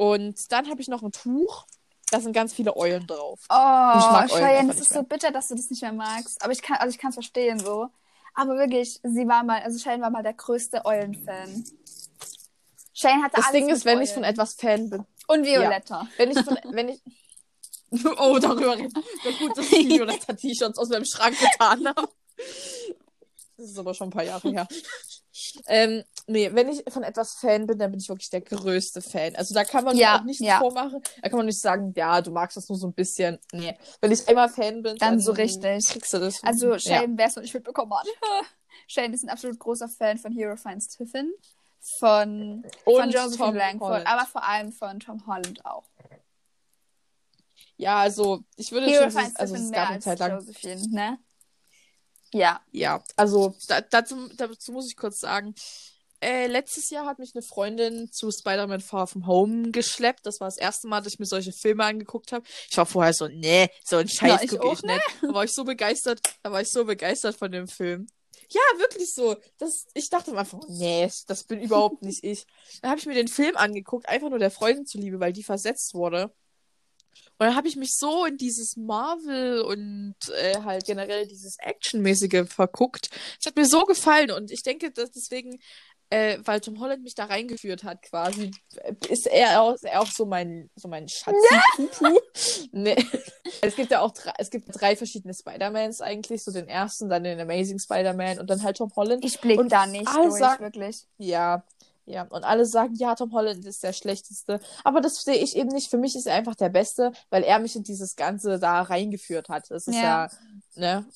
[0.00, 1.66] Und dann habe ich noch ein Tuch.
[2.10, 3.40] Da sind ganz viele Eulen drauf.
[3.50, 6.42] Oh, Cheyenne, es ist so bitter, dass du das nicht mehr magst.
[6.42, 7.86] Aber ich kann, also ich kann es verstehen so.
[8.32, 11.64] Aber wirklich, sie war mal, also Cheyenne war mal der größte Eulen-Fan.
[12.94, 14.06] Cheyenne hatte Das alles Ding ist, wenn Eulen.
[14.06, 15.04] ich von etwas Fan bin.
[15.26, 16.08] Und Violetta.
[16.16, 17.02] Wenn ich von, wenn ich.
[18.18, 18.94] Oh, darüber reden.
[18.94, 22.08] Na gut, dass ich Violetta T-Shirts aus meinem Schrank getan habe.
[23.60, 24.66] Das ist aber schon ein paar Jahre her.
[25.66, 29.36] Ähm, nee, wenn ich von etwas Fan bin, dann bin ich wirklich der größte Fan.
[29.36, 30.58] Also da kann man mir Ja, auch nichts ja.
[30.58, 31.00] vormachen.
[31.22, 33.38] Da kann man nicht sagen, ja, du magst das nur so ein bisschen.
[33.52, 33.76] Nee.
[34.00, 35.86] Wenn ich einmal Fan bin, Dann so richtig.
[35.88, 36.42] kriegst du das.
[36.42, 36.78] Also ja.
[36.78, 38.06] Shane, wer es noch nicht mitbekommen hat.
[38.88, 41.32] Shane ist ein absolut großer Fan von Hero Finds Tiffin.
[41.98, 44.06] Von, von Josephine Tom Langford, Holland.
[44.06, 45.84] aber vor allem von Tom Holland auch.
[47.76, 51.18] Ja, also ich würde Hero schon, also es gab eine Zeit lang Josephine, ne?
[52.32, 52.60] Ja.
[52.70, 55.54] Ja, also da, dazu, dazu muss ich kurz sagen,
[56.22, 60.26] äh, letztes Jahr hat mich eine Freundin zu Spider-Man Far From Home geschleppt.
[60.26, 62.44] Das war das erste Mal, dass ich mir solche Filme angeguckt habe.
[62.68, 65.02] Ich war vorher so, nee, so ein Scheiß ich gucke ich nicht.
[65.22, 68.06] Da war ich so begeistert, da war ich so begeistert von dem Film.
[68.50, 69.36] Ja, wirklich so.
[69.58, 72.46] Das, ich dachte mir einfach, nee, das bin überhaupt nicht ich.
[72.82, 75.94] Dann habe ich mir den Film angeguckt, einfach nur der Freundin zuliebe, weil die versetzt
[75.94, 76.34] wurde.
[77.40, 82.44] Und dann habe ich mich so in dieses Marvel und äh, halt generell dieses Actionmäßige
[82.46, 83.08] verguckt.
[83.40, 85.58] Es hat mir so gefallen und ich denke, dass deswegen,
[86.10, 88.50] äh, weil Tom Holland mich da reingeführt hat, quasi,
[89.08, 91.34] ist er auch, er auch so mein, so mein Schatz.
[92.72, 92.96] nee.
[93.62, 97.24] Es gibt ja auch drei, es gibt drei verschiedene Spider-Mans eigentlich, so den ersten, dann
[97.24, 99.24] den Amazing Spider-Man und dann halt Tom Holland.
[99.24, 101.06] Ich blick Und da nicht durch, wirklich.
[101.16, 101.64] Ja,
[102.10, 102.22] ja.
[102.24, 104.60] Und alle sagen, ja, Tom Holland ist der schlechteste.
[104.84, 105.90] Aber das sehe ich eben nicht.
[105.90, 109.48] Für mich ist er einfach der Beste, weil er mich in dieses Ganze da reingeführt
[109.48, 109.70] hat.
[109.70, 110.30] Es ist ja, Ja.
[110.74, 111.06] ne?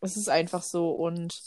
[0.00, 0.90] Es ist einfach so.
[0.90, 1.40] Und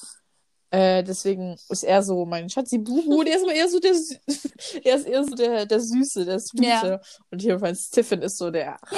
[0.72, 3.24] äh, deswegen ist er so mein Schatzi Bubu.
[3.24, 4.20] Der ist aber eher so der, Sü-
[4.84, 6.66] er ist eher so der, der Süße, der Sweete.
[6.66, 7.02] Ja.
[7.32, 8.78] Und jedenfalls Tiffin ist so der.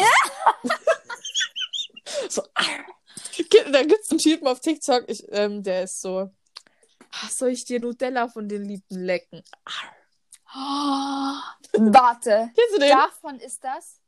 [2.30, 2.42] so.
[3.72, 6.30] Da gibt es einen Typen auf TikTok, ich, ähm, der ist so.
[7.12, 9.44] "Ah, Soll ich dir Nutella von den Lieben lecken?
[10.54, 10.54] Oh,
[11.74, 12.52] warte.
[12.80, 14.00] Davon ist das?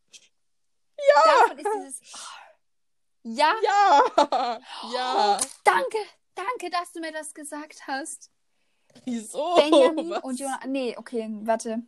[0.97, 1.23] Ja.
[1.25, 2.01] Davon ist dieses.
[3.23, 3.53] Ja.
[3.63, 4.59] Ja!
[4.93, 5.39] Ja!
[5.63, 5.97] Danke.
[6.35, 8.31] Danke, dass du mir das gesagt hast.
[9.05, 9.55] Wieso?
[9.55, 10.23] Benjamin Was?
[10.23, 10.59] und Jonas.
[10.65, 11.83] Nee, okay, warte.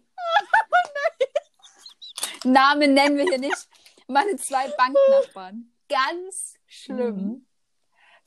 [2.43, 3.67] Namen nennen wir hier nicht.
[4.07, 5.71] Meine zwei Banknachbarn.
[5.89, 7.15] Ganz schlimm.
[7.15, 7.47] Mhm.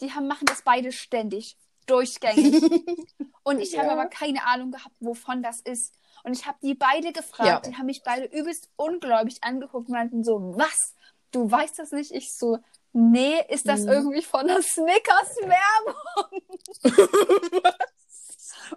[0.01, 1.57] Die haben, machen das beide ständig.
[1.89, 2.63] Durchgängig.
[3.43, 3.93] Und ich habe Ja.
[3.95, 5.95] aber keine Ahnung gehabt, wovon das ist.
[6.23, 7.67] Und ich habe die beide gefragt.
[7.67, 7.73] Ja.
[7.73, 10.95] Die haben mich beide übelst ungläubig angeguckt und meinten so, was?
[11.33, 12.13] Du weißt das nicht?
[12.13, 12.59] Ich so,
[12.93, 13.89] nee, ist das Mhm.
[13.89, 16.43] irgendwie von der Snickers-Werbung?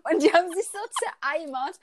[0.04, 1.80] Und die haben sich so zereimert.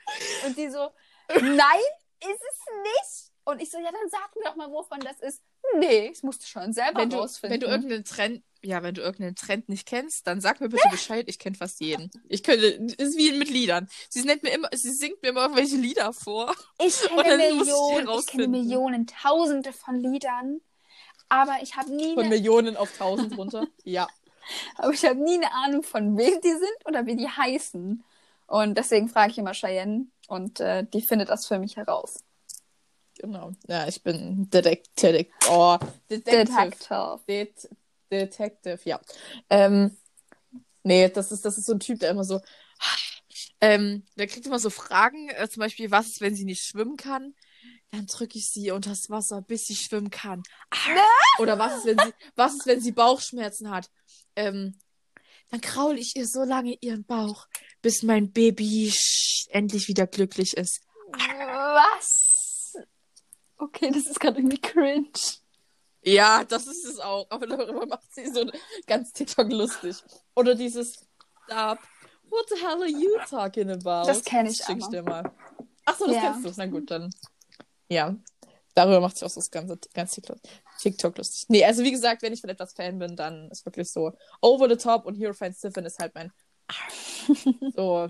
[0.47, 0.91] Und die so,
[1.29, 1.81] nein,
[2.20, 3.33] ist es nicht.
[3.45, 5.43] Und ich so, ja, dann sag mir doch mal, wovon das ist.
[5.78, 7.52] Nee, ich musste schon selber Wenn du, rausfinden.
[7.54, 10.88] wenn du irgendeinen Trend, ja, wenn du irgendeinen Trend nicht kennst, dann sag mir bitte
[10.90, 11.26] Bescheid.
[11.28, 12.11] Ich kenne fast jeden.
[12.28, 13.88] Ich könnte, ist wie mit Liedern.
[14.09, 16.54] Sie nennt mir immer, sie singt mir immer irgendwelche Lieder vor.
[16.84, 18.48] Ich kenne muss ich Millionen, ich kenne.
[18.48, 20.61] Millionen, tausende von Liedern,
[21.28, 23.66] aber ich habe nie, Von ne, Millionen auf tausend runter.
[23.84, 24.09] Ja.
[24.76, 28.02] aber ich habe nie eine Ahnung, von wem die sind oder wie die heißen.
[28.46, 32.24] Und deswegen frage ich immer Cheyenne und äh, die findet das für mich heraus.
[33.19, 33.53] Genau.
[33.66, 35.27] Ja, ich bin Detective.
[35.51, 35.77] Oh,
[36.09, 36.47] Detective.
[36.47, 37.21] Detective.
[37.27, 37.69] Det
[38.11, 39.01] Detective, ja.
[39.51, 39.97] Ähm,
[40.83, 42.41] nee, das ist, das ist so ein Typ, der immer so.
[43.61, 46.97] Ähm, der kriegt immer so Fragen, äh, zum Beispiel, was ist, wenn sie nicht schwimmen
[46.97, 47.35] kann?
[47.91, 50.43] Dann drücke ich sie unter das Wasser, bis sie schwimmen kann.
[50.71, 51.41] Ah!
[51.41, 53.91] Oder was ist, wenn sie, was ist, wenn sie Bauchschmerzen hat?
[54.37, 54.79] Ähm,
[55.51, 57.47] dann kraul ich ihr so lange ihren Bauch,
[57.83, 58.93] bis mein Baby
[59.51, 60.82] endlich wieder glücklich ist.
[61.12, 62.27] Was?
[63.59, 65.10] Okay, das ist gerade irgendwie cringe.
[66.02, 67.26] Ja, das ist es auch.
[67.30, 68.48] Aber darüber macht sie so
[68.86, 69.97] ganz TikTok lustig.
[70.35, 70.94] Oder dieses
[71.44, 71.78] Stop.
[72.30, 74.06] What the hell are you talking about?
[74.06, 75.30] Das kenn ich Das schick ich dir mal.
[75.86, 76.32] Ach so, das Ja.
[76.32, 76.52] kennst du.
[76.56, 77.10] Na gut, dann.
[77.89, 78.14] Ja.
[78.74, 80.20] Darüber macht sich auch so das ganze ganz
[80.78, 81.47] TikTok, lustig.
[81.48, 84.68] Nee, also wie gesagt, wenn ich von etwas Fan bin, dann ist wirklich so over
[84.68, 86.30] the top und Hero Finds Tiffin ist halt mein
[87.74, 88.09] so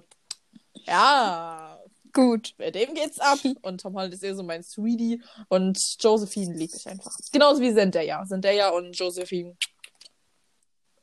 [0.85, 1.78] ja,
[2.19, 2.55] Gut.
[2.59, 3.39] bei dem geht's ab.
[3.63, 5.23] Und Tom Holland ist eher so mein Sweetie.
[5.49, 7.17] Und Josephine liebe ich einfach.
[7.33, 8.25] Genauso wie Zendaya.
[8.27, 9.57] Zendaya und Josephine.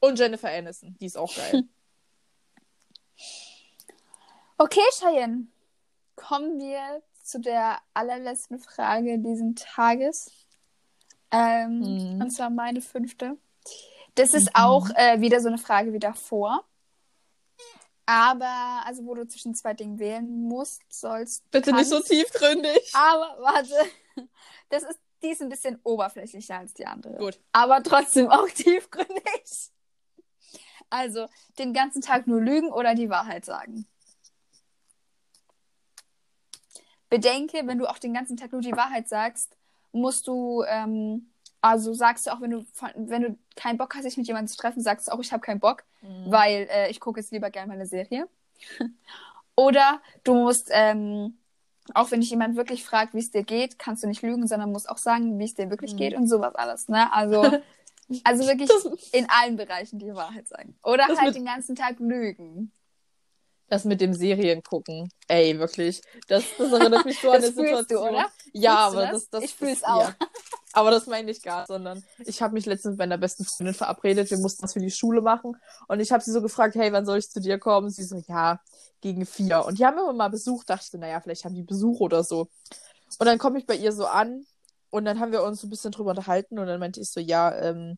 [0.01, 0.95] Und Jennifer Aniston.
[0.99, 1.63] Die ist auch geil.
[4.57, 5.47] Okay, Cheyenne.
[6.15, 10.31] Kommen wir zu der allerletzten Frage diesen Tages.
[11.31, 12.21] Ähm, Mhm.
[12.21, 13.37] Und zwar meine fünfte.
[14.15, 14.51] Das ist Mhm.
[14.55, 16.63] auch äh, wieder so eine Frage wie davor.
[18.07, 21.49] Aber, also wo du zwischen zwei Dingen wählen musst, sollst.
[21.51, 22.91] Bitte nicht so kannst- tiefgründig.
[22.93, 23.73] Aber warte.
[24.69, 27.15] Das ist, die ist ein bisschen oberflächlicher als die andere.
[27.17, 27.39] Gut.
[27.51, 29.71] Aber trotzdem auch tiefgründig.
[30.89, 31.27] Also,
[31.57, 33.87] den ganzen Tag nur lügen oder die Wahrheit sagen.
[37.09, 39.55] Bedenke, wenn du auch den ganzen Tag nur die Wahrheit sagst,
[39.91, 44.03] musst du, ähm, also sagst du auch, wenn du, von, wenn du keinen Bock hast,
[44.03, 45.83] dich mit jemandem zu treffen, sagst du auch, ich habe keinen Bock,
[46.27, 48.27] weil äh, ich gucke jetzt lieber gerne meine Serie.
[49.55, 51.37] Oder du musst, ähm,
[51.93, 54.71] auch wenn dich jemand wirklich fragt, wie es dir geht, kannst du nicht lügen, sondern
[54.71, 55.97] musst auch sagen, wie es dir wirklich Mhm.
[55.97, 56.87] geht und sowas alles.
[56.89, 57.11] Ne?
[57.13, 57.41] Also,
[58.23, 60.75] also wirklich Das- in allen Bereichen die Wahrheit sagen.
[60.83, 62.71] Oder halt mit- den ganzen Tag lügen.
[63.67, 65.09] Das mit dem Serien gucken.
[65.27, 65.99] Ey, wirklich.
[66.27, 67.87] Das, das erinnert mich so an eine Situation.
[67.87, 68.25] du, oder?
[68.53, 69.11] Ja, aber das?
[69.11, 70.01] das, das Ich fühl's auch.
[70.09, 70.15] Ja.
[70.75, 74.29] Aber das meine ich gar, sondern ich habe mich letztens mit meiner besten Freundin verabredet.
[74.29, 75.55] Wir mussten was für die Schule machen.
[75.87, 77.89] Und ich habe sie so gefragt, hey, wann soll ich zu dir kommen?
[77.89, 78.59] Sie so, ja,
[78.99, 79.63] gegen vier.
[79.63, 80.65] Und die haben immer mal Besuch.
[80.65, 82.49] Dachte naja, vielleicht haben die Besuch oder so.
[83.17, 84.45] Und dann komme ich bei ihr so an
[84.89, 87.21] und dann haben wir uns so ein bisschen drüber unterhalten und dann meinte ich so,
[87.21, 87.97] ja, ähm,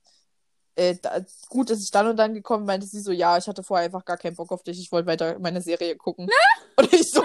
[0.77, 3.47] äh, da, gut, dass ich dann und dann gekommen bin, meinte sie so, ja, ich
[3.47, 6.29] hatte vorher einfach gar keinen Bock auf dich, ich wollte weiter meine Serie gucken.
[6.77, 7.23] und ich so,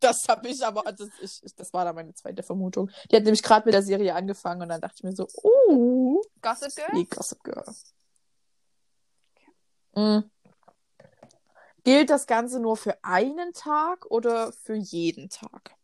[0.00, 2.90] das habe ich aber, das, ich, das war dann meine zweite Vermutung.
[3.10, 6.20] Die hat nämlich gerade mit der Serie angefangen und dann dachte ich mir so, uh,
[6.42, 6.88] Gossip Girl?
[6.92, 7.64] wie Gossip Girl.
[9.94, 10.30] Mhm.
[11.84, 15.75] Gilt das Ganze nur für einen Tag oder für jeden Tag?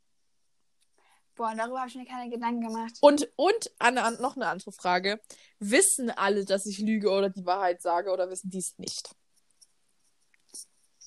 [1.34, 2.92] Boah, darüber habe ich mir keine Gedanken gemacht.
[3.00, 5.20] Und, und eine, noch eine andere Frage.
[5.58, 9.10] Wissen alle, dass ich lüge oder die Wahrheit sage oder wissen die es nicht?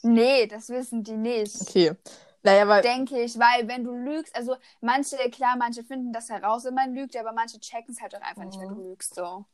[0.02, 1.62] Nee, das wissen die nicht.
[1.62, 1.94] Okay.
[2.44, 2.82] Naja, weil.
[2.84, 6.94] Denke ich, weil wenn du lügst, also manche, klar, manche finden das heraus, wenn man
[6.94, 8.76] lügt, aber manche checken es halt auch einfach nicht, wenn Mhm.
[8.76, 9.46] du lügst, so.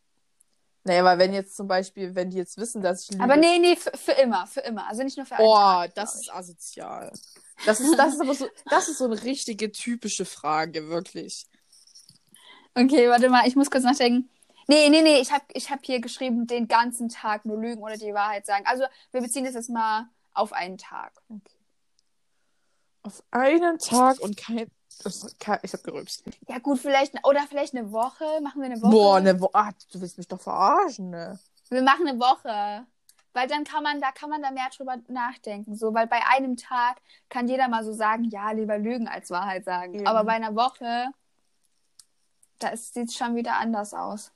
[0.83, 3.23] Naja, weil wenn jetzt zum Beispiel, wenn die jetzt wissen, dass ich lüge.
[3.23, 4.87] Aber nee, nee, für, für immer, für immer.
[4.87, 7.13] Also nicht nur für einen Oh, Tag, das ist asozial.
[7.65, 11.45] Das ist, das ist aber so, das ist so eine richtige typische Frage, wirklich.
[11.45, 12.83] ich.
[12.83, 14.29] Okay, warte mal, ich muss kurz nachdenken.
[14.67, 17.97] Nee, nee, nee, ich habe ich hab hier geschrieben, den ganzen Tag nur lügen oder
[17.97, 18.65] die Wahrheit sagen.
[18.65, 21.11] Also wir beziehen das jetzt mal auf einen Tag.
[23.03, 24.69] Auf einen Tag und kein.
[25.63, 26.23] Ich hab gerülpst.
[26.47, 28.23] Ja gut, vielleicht, oder vielleicht eine Woche.
[28.41, 28.91] Machen wir eine Woche?
[28.91, 29.55] Boah, ne Woche.
[29.55, 31.39] Ah, du willst mich doch verarschen, ne?
[31.69, 32.85] Wir machen eine Woche.
[33.33, 35.75] Weil dann kann man, da kann man da mehr drüber nachdenken.
[35.75, 36.97] So, weil bei einem Tag
[37.29, 39.93] kann jeder mal so sagen, ja, lieber lügen als Wahrheit sagen.
[39.95, 40.07] Eben.
[40.07, 41.11] Aber bei einer Woche,
[42.59, 44.31] da sieht es schon wieder anders aus.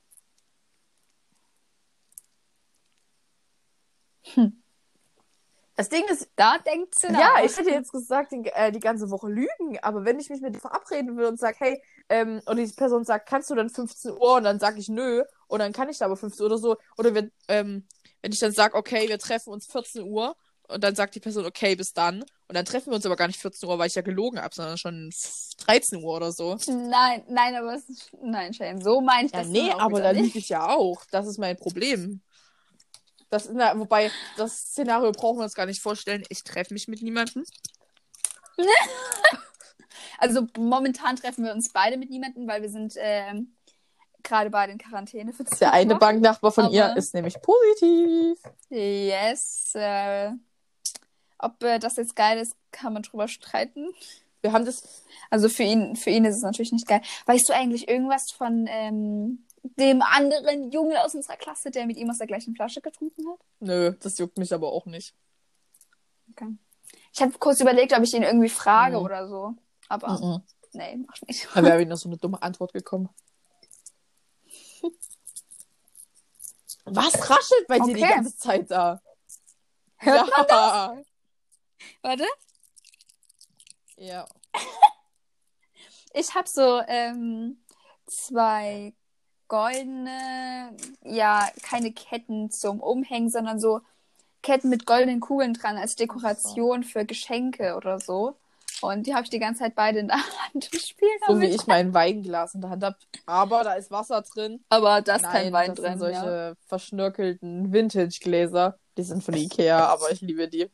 [5.76, 7.20] Das Ding ist, Da denkt sie nach.
[7.20, 10.40] Ja, ich hätte jetzt gesagt, die, äh, die ganze Woche lügen, aber wenn ich mich
[10.40, 13.68] mit dir verabreden will und sage, hey, ähm, und die Person sagt, kannst du dann
[13.68, 16.46] 15 Uhr und dann sage ich nö und dann kann ich da aber 15 Uhr
[16.46, 17.86] oder so, oder wenn, ähm,
[18.26, 20.34] wenn ich dann sage, okay, wir treffen uns 14 Uhr
[20.66, 23.28] und dann sagt die Person, okay, bis dann und dann treffen wir uns aber gar
[23.28, 25.12] nicht 14 Uhr, weil ich ja gelogen habe, sondern schon
[25.64, 26.58] 13 Uhr oder so.
[26.66, 30.00] Nein, nein, aber es ist, nein, Shane, so meine ich Ja, das nee, auch aber
[30.00, 31.04] da lüge ich ja auch.
[31.12, 32.20] Das ist mein Problem.
[33.30, 36.24] Das, na, wobei, das Szenario brauchen wir uns gar nicht vorstellen.
[36.28, 37.44] Ich treffe mich mit niemandem.
[40.18, 43.55] Also momentan treffen wir uns beide mit niemandem, weil wir sind ähm,
[44.26, 45.98] gerade beide in Quarantäne Der eine Wochen.
[46.00, 48.38] Banknachbar von ihr Aber- ist nämlich positiv.
[48.68, 49.70] Yes.
[49.74, 50.32] Äh,
[51.38, 53.88] ob äh, das jetzt geil ist, kann man drüber streiten.
[54.42, 55.02] Wir haben das.
[55.30, 57.00] Also für ihn, für ihn ist es natürlich nicht geil.
[57.26, 59.44] Weißt du eigentlich irgendwas von ähm,
[59.78, 63.38] dem anderen Jungen aus unserer Klasse, der mit ihm aus der gleichen Flasche getrunken hat?
[63.60, 65.14] Nö, das juckt mich aber auch nicht.
[67.12, 69.04] Ich habe kurz überlegt, ob ich ihn irgendwie frage Mhm.
[69.04, 69.54] oder so.
[69.88, 70.42] Aber Mhm.
[70.72, 71.48] nee, mach ich nicht.
[71.54, 73.08] Da wäre wieder so eine dumme Antwort gekommen.
[76.86, 78.14] Was raschelt bei dir die Okay.
[78.14, 79.00] ganze Zeit da?
[79.98, 80.96] Hört ja.
[82.02, 82.24] Warte.
[83.96, 84.26] Ja.
[86.12, 87.62] Ich habe so ähm,
[88.06, 88.94] zwei
[89.48, 93.80] goldene, ja, keine Ketten zum Umhängen, sondern so
[94.42, 98.36] Ketten mit goldenen Kugeln dran als Dekoration für Geschenke oder so.
[98.82, 100.16] Und die habe ich die ganze Zeit beide in der
[100.54, 102.96] Hand und spiele So wie ich mein Weinglas in der Hand habe.
[103.24, 104.64] Aber da ist Wasser drin.
[104.68, 105.92] Aber da ist Nein, kein Wein das drin.
[105.92, 106.54] sind solche ja.
[106.66, 108.78] verschnörkelten Vintage-Gläser.
[108.96, 110.70] Die sind von Ikea, aber ich liebe die.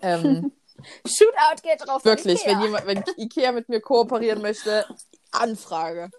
[0.00, 0.52] Ähm,
[1.06, 2.04] Shootout geht drauf.
[2.04, 2.52] wirklich, Ikea.
[2.52, 4.86] wenn jemand, wenn Ikea mit mir kooperieren möchte,
[5.30, 6.10] Anfrage.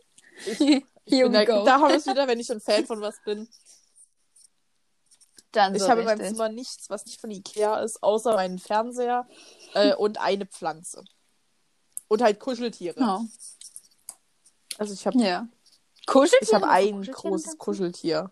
[0.58, 0.84] Bin
[1.34, 3.48] we da, da haben wir es wieder, wenn ich ein Fan von was bin.
[5.52, 6.38] Dann Ich so habe in meinem richtig.
[6.38, 9.28] Zimmer nichts, was nicht von Ikea ist, außer meinen Fernseher
[9.74, 11.04] äh, und eine Pflanze.
[12.08, 13.00] Und halt Kuscheltiere.
[13.00, 13.26] Ja.
[14.78, 15.48] Also ich habe ja.
[16.06, 16.44] Kuscheltiere?
[16.44, 17.58] ich habe ein Kuscheltiere großes?
[17.58, 18.32] Kuscheltier.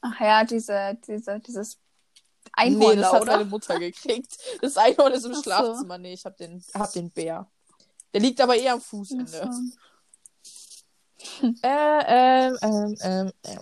[0.00, 1.78] Ach ja, diese, diese, dieses
[2.52, 3.32] Einhorn, nee, das hat oder?
[3.38, 4.36] meine Mutter gekriegt.
[4.60, 5.42] Das Einhorn ist im Ach so.
[5.42, 5.98] Schlafzimmer.
[5.98, 7.50] Nee, ich hab den, hab den Bär.
[8.12, 9.48] Der liegt aber eher am Fußende.
[9.48, 9.60] Ach so.
[11.62, 13.60] Äh, ähm, ähm, ähm, ähm.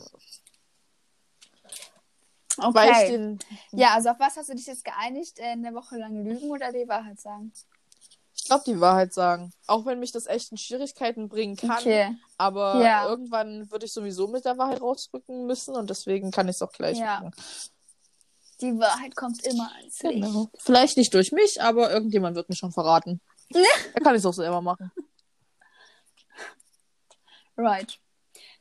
[2.58, 3.08] Weil ich Okay.
[3.08, 3.38] den,
[3.72, 5.38] Ja, also auf was hast du dich jetzt geeinigt?
[5.38, 7.52] Äh, Eine Woche lang lügen oder die Wahrheit sagen?
[8.34, 9.52] ich glaube, die Wahrheit sagen.
[9.66, 11.78] Auch wenn mich das echt in Schwierigkeiten bringen kann.
[11.78, 12.16] Okay.
[12.38, 13.06] Aber Ja.
[13.08, 16.72] irgendwann würde ich sowieso mit der Wahrheit rausrücken müssen und deswegen kann ich es auch
[16.72, 17.20] gleich Ja.
[17.20, 17.30] machen.
[18.60, 20.14] Die Wahrheit kommt immer ans Licht.
[20.14, 20.50] Genau.
[20.58, 23.20] Vielleicht nicht durch mich, aber irgendjemand wird mich schon verraten.
[23.50, 23.62] Dann
[24.02, 24.90] kann ich es auch selber machen.
[27.56, 27.98] Right.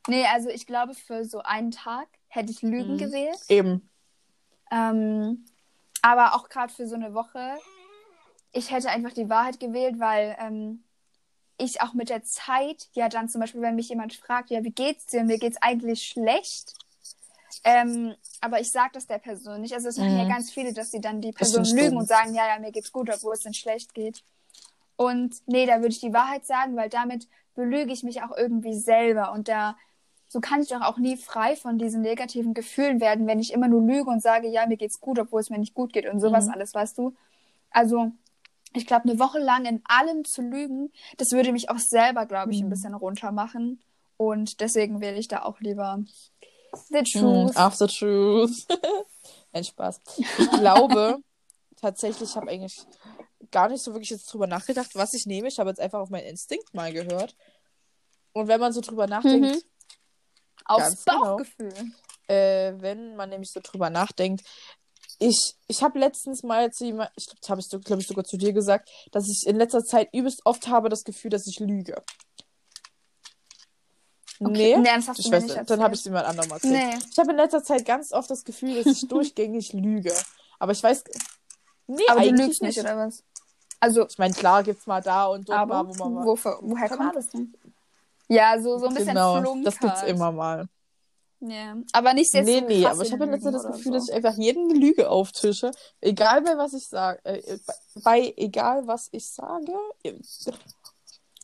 [0.07, 2.97] Nee, also ich glaube, für so einen Tag hätte ich Lügen Mhm.
[2.97, 3.39] gewählt.
[3.49, 3.89] Eben.
[4.71, 5.45] Ähm,
[6.01, 7.57] aber auch gerade für so eine Woche,
[8.53, 10.83] ich hätte einfach die Wahrheit gewählt, weil ähm,
[11.57, 14.71] ich auch mit der Zeit, ja dann zum Beispiel, wenn mich jemand fragt, ja, wie
[14.71, 15.23] geht's dir?
[15.23, 16.73] Mir geht's eigentlich schlecht.
[17.63, 19.73] Ähm, aber ich sage das der Person nicht.
[19.73, 20.19] Also es machen Mhm.
[20.19, 21.97] ja ganz viele, dass sie dann die Person lügen dumm.
[21.99, 24.23] und sagen, ja, ja, mir geht's gut, obwohl es denn schlecht geht.
[24.95, 28.73] Und nee, da würde ich die Wahrheit sagen, weil damit belüge ich mich auch irgendwie
[28.73, 29.31] selber.
[29.33, 29.77] Und da,
[30.31, 33.67] so kann ich doch auch nie frei von diesen negativen Gefühlen werden, wenn ich immer
[33.67, 36.21] nur lüge und sage, ja, mir geht's gut, obwohl es mir nicht gut geht und
[36.21, 36.53] sowas Mhm.
[36.53, 37.13] alles, weißt du?
[37.69, 38.11] Also,
[38.73, 42.53] ich glaube, eine Woche lang in allem zu lügen, das würde mich auch selber, glaube
[42.53, 42.69] ich, ein Mhm.
[42.69, 43.81] bisschen runter machen.
[44.15, 46.01] Und deswegen wähle ich da auch lieber
[46.87, 47.57] the Hm, truth.
[47.57, 48.65] after truth.
[49.51, 49.99] Ein Spaß.
[50.37, 51.17] Ich glaube,
[51.75, 52.85] tatsächlich, ich habe eigentlich
[53.51, 55.49] gar nicht so wirklich jetzt drüber nachgedacht, was ich nehme.
[55.49, 57.35] Ich habe jetzt einfach auf meinen Instinkt mal gehört.
[58.31, 59.61] Und wenn man so drüber nachdenkt, Mhm.
[60.71, 61.37] Aufs Ganz genau.
[61.37, 61.73] Bauchgefühl.
[62.27, 64.43] äh, wenn man nämlich so drüber nachdenkt,
[65.19, 68.23] ich, ich habe letztens mal zu jemand, ich glaube, das habe ich, glaub ich, sogar
[68.23, 71.59] zu dir gesagt, dass ich in letzter Zeit übelst oft habe das Gefühl, dass ich
[71.59, 72.01] lüge.
[74.39, 74.75] Okay.
[74.75, 76.49] Nee, Nee, das hast du ich mir weiß nicht dann habe ich es jemand anderem
[76.49, 76.73] erzählt.
[76.73, 76.97] Nee.
[77.11, 80.13] Ich habe in letzter Zeit ganz oft das Gefühl, dass ich durchgängig lüge.
[80.57, 81.03] Aber ich weiß.
[81.87, 83.23] Nee, Aber du lügst nicht, oder was?
[83.79, 86.89] Also, Ich meine, klar gibt's mal da und dort aber mal, wo man wofür, woher
[86.89, 87.53] kommt das denn?
[88.33, 89.67] Ja, so, so ein bisschen genau, flunkert.
[89.67, 90.67] das gibt's immer mal.
[91.41, 91.75] Ja.
[91.91, 94.13] Aber nicht jetzt Nee, so nee, aber ich habe Zeit das Gefühl, oder dass ich
[94.15, 95.71] einfach jeden Lüge auftische.
[95.99, 97.19] Egal bei was ich sage.
[97.25, 99.73] Äh, bei, bei egal was ich sage.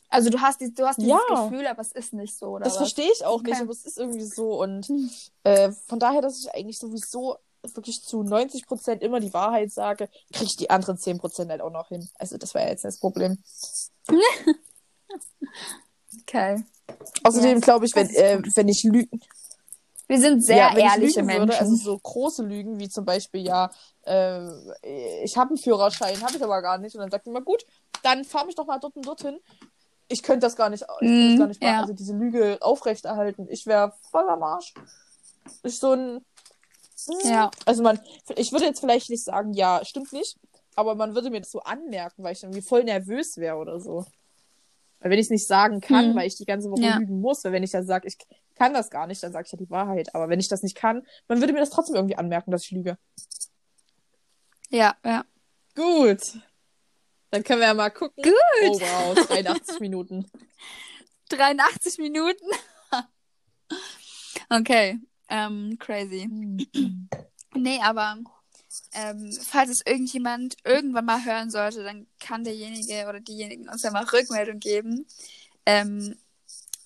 [0.08, 1.44] Also du hast, die, du hast dieses Ja.
[1.44, 3.62] Gefühl, aber es ist nicht so, oder Das verstehe ich auch nicht, Okay.
[3.62, 4.62] aber es ist irgendwie so.
[4.62, 5.10] Und Hm.
[5.44, 7.36] äh, von daher, dass ich eigentlich sowieso
[7.74, 11.88] wirklich zu 90% immer die Wahrheit sage, kriege ich die anderen 10% halt auch noch
[11.88, 12.08] hin.
[12.14, 13.42] Also das war ja jetzt das Problem.
[16.28, 16.62] Okay.
[17.24, 19.20] Außerdem glaube ich, wenn, äh, wenn ich lügen,
[20.08, 21.48] Wir sind sehr ja, wenn ich ehrliche lügen Menschen.
[21.48, 23.70] würde, also so große Lügen wie zum Beispiel, ja,
[24.06, 24.42] äh,
[25.24, 26.94] ich habe einen Führerschein, habe ich aber gar nicht.
[26.94, 27.64] Und dann sagt man, gut,
[28.02, 29.38] dann fahr mich doch mal dort und dorthin.
[30.08, 31.80] Ich könnte das gar nicht, ich könnte das Mhm, gar nicht machen, ja.
[31.80, 33.46] also diese Lüge aufrechterhalten.
[33.50, 34.74] Ich wäre voll am Arsch.
[35.62, 36.24] Ich so ein,
[37.22, 37.50] ja.
[37.66, 38.00] also man,
[38.36, 40.38] ich würde jetzt vielleicht nicht sagen, ja, stimmt nicht,
[40.74, 44.06] aber man würde mir das so anmerken, weil ich irgendwie voll nervös wäre oder so.
[45.00, 46.16] Weil wenn ich es nicht sagen kann, Hm.
[46.16, 46.98] weil ich die ganze Woche Ja.
[46.98, 48.16] lügen muss, weil wenn ich dann sage, ich
[48.56, 50.14] kann das gar nicht, dann sage ich ja die Wahrheit.
[50.14, 52.72] Aber wenn ich das nicht kann, man würde mir das trotzdem irgendwie anmerken, dass ich
[52.72, 52.98] lüge.
[54.70, 55.24] Ja, ja.
[55.76, 56.40] Gut.
[57.30, 58.22] Dann können wir ja mal gucken.
[58.24, 58.32] Gut.
[58.64, 60.26] Oh wow, 83 Minuten.
[61.28, 62.46] 83 Minuten.
[64.50, 64.98] okay.
[65.28, 66.26] Ähm, crazy.
[67.54, 68.16] Nee, aber
[68.92, 73.90] ähm, falls es irgendjemand irgendwann mal hören sollte, dann kann derjenige oder diejenigen uns ja
[73.90, 75.06] mal Rückmeldung geben,
[75.66, 76.16] ähm,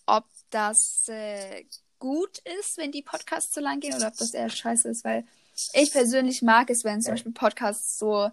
[0.06, 1.64] ob das äh,
[1.98, 5.24] gut ist, wenn die Podcasts so lang gehen oder ob das eher scheiße ist, weil
[5.73, 8.31] ich persönlich mag es, wenn zum Beispiel Podcasts so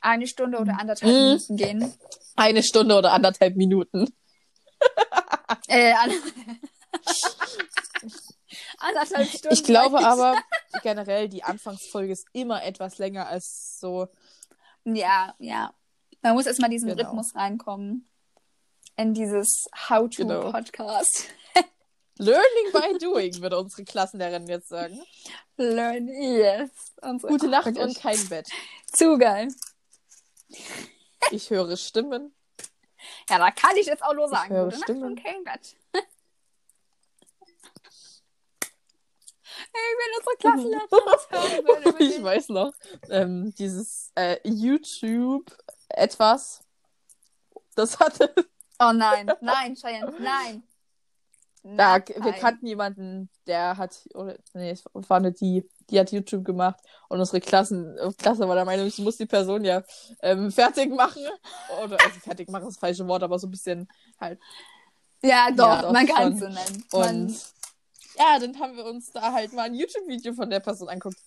[0.00, 1.22] eine Stunde oder anderthalb Mhm.
[1.22, 1.94] Minuten gehen.
[2.36, 4.12] Eine Stunde oder anderthalb Minuten.
[5.68, 6.10] Äh, an
[8.78, 9.52] anderthalb Stunden.
[9.54, 10.36] Ich glaube aber
[10.82, 14.08] generell, die Anfangsfolge ist immer etwas länger als so.
[14.84, 15.74] Ja, ja.
[16.22, 17.02] Man muss erstmal diesen Genau.
[17.02, 18.08] Rhythmus reinkommen.
[18.96, 21.26] In dieses How-to-Podcast.
[22.18, 24.98] Learning by doing, würde unsere Klassenlehrerin jetzt sagen.
[25.58, 26.70] Learn, yes.
[27.02, 27.84] Unsere- Gute Nacht Wirklich.
[27.84, 28.48] und kein Bett.
[28.90, 29.48] Zu geil.
[31.30, 32.34] Ich höre Stimmen.
[33.28, 34.54] Ja, da kann ich jetzt auch nur Ich sagen.
[34.54, 35.02] höre Gute Nacht Stimmen.
[35.04, 35.76] und kein Bett.
[39.76, 42.04] Ey, wenn unsere Klassenlehrerin das hören würde.
[42.04, 42.72] ich weiß noch.
[43.10, 45.50] Ähm, dieses äh, YouTube
[45.88, 46.62] etwas.
[47.74, 48.32] Das hatte.
[48.78, 50.62] Oh nein, nein, Cheyenne, nein.
[51.62, 52.04] Da, Nein.
[52.24, 54.06] wir kannten jemanden, der hat.
[54.12, 55.64] Oder, nee, es war eine die.
[55.88, 56.78] Die hat YouTube gemacht
[57.08, 59.82] und unsere Klassen, Klasse war der Meinung, ich muss die Person ja
[60.20, 61.22] ähm, fertig machen.
[61.82, 63.88] Oder also fertig machen ist das falsche Wort, aber so ein bisschen
[64.20, 64.38] halt
[65.22, 66.84] Ja, doch, Ja, doch, man kann es so nennen.
[66.90, 67.36] Und
[68.16, 71.18] ja, dann haben wir uns da halt mal ein YouTube-Video von der Person angeguckt.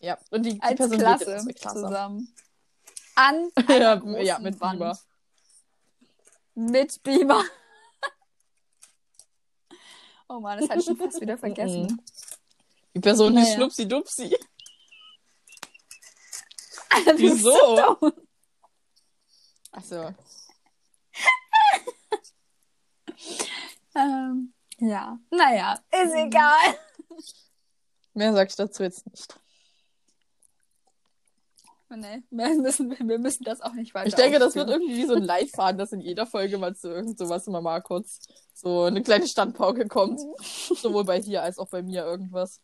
[0.00, 1.82] Ja, und die, die als Person Klasse, Klasse.
[1.82, 2.34] zusammen.
[3.14, 4.78] An einer Ja, großen ja, mit Wand.
[4.78, 4.98] Beamer.
[6.54, 7.44] Mit Beamer.
[10.28, 12.00] oh Mann, das hatte ich schon fast wieder vergessen.
[12.94, 13.46] Die Person Naja.
[13.46, 14.36] ist Schnupsi-Dupsi.
[16.90, 17.50] Alter, Wieso?
[17.50, 18.12] so.
[19.72, 20.14] Achso.
[23.94, 26.76] Ähm, ja, naja, ist egal.
[28.14, 29.38] Mehr sag ich dazu jetzt nicht.
[31.88, 35.06] Nee, wir müssen, wir müssen das auch nicht weiter Ich denke, das wird irgendwie wie
[35.06, 38.18] so ein Leitfaden, dass in jeder Folge mal zu irgend sowas immer mal kurz
[38.54, 40.20] so eine kleine Standpauke kommt.
[40.40, 42.60] Sowohl bei dir als auch bei mir irgendwas.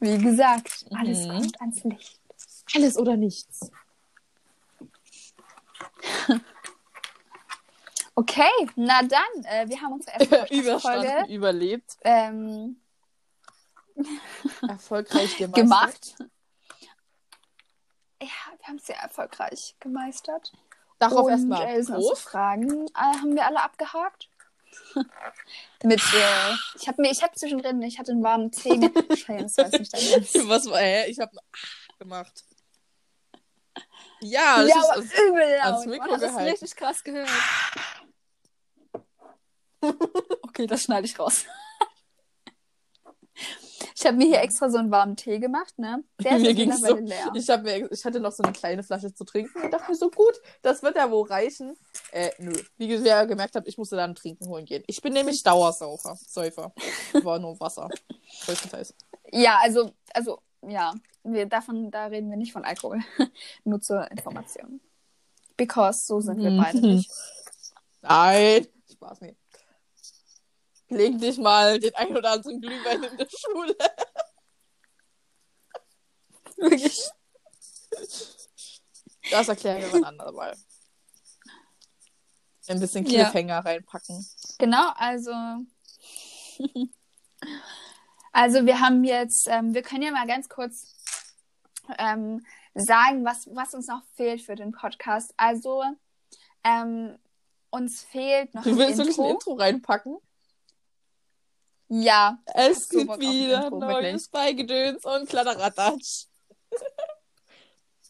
[0.00, 1.28] Wie gesagt, alles Mhm.
[1.30, 2.20] kommt ans Licht.
[2.74, 3.70] Alles oder nichts.
[8.16, 12.80] Okay, na dann, äh, wir haben unsere erste Podcast-Folge Überstanden, überlebt, ähm,
[14.68, 15.54] erfolgreich gemeistert.
[15.54, 16.16] gemacht.
[18.22, 18.28] Ja,
[18.58, 20.52] wir haben es sehr erfolgreich gemeistert.
[20.98, 22.16] Darauf erstmal äh.
[22.16, 24.28] Fragen äh, haben wir alle abgehakt.
[25.82, 28.90] Mit, äh, ich habe mir, ich habe zwischendrin, ich hatte einen warmen Tee.
[29.26, 29.58] Ernst.
[29.58, 31.10] Was war, hä?
[31.10, 31.30] Ich hab
[31.98, 32.44] gemacht.
[34.20, 35.86] Ja, das Ja, ist, aber übel ans laut.
[35.86, 37.28] Mikro Man hat das richtig krass gehört.
[40.42, 41.44] Okay, das schneide ich raus.
[43.96, 46.02] Ich habe mir hier extra so einen warmen Tee gemacht, ne?
[46.22, 47.30] Der ist Mir mittlerweile leer.
[47.34, 49.96] Ich, hab mir, ich hatte noch so eine kleine Flasche zu trinken und dachte mir
[49.96, 51.76] so, gut, das wird ja wohl reichen.
[52.12, 52.52] Äh, nö.
[52.76, 54.82] Wie ihr ja gemerkt habt, ich musste dann trinken holen gehen.
[54.86, 56.16] Ich bin nämlich Dauersaufer.
[56.16, 56.72] Säufer.
[57.22, 57.88] War nur Wasser.
[58.44, 58.94] Größtenteils.
[59.32, 60.94] Ja, also, also, ja.
[61.22, 63.00] Wir, davon, da reden wir nicht von Alkohol.
[63.64, 64.80] Nur zur Information.
[65.56, 66.58] Because so sind wir Mhm.
[66.62, 67.10] beide nicht.
[68.02, 68.66] Nein.
[68.92, 69.36] Spaß nicht.
[70.88, 73.76] Gelegentlich mal den ein oder anderen Glühwein in der Schule.
[76.56, 77.00] Wirklich.
[79.30, 80.56] Das erklären wir mal andermal.
[82.68, 83.24] Ein bisschen Ja.
[83.30, 84.26] Cliffhanger reinpacken.
[84.58, 85.32] Genau, also.
[88.32, 90.94] Also wir haben jetzt, ähm, wir können ja mal ganz kurz
[91.98, 92.44] ähm,
[92.74, 95.32] sagen, was, was uns noch fehlt für den Podcast.
[95.36, 95.84] Also
[96.64, 97.18] ähm,
[97.70, 99.24] uns fehlt noch Du ein willst wirklich Intro.
[99.28, 100.18] ein Intro reinpacken?
[101.88, 106.26] Ja, Es so gibt wieder Intro, Neues bei Gedöns und Kladderadatsch.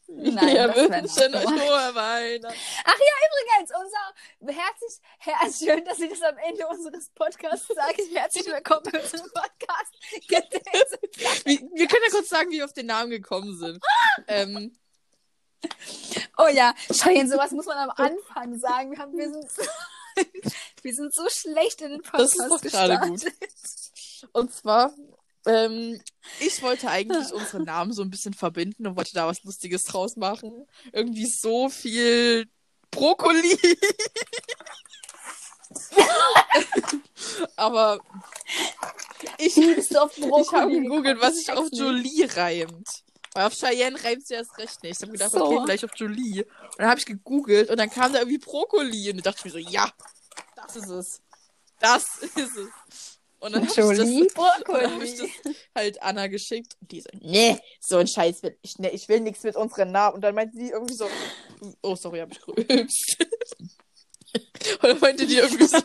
[0.06, 2.55] Nein, Wir wünschen euch frohe Weihnachten.
[2.55, 8.02] übrigens, unser herzlich, her schön, dass ich das am Ende unseres Podcasts sage.
[8.14, 9.94] Herzlich willkommen bei unserem Podcast.
[11.44, 13.82] Wir, wir können ja kurz sagen, wie wir auf den Namen gekommen sind.
[14.28, 14.76] ähm,
[16.36, 18.90] Oh ja, Schein, sowas muss man am Anfang sagen.
[18.92, 19.62] Wir, haben, wir, sind, so,
[20.82, 23.35] wir sind so schlecht in den Das Podcast ist doch gerade gestartet.
[24.32, 24.93] und zwar,
[25.47, 26.01] ähm,
[26.41, 30.16] ich wollte eigentlich unsere Namen so ein bisschen verbinden und wollte da was Lustiges draus
[30.16, 30.66] machen.
[30.93, 32.47] Irgendwie so viel
[32.91, 33.59] Brokkoli.
[37.57, 37.99] Aber
[39.39, 41.69] ich, Ich habe gegoogelt, was sich Ich auf.
[41.73, 43.03] Jolie reimt.
[43.35, 44.97] Weil auf Cheyenne reimt sie erst recht nicht.
[44.97, 45.44] Ich habe gedacht, So.
[45.44, 46.44] okay, vielleicht auf Jolie.
[46.44, 49.11] Und dann habe ich gegoogelt und dann kam da irgendwie Brokkoli.
[49.11, 49.93] Und da dachte ich mir so, ja,
[50.55, 51.20] das ist es.
[51.81, 53.19] Das ist es.
[53.40, 53.77] Und dann habe ich,
[54.31, 55.05] hab Brokkoli.
[55.05, 56.77] ich das halt Anna geschickt.
[56.81, 59.90] Und die so, nee, so ein Scheiß will ich, nee, ich will nichts mit unseren
[59.90, 60.15] Namen.
[60.15, 61.09] Und dann meinte sie irgendwie so,
[61.82, 63.16] oh, sorry, habe ich gerülpst.
[64.81, 65.78] und dann meinte die irgendwie so,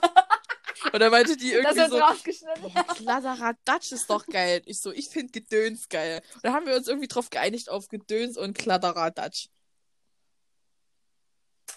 [0.91, 2.73] und dann meinte die Das irgendwie wird so, rausgeschnitten.
[2.95, 4.61] Kladderadatsch ist doch geil.
[4.65, 6.21] Ich so, ich finde Gedöns geil.
[6.35, 9.47] Und dann haben wir uns irgendwie drauf geeinigt auf Gedöns und Kladderadatsch.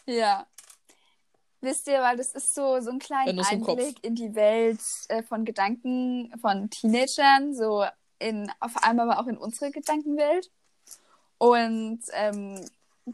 [0.06, 0.46] Ja.
[1.60, 3.46] Wisst ihr, weil das ist so, so ein kleiner.
[3.48, 7.84] Einblick in die Welt äh, von Gedanken von Teenagern, so
[8.18, 10.50] in, auf einmal aber auch in unsere Gedankenwelt.
[11.38, 12.68] Und ähm,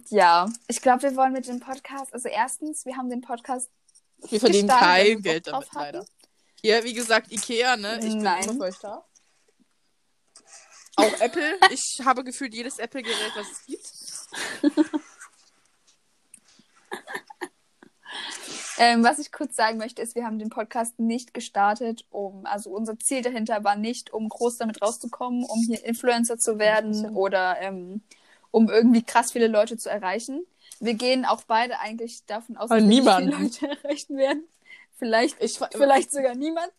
[0.08, 3.70] ja, ich glaube, wir wollen mit dem Podcast, also erstens, wir haben den Podcast
[4.28, 6.04] Wir verdienen kein Geld damit, leider.
[6.60, 8.00] Hier, wie gesagt, Ikea, ne?
[8.02, 8.46] Ich Nein.
[8.46, 9.04] bin euch da.
[10.96, 11.58] Auch Apple.
[11.70, 14.88] Ich habe gefühlt jedes Apple-Gerät, was es gibt.
[18.80, 22.70] Ähm, was ich kurz sagen möchte, ist, wir haben den Podcast nicht gestartet, um, also
[22.70, 27.60] unser Ziel dahinter war nicht, um groß damit rauszukommen, um hier Influencer zu werden oder
[27.60, 28.02] ähm,
[28.52, 30.46] um irgendwie krass viele Leute zu erreichen.
[30.80, 33.32] Wir gehen auch beide eigentlich davon aus, dass niemanden.
[33.32, 34.44] viele Leute erreichen werden.
[34.98, 36.72] Vielleicht, Ich, vielleicht sogar niemanden.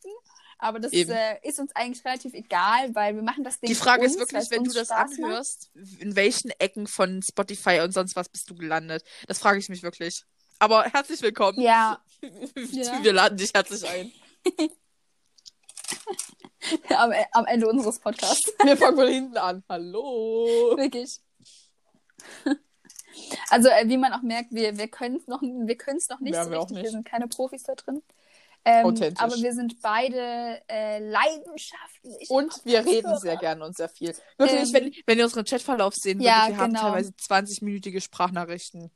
[0.61, 4.01] Aber das äh, ist uns eigentlich relativ egal, weil wir machen das Ding die Frage
[4.01, 5.23] für ist uns, wirklich, wenn du uns das Spaß macht.
[5.23, 9.05] anhörst, in welchen Ecken von Spotify und sonst was bist du gelandet?
[9.27, 10.26] Das frage ich mich wirklich.
[10.59, 11.61] Aber herzlich willkommen.
[11.61, 12.03] Ja,
[12.71, 13.03] Ja.
[13.03, 14.11] Wir laden dich herzlich ein.
[16.89, 18.51] am, am Ende unseres Podcasts.
[18.63, 19.63] Wir fangen von hinten an.
[19.69, 20.76] Hallo.
[20.76, 21.19] Wirklich.
[23.49, 26.36] Also, äh, wie man auch merkt, wir, wir können es noch, wir können's noch nicht
[26.36, 26.76] Ja, so wir richtig.
[26.76, 26.91] Wir nicht.
[26.91, 28.02] sind keine Profis da drin.
[28.65, 28.86] Ähm,
[29.18, 32.30] aber wir sind beide äh, leidenschaftlich.
[32.30, 34.14] Und wir reden sehr gerne und sehr viel.
[34.38, 36.81] Wirklich, Ähm, wenn, wenn ihr unseren Chatverlauf sehen ja, würdet, wir haben genau.
[36.81, 38.91] teilweise 20-minütige Sprachnachrichten.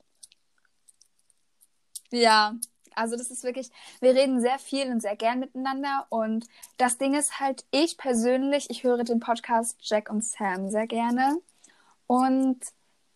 [2.12, 2.56] Ja,
[2.96, 3.70] also das ist wirklich,
[4.02, 6.06] wir reden sehr viel und sehr gern miteinander.
[6.10, 6.46] Und
[6.78, 11.38] das Ding ist halt, ich persönlich, ich höre den Podcast Jack und Sam sehr gerne.
[12.06, 12.60] Und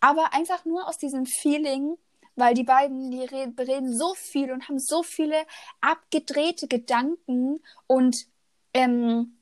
[0.00, 1.96] aber einfach nur aus diesem Feeling,
[2.36, 5.36] weil die beiden, die re reden so viel und haben so viele
[5.80, 8.26] abgedrehte Gedanken und
[8.74, 9.38] ähm,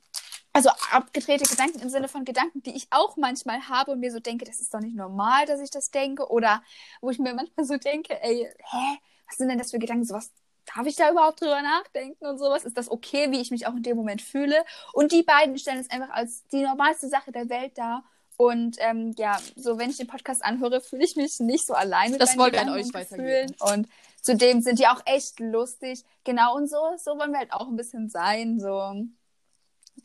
[0.56, 4.20] also abgedrehte Gedanken im Sinne von Gedanken, die ich auch manchmal habe und mir so
[4.20, 6.30] denke, das ist doch nicht normal, dass ich das denke.
[6.30, 6.62] Oder
[7.02, 10.06] wo ich mir manchmal so denke, ey, hä, was sind denn das für Gedanken?
[10.06, 10.32] Sowas,
[10.74, 12.64] darf ich da überhaupt drüber nachdenken und sowas?
[12.64, 14.64] Ist das okay, wie ich mich auch in dem Moment fühle?
[14.94, 18.02] Und die beiden stellen es einfach als die normalste Sache der Welt dar.
[18.36, 22.12] Und ähm, ja, so wenn ich den Podcast anhöre, fühle ich mich nicht so allein
[22.12, 23.54] mit Das wollen wir an euch weitergeben.
[23.60, 23.88] Und
[24.20, 26.04] zudem sind die auch echt lustig.
[26.24, 28.60] Genau und so, so wollen wir halt auch ein bisschen sein.
[28.60, 28.94] So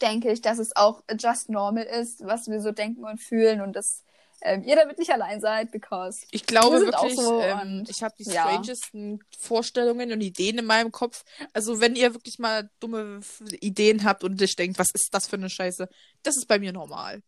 [0.02, 3.76] denke ich, dass es auch just normal ist, was wir so denken und fühlen und
[3.76, 4.04] dass
[4.44, 8.02] ähm, ihr damit nicht allein seid, because Ich glaube Wir wirklich, so ähm, und- ich
[8.02, 8.42] habe die ja.
[8.42, 11.24] strangesten Vorstellungen und Ideen in meinem Kopf.
[11.54, 13.20] Also wenn ihr wirklich mal dumme
[13.60, 15.88] Ideen habt und euch denkt, was ist das für eine Scheiße,
[16.24, 17.22] das ist bei mir normal.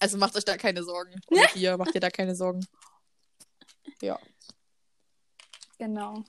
[0.00, 1.20] Also macht euch da keine Sorgen.
[1.28, 2.66] Und ihr macht ihr da keine Sorgen.
[4.00, 4.18] Ja.
[5.78, 6.24] Genau.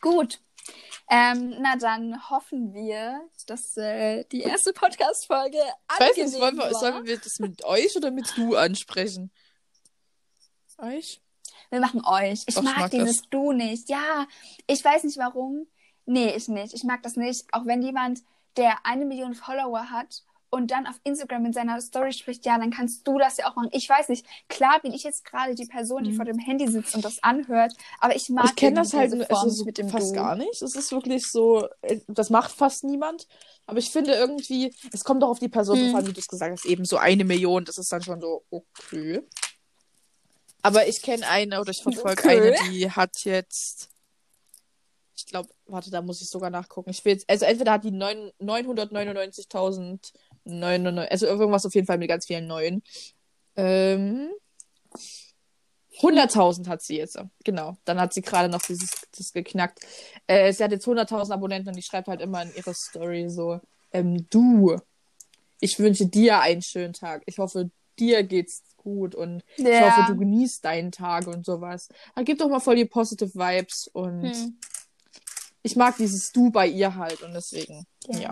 [0.00, 0.40] Gut.
[1.08, 6.56] Ähm, na dann hoffen wir, dass äh, die erste Podcast-Folge Ich weiß angenehm nicht, wollen
[6.56, 6.74] wir, war.
[6.74, 9.30] sollen wir das mit euch oder mit du ansprechen?
[10.78, 11.20] Euch?
[11.70, 12.42] Wir machen euch.
[12.46, 13.88] Ich Doch, ich mag, mag dieses Du nicht.
[13.88, 14.26] Ja,
[14.66, 15.66] ich weiß nicht warum.
[16.06, 16.74] Nee, ich nicht.
[16.74, 17.46] Ich mag das nicht.
[17.52, 18.22] Auch wenn jemand,
[18.56, 22.70] der eine Million Follower hat und dann auf Instagram in seiner Story spricht, ja, dann
[22.70, 23.68] kannst du das ja auch machen.
[23.72, 24.26] Ich weiß nicht.
[24.48, 26.16] Klar bin ich jetzt gerade die Person, die Mhm.
[26.16, 29.48] vor dem Handy sitzt und das anhört, aber ich mag Ich kenne das halt also
[29.48, 30.14] so mit dem fast Du.
[30.14, 30.62] gar nicht.
[30.62, 33.26] Es ist wirklich so, äh, das macht fast niemand.
[33.66, 36.28] Aber ich finde irgendwie, es kommt doch auf die Person drauf an, wie du es
[36.28, 39.22] gesagt hast, eben so eine Million, das ist dann schon so, okay.
[40.62, 42.40] Aber ich kenne eine oder ich verfolge Okay.
[42.40, 43.88] eine, die hat jetzt,
[45.16, 46.90] ich glaube, warte, da muss ich sogar nachgucken.
[46.90, 47.90] Ich will jetzt, also entweder hat die
[50.46, 52.82] neun- 999.099, also irgendwas auf jeden Fall mit ganz vielen neuen.
[53.56, 54.30] Ähm,
[56.02, 57.18] 100.000 hat sie jetzt.
[57.44, 57.76] Genau.
[57.84, 59.80] Dann hat sie gerade noch dieses das geknackt.
[60.26, 63.60] Äh, sie hat jetzt 100.000 Abonnenten und die schreibt halt immer in ihre Story so:
[63.92, 64.76] ähm, Du,
[65.60, 67.22] ich wünsche dir einen schönen Tag.
[67.26, 69.96] Ich hoffe, dir geht's gut und ich Ja.
[69.96, 71.88] hoffe, du genießt deinen Tag und sowas.
[72.14, 74.58] Da gibt doch mal voll die positive Vibes und Hm.
[75.62, 78.18] ich mag dieses Du bei ihr halt und deswegen, Ja.
[78.20, 78.30] ja.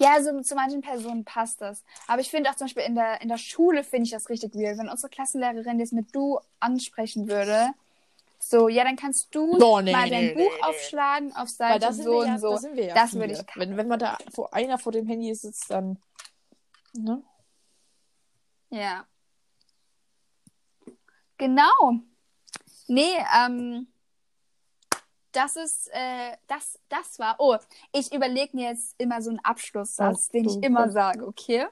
[0.00, 1.82] Ja, also zu manchen Personen passt das.
[2.06, 4.54] Aber ich finde auch zum Beispiel in der, in der Schule finde ich das richtig
[4.54, 4.78] weird.
[4.78, 7.70] Wenn unsere Klassenlehrerin jetzt mit du ansprechen würde,
[8.38, 10.62] so, ja, dann kannst du Oh, nee, mal dein nee, Buch nee.
[10.62, 12.56] aufschlagen auf Seite so und ja, so.
[12.56, 15.70] da ja das würde ich wenn, wenn man da vor einer vor dem Handy sitzt,
[15.70, 15.98] dann.
[16.92, 17.22] Ne?
[18.70, 19.06] Ja.
[21.36, 22.00] Genau.
[22.86, 23.88] Nee, ähm,
[25.32, 27.36] das ist, äh, das, das war.
[27.38, 27.56] Oh,
[27.92, 31.66] ich überlege mir jetzt immer so einen Abschlusssatz, den ich du immer sage, okay?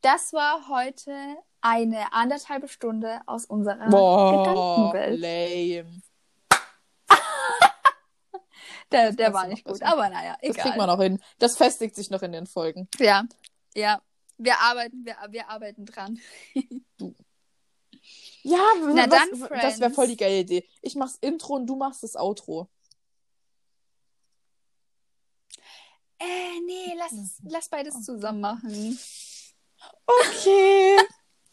[0.00, 1.16] Das war heute
[1.60, 5.20] eine anderthalbe Stunde aus unserer Boah, Gedankenwelt.
[5.20, 6.02] lame.
[8.90, 9.86] Der, der Das war nicht gut, besser.
[9.92, 10.62] aber naja, Das egal.
[10.64, 11.22] kriegt man auch hin.
[11.38, 12.88] Das festigt sich noch in den Folgen.
[12.98, 13.24] Ja,
[13.74, 14.00] ja.
[14.38, 16.18] Wir arbeiten, wir, wir arbeiten dran.
[18.44, 20.68] Ja, Na was, dann, das wäre voll die geile Idee.
[20.80, 22.68] Ich mach's Intro und du machst das Outro.
[26.18, 27.12] Äh, nee, lass,
[27.48, 28.98] lass beides zusammen machen.
[30.06, 30.96] Okay.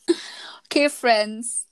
[0.71, 1.65] Okay, Friends.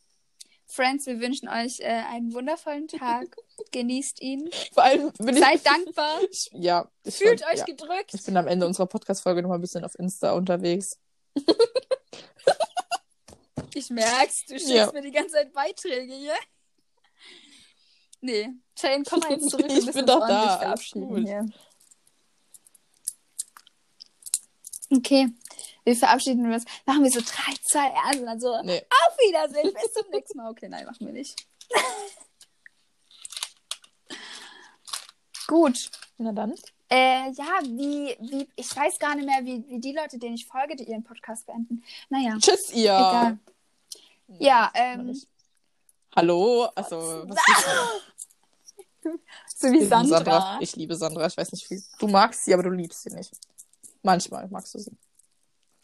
[0.66, 3.36] Friends, wir wünschen euch äh, einen wundervollen Tag.
[3.72, 4.50] Genießt ihn.
[4.74, 5.44] Vor allem bin ich.
[5.44, 6.20] Seid dankbar.
[6.32, 7.66] Ich, ja, ich, Fühlt fand- euch ja.
[7.66, 8.14] gedrückt.
[8.16, 11.00] Ich bin am Ende unserer Podcast-Folge noch mal ein bisschen auf Insta unterwegs.
[13.78, 14.92] Ich merk's, du schickst Ja.
[14.92, 16.34] mir die ganze Zeit Beiträge hier.
[18.20, 19.68] Nee, Shane, komm mal jetzt zurück.
[19.70, 21.46] Ich bin doch da, verabschieden hier.
[24.92, 25.28] Okay,
[25.84, 26.66] wir verabschieden uns.
[26.88, 28.82] Machen wir so 3, 2, 1 und dann so Nee.
[28.90, 30.50] auf Wiedersehen, bis zum nächsten Mal.
[30.50, 31.36] Okay, nein, machen wir nicht.
[35.48, 35.92] Gut.
[36.18, 36.56] Na dann.
[36.90, 40.48] Äh, ja, wie, wie, ich weiß gar nicht mehr, wie, wie die Leute, denen ich
[40.48, 41.84] folge, die ihren Podcast beenden.
[42.10, 42.86] Naja, Tschüss, ihr.
[42.96, 43.38] egal.
[44.28, 45.16] Ja, ähm.
[46.16, 46.66] Hallo.
[46.76, 46.98] Also,
[47.28, 47.38] was
[49.56, 50.58] so wie Ich liebe Sandra.
[50.62, 51.28] Ich liebe Sandra.
[51.28, 51.82] Ich weiß nicht, wie.
[52.00, 53.32] Du magst sie, aber du liebst sie nicht.
[54.02, 54.98] Manchmal magst du sie.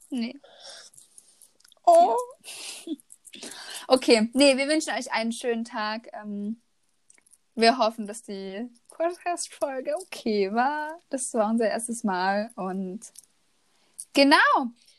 [0.10, 0.40] Nee.
[1.86, 2.15] Oh.
[3.88, 6.07] Okay, nee, wir wünschen euch einen schönen Tag.
[6.14, 6.61] Ähm,
[7.56, 10.99] wir hoffen, dass die Podcast-Folge okay war.
[11.10, 13.11] Das war unser erstes Mal und
[14.14, 14.38] genau.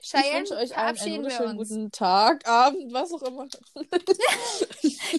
[0.05, 3.48] Ich Cheyenne, wünsche euch allen einen wunderschönen guten Tag, Abend, was auch immer.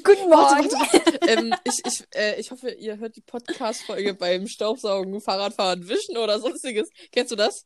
[0.04, 0.72] Guten Morgen.
[0.72, 1.20] Warte, warte.
[1.28, 6.40] ähm, ich, ich, äh, ich hoffe, ihr hört die Podcast-Folge beim Staubsaugen, Fahrradfahren, Wischen oder
[6.40, 6.88] sonstiges.
[7.12, 7.66] Kennst du das?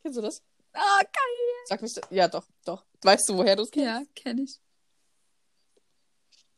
[0.00, 0.40] Kennst du das?
[0.72, 1.66] Ah, geil.
[1.66, 1.92] Sag mich.
[2.08, 2.82] Ja, doch, doch.
[3.02, 3.86] Weißt du, woher du es kennst?
[3.86, 4.58] Ja, kenne ich.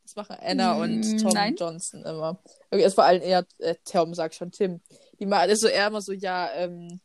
[0.05, 1.57] Das machen Anna Mm, und Tom nein.
[1.57, 2.41] Johnson immer.
[2.71, 4.83] Okay, es vor allem eher äh, Tom, sag schon, Tim.
[5.19, 7.01] Die mal, also eher immer so, ja, ähm,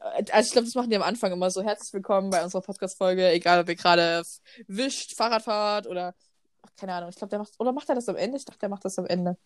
[0.00, 1.62] also ich glaube, das machen die am Anfang immer so.
[1.62, 4.22] Herzlich willkommen bei unserer Podcast-Folge, egal ob ihr gerade
[4.66, 6.14] wischt, Fahrrad fahrt oder
[6.62, 7.10] ach, keine Ahnung.
[7.10, 8.36] Ich glaube, der macht oder macht er das am Ende?
[8.36, 9.36] Ich dachte, der macht das am Ende.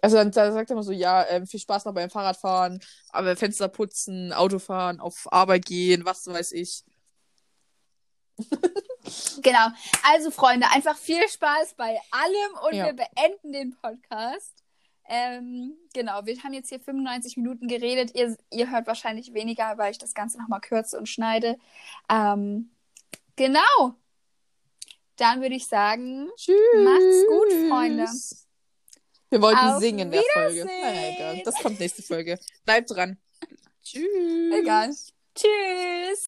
[0.00, 2.80] Also dann, dann sagt er immer so, ja, ähm, viel Spaß noch beim Fahrradfahren,
[3.10, 6.82] aber Fenster putzen, Autofahren, auf Arbeit gehen, was weiß ich.
[9.42, 9.66] Genau.
[10.04, 12.86] Also, Freunde, einfach viel Spaß bei allem und Ja.
[12.86, 14.61] wir beenden den Podcast.
[15.08, 18.14] Ähm, genau, wir haben jetzt hier 95 Minuten geredet.
[18.14, 21.58] Ihr, ihr hört wahrscheinlich weniger, weil ich das Ganze nochmal kürze und schneide.
[22.08, 22.70] Ähm,
[23.36, 23.94] genau.
[25.16, 26.56] Dann würde ich sagen, Tschüss.
[26.76, 28.06] Macht's gut, Freunde.
[29.30, 30.64] Wir wollten Auf singen in der Folge.
[30.64, 31.42] Naja, egal.
[31.44, 32.38] Das kommt nächste Folge.
[32.64, 33.18] Bleibt dran.
[33.82, 34.06] Tschüss.
[34.52, 34.90] egal.
[35.34, 36.20] Tschüss.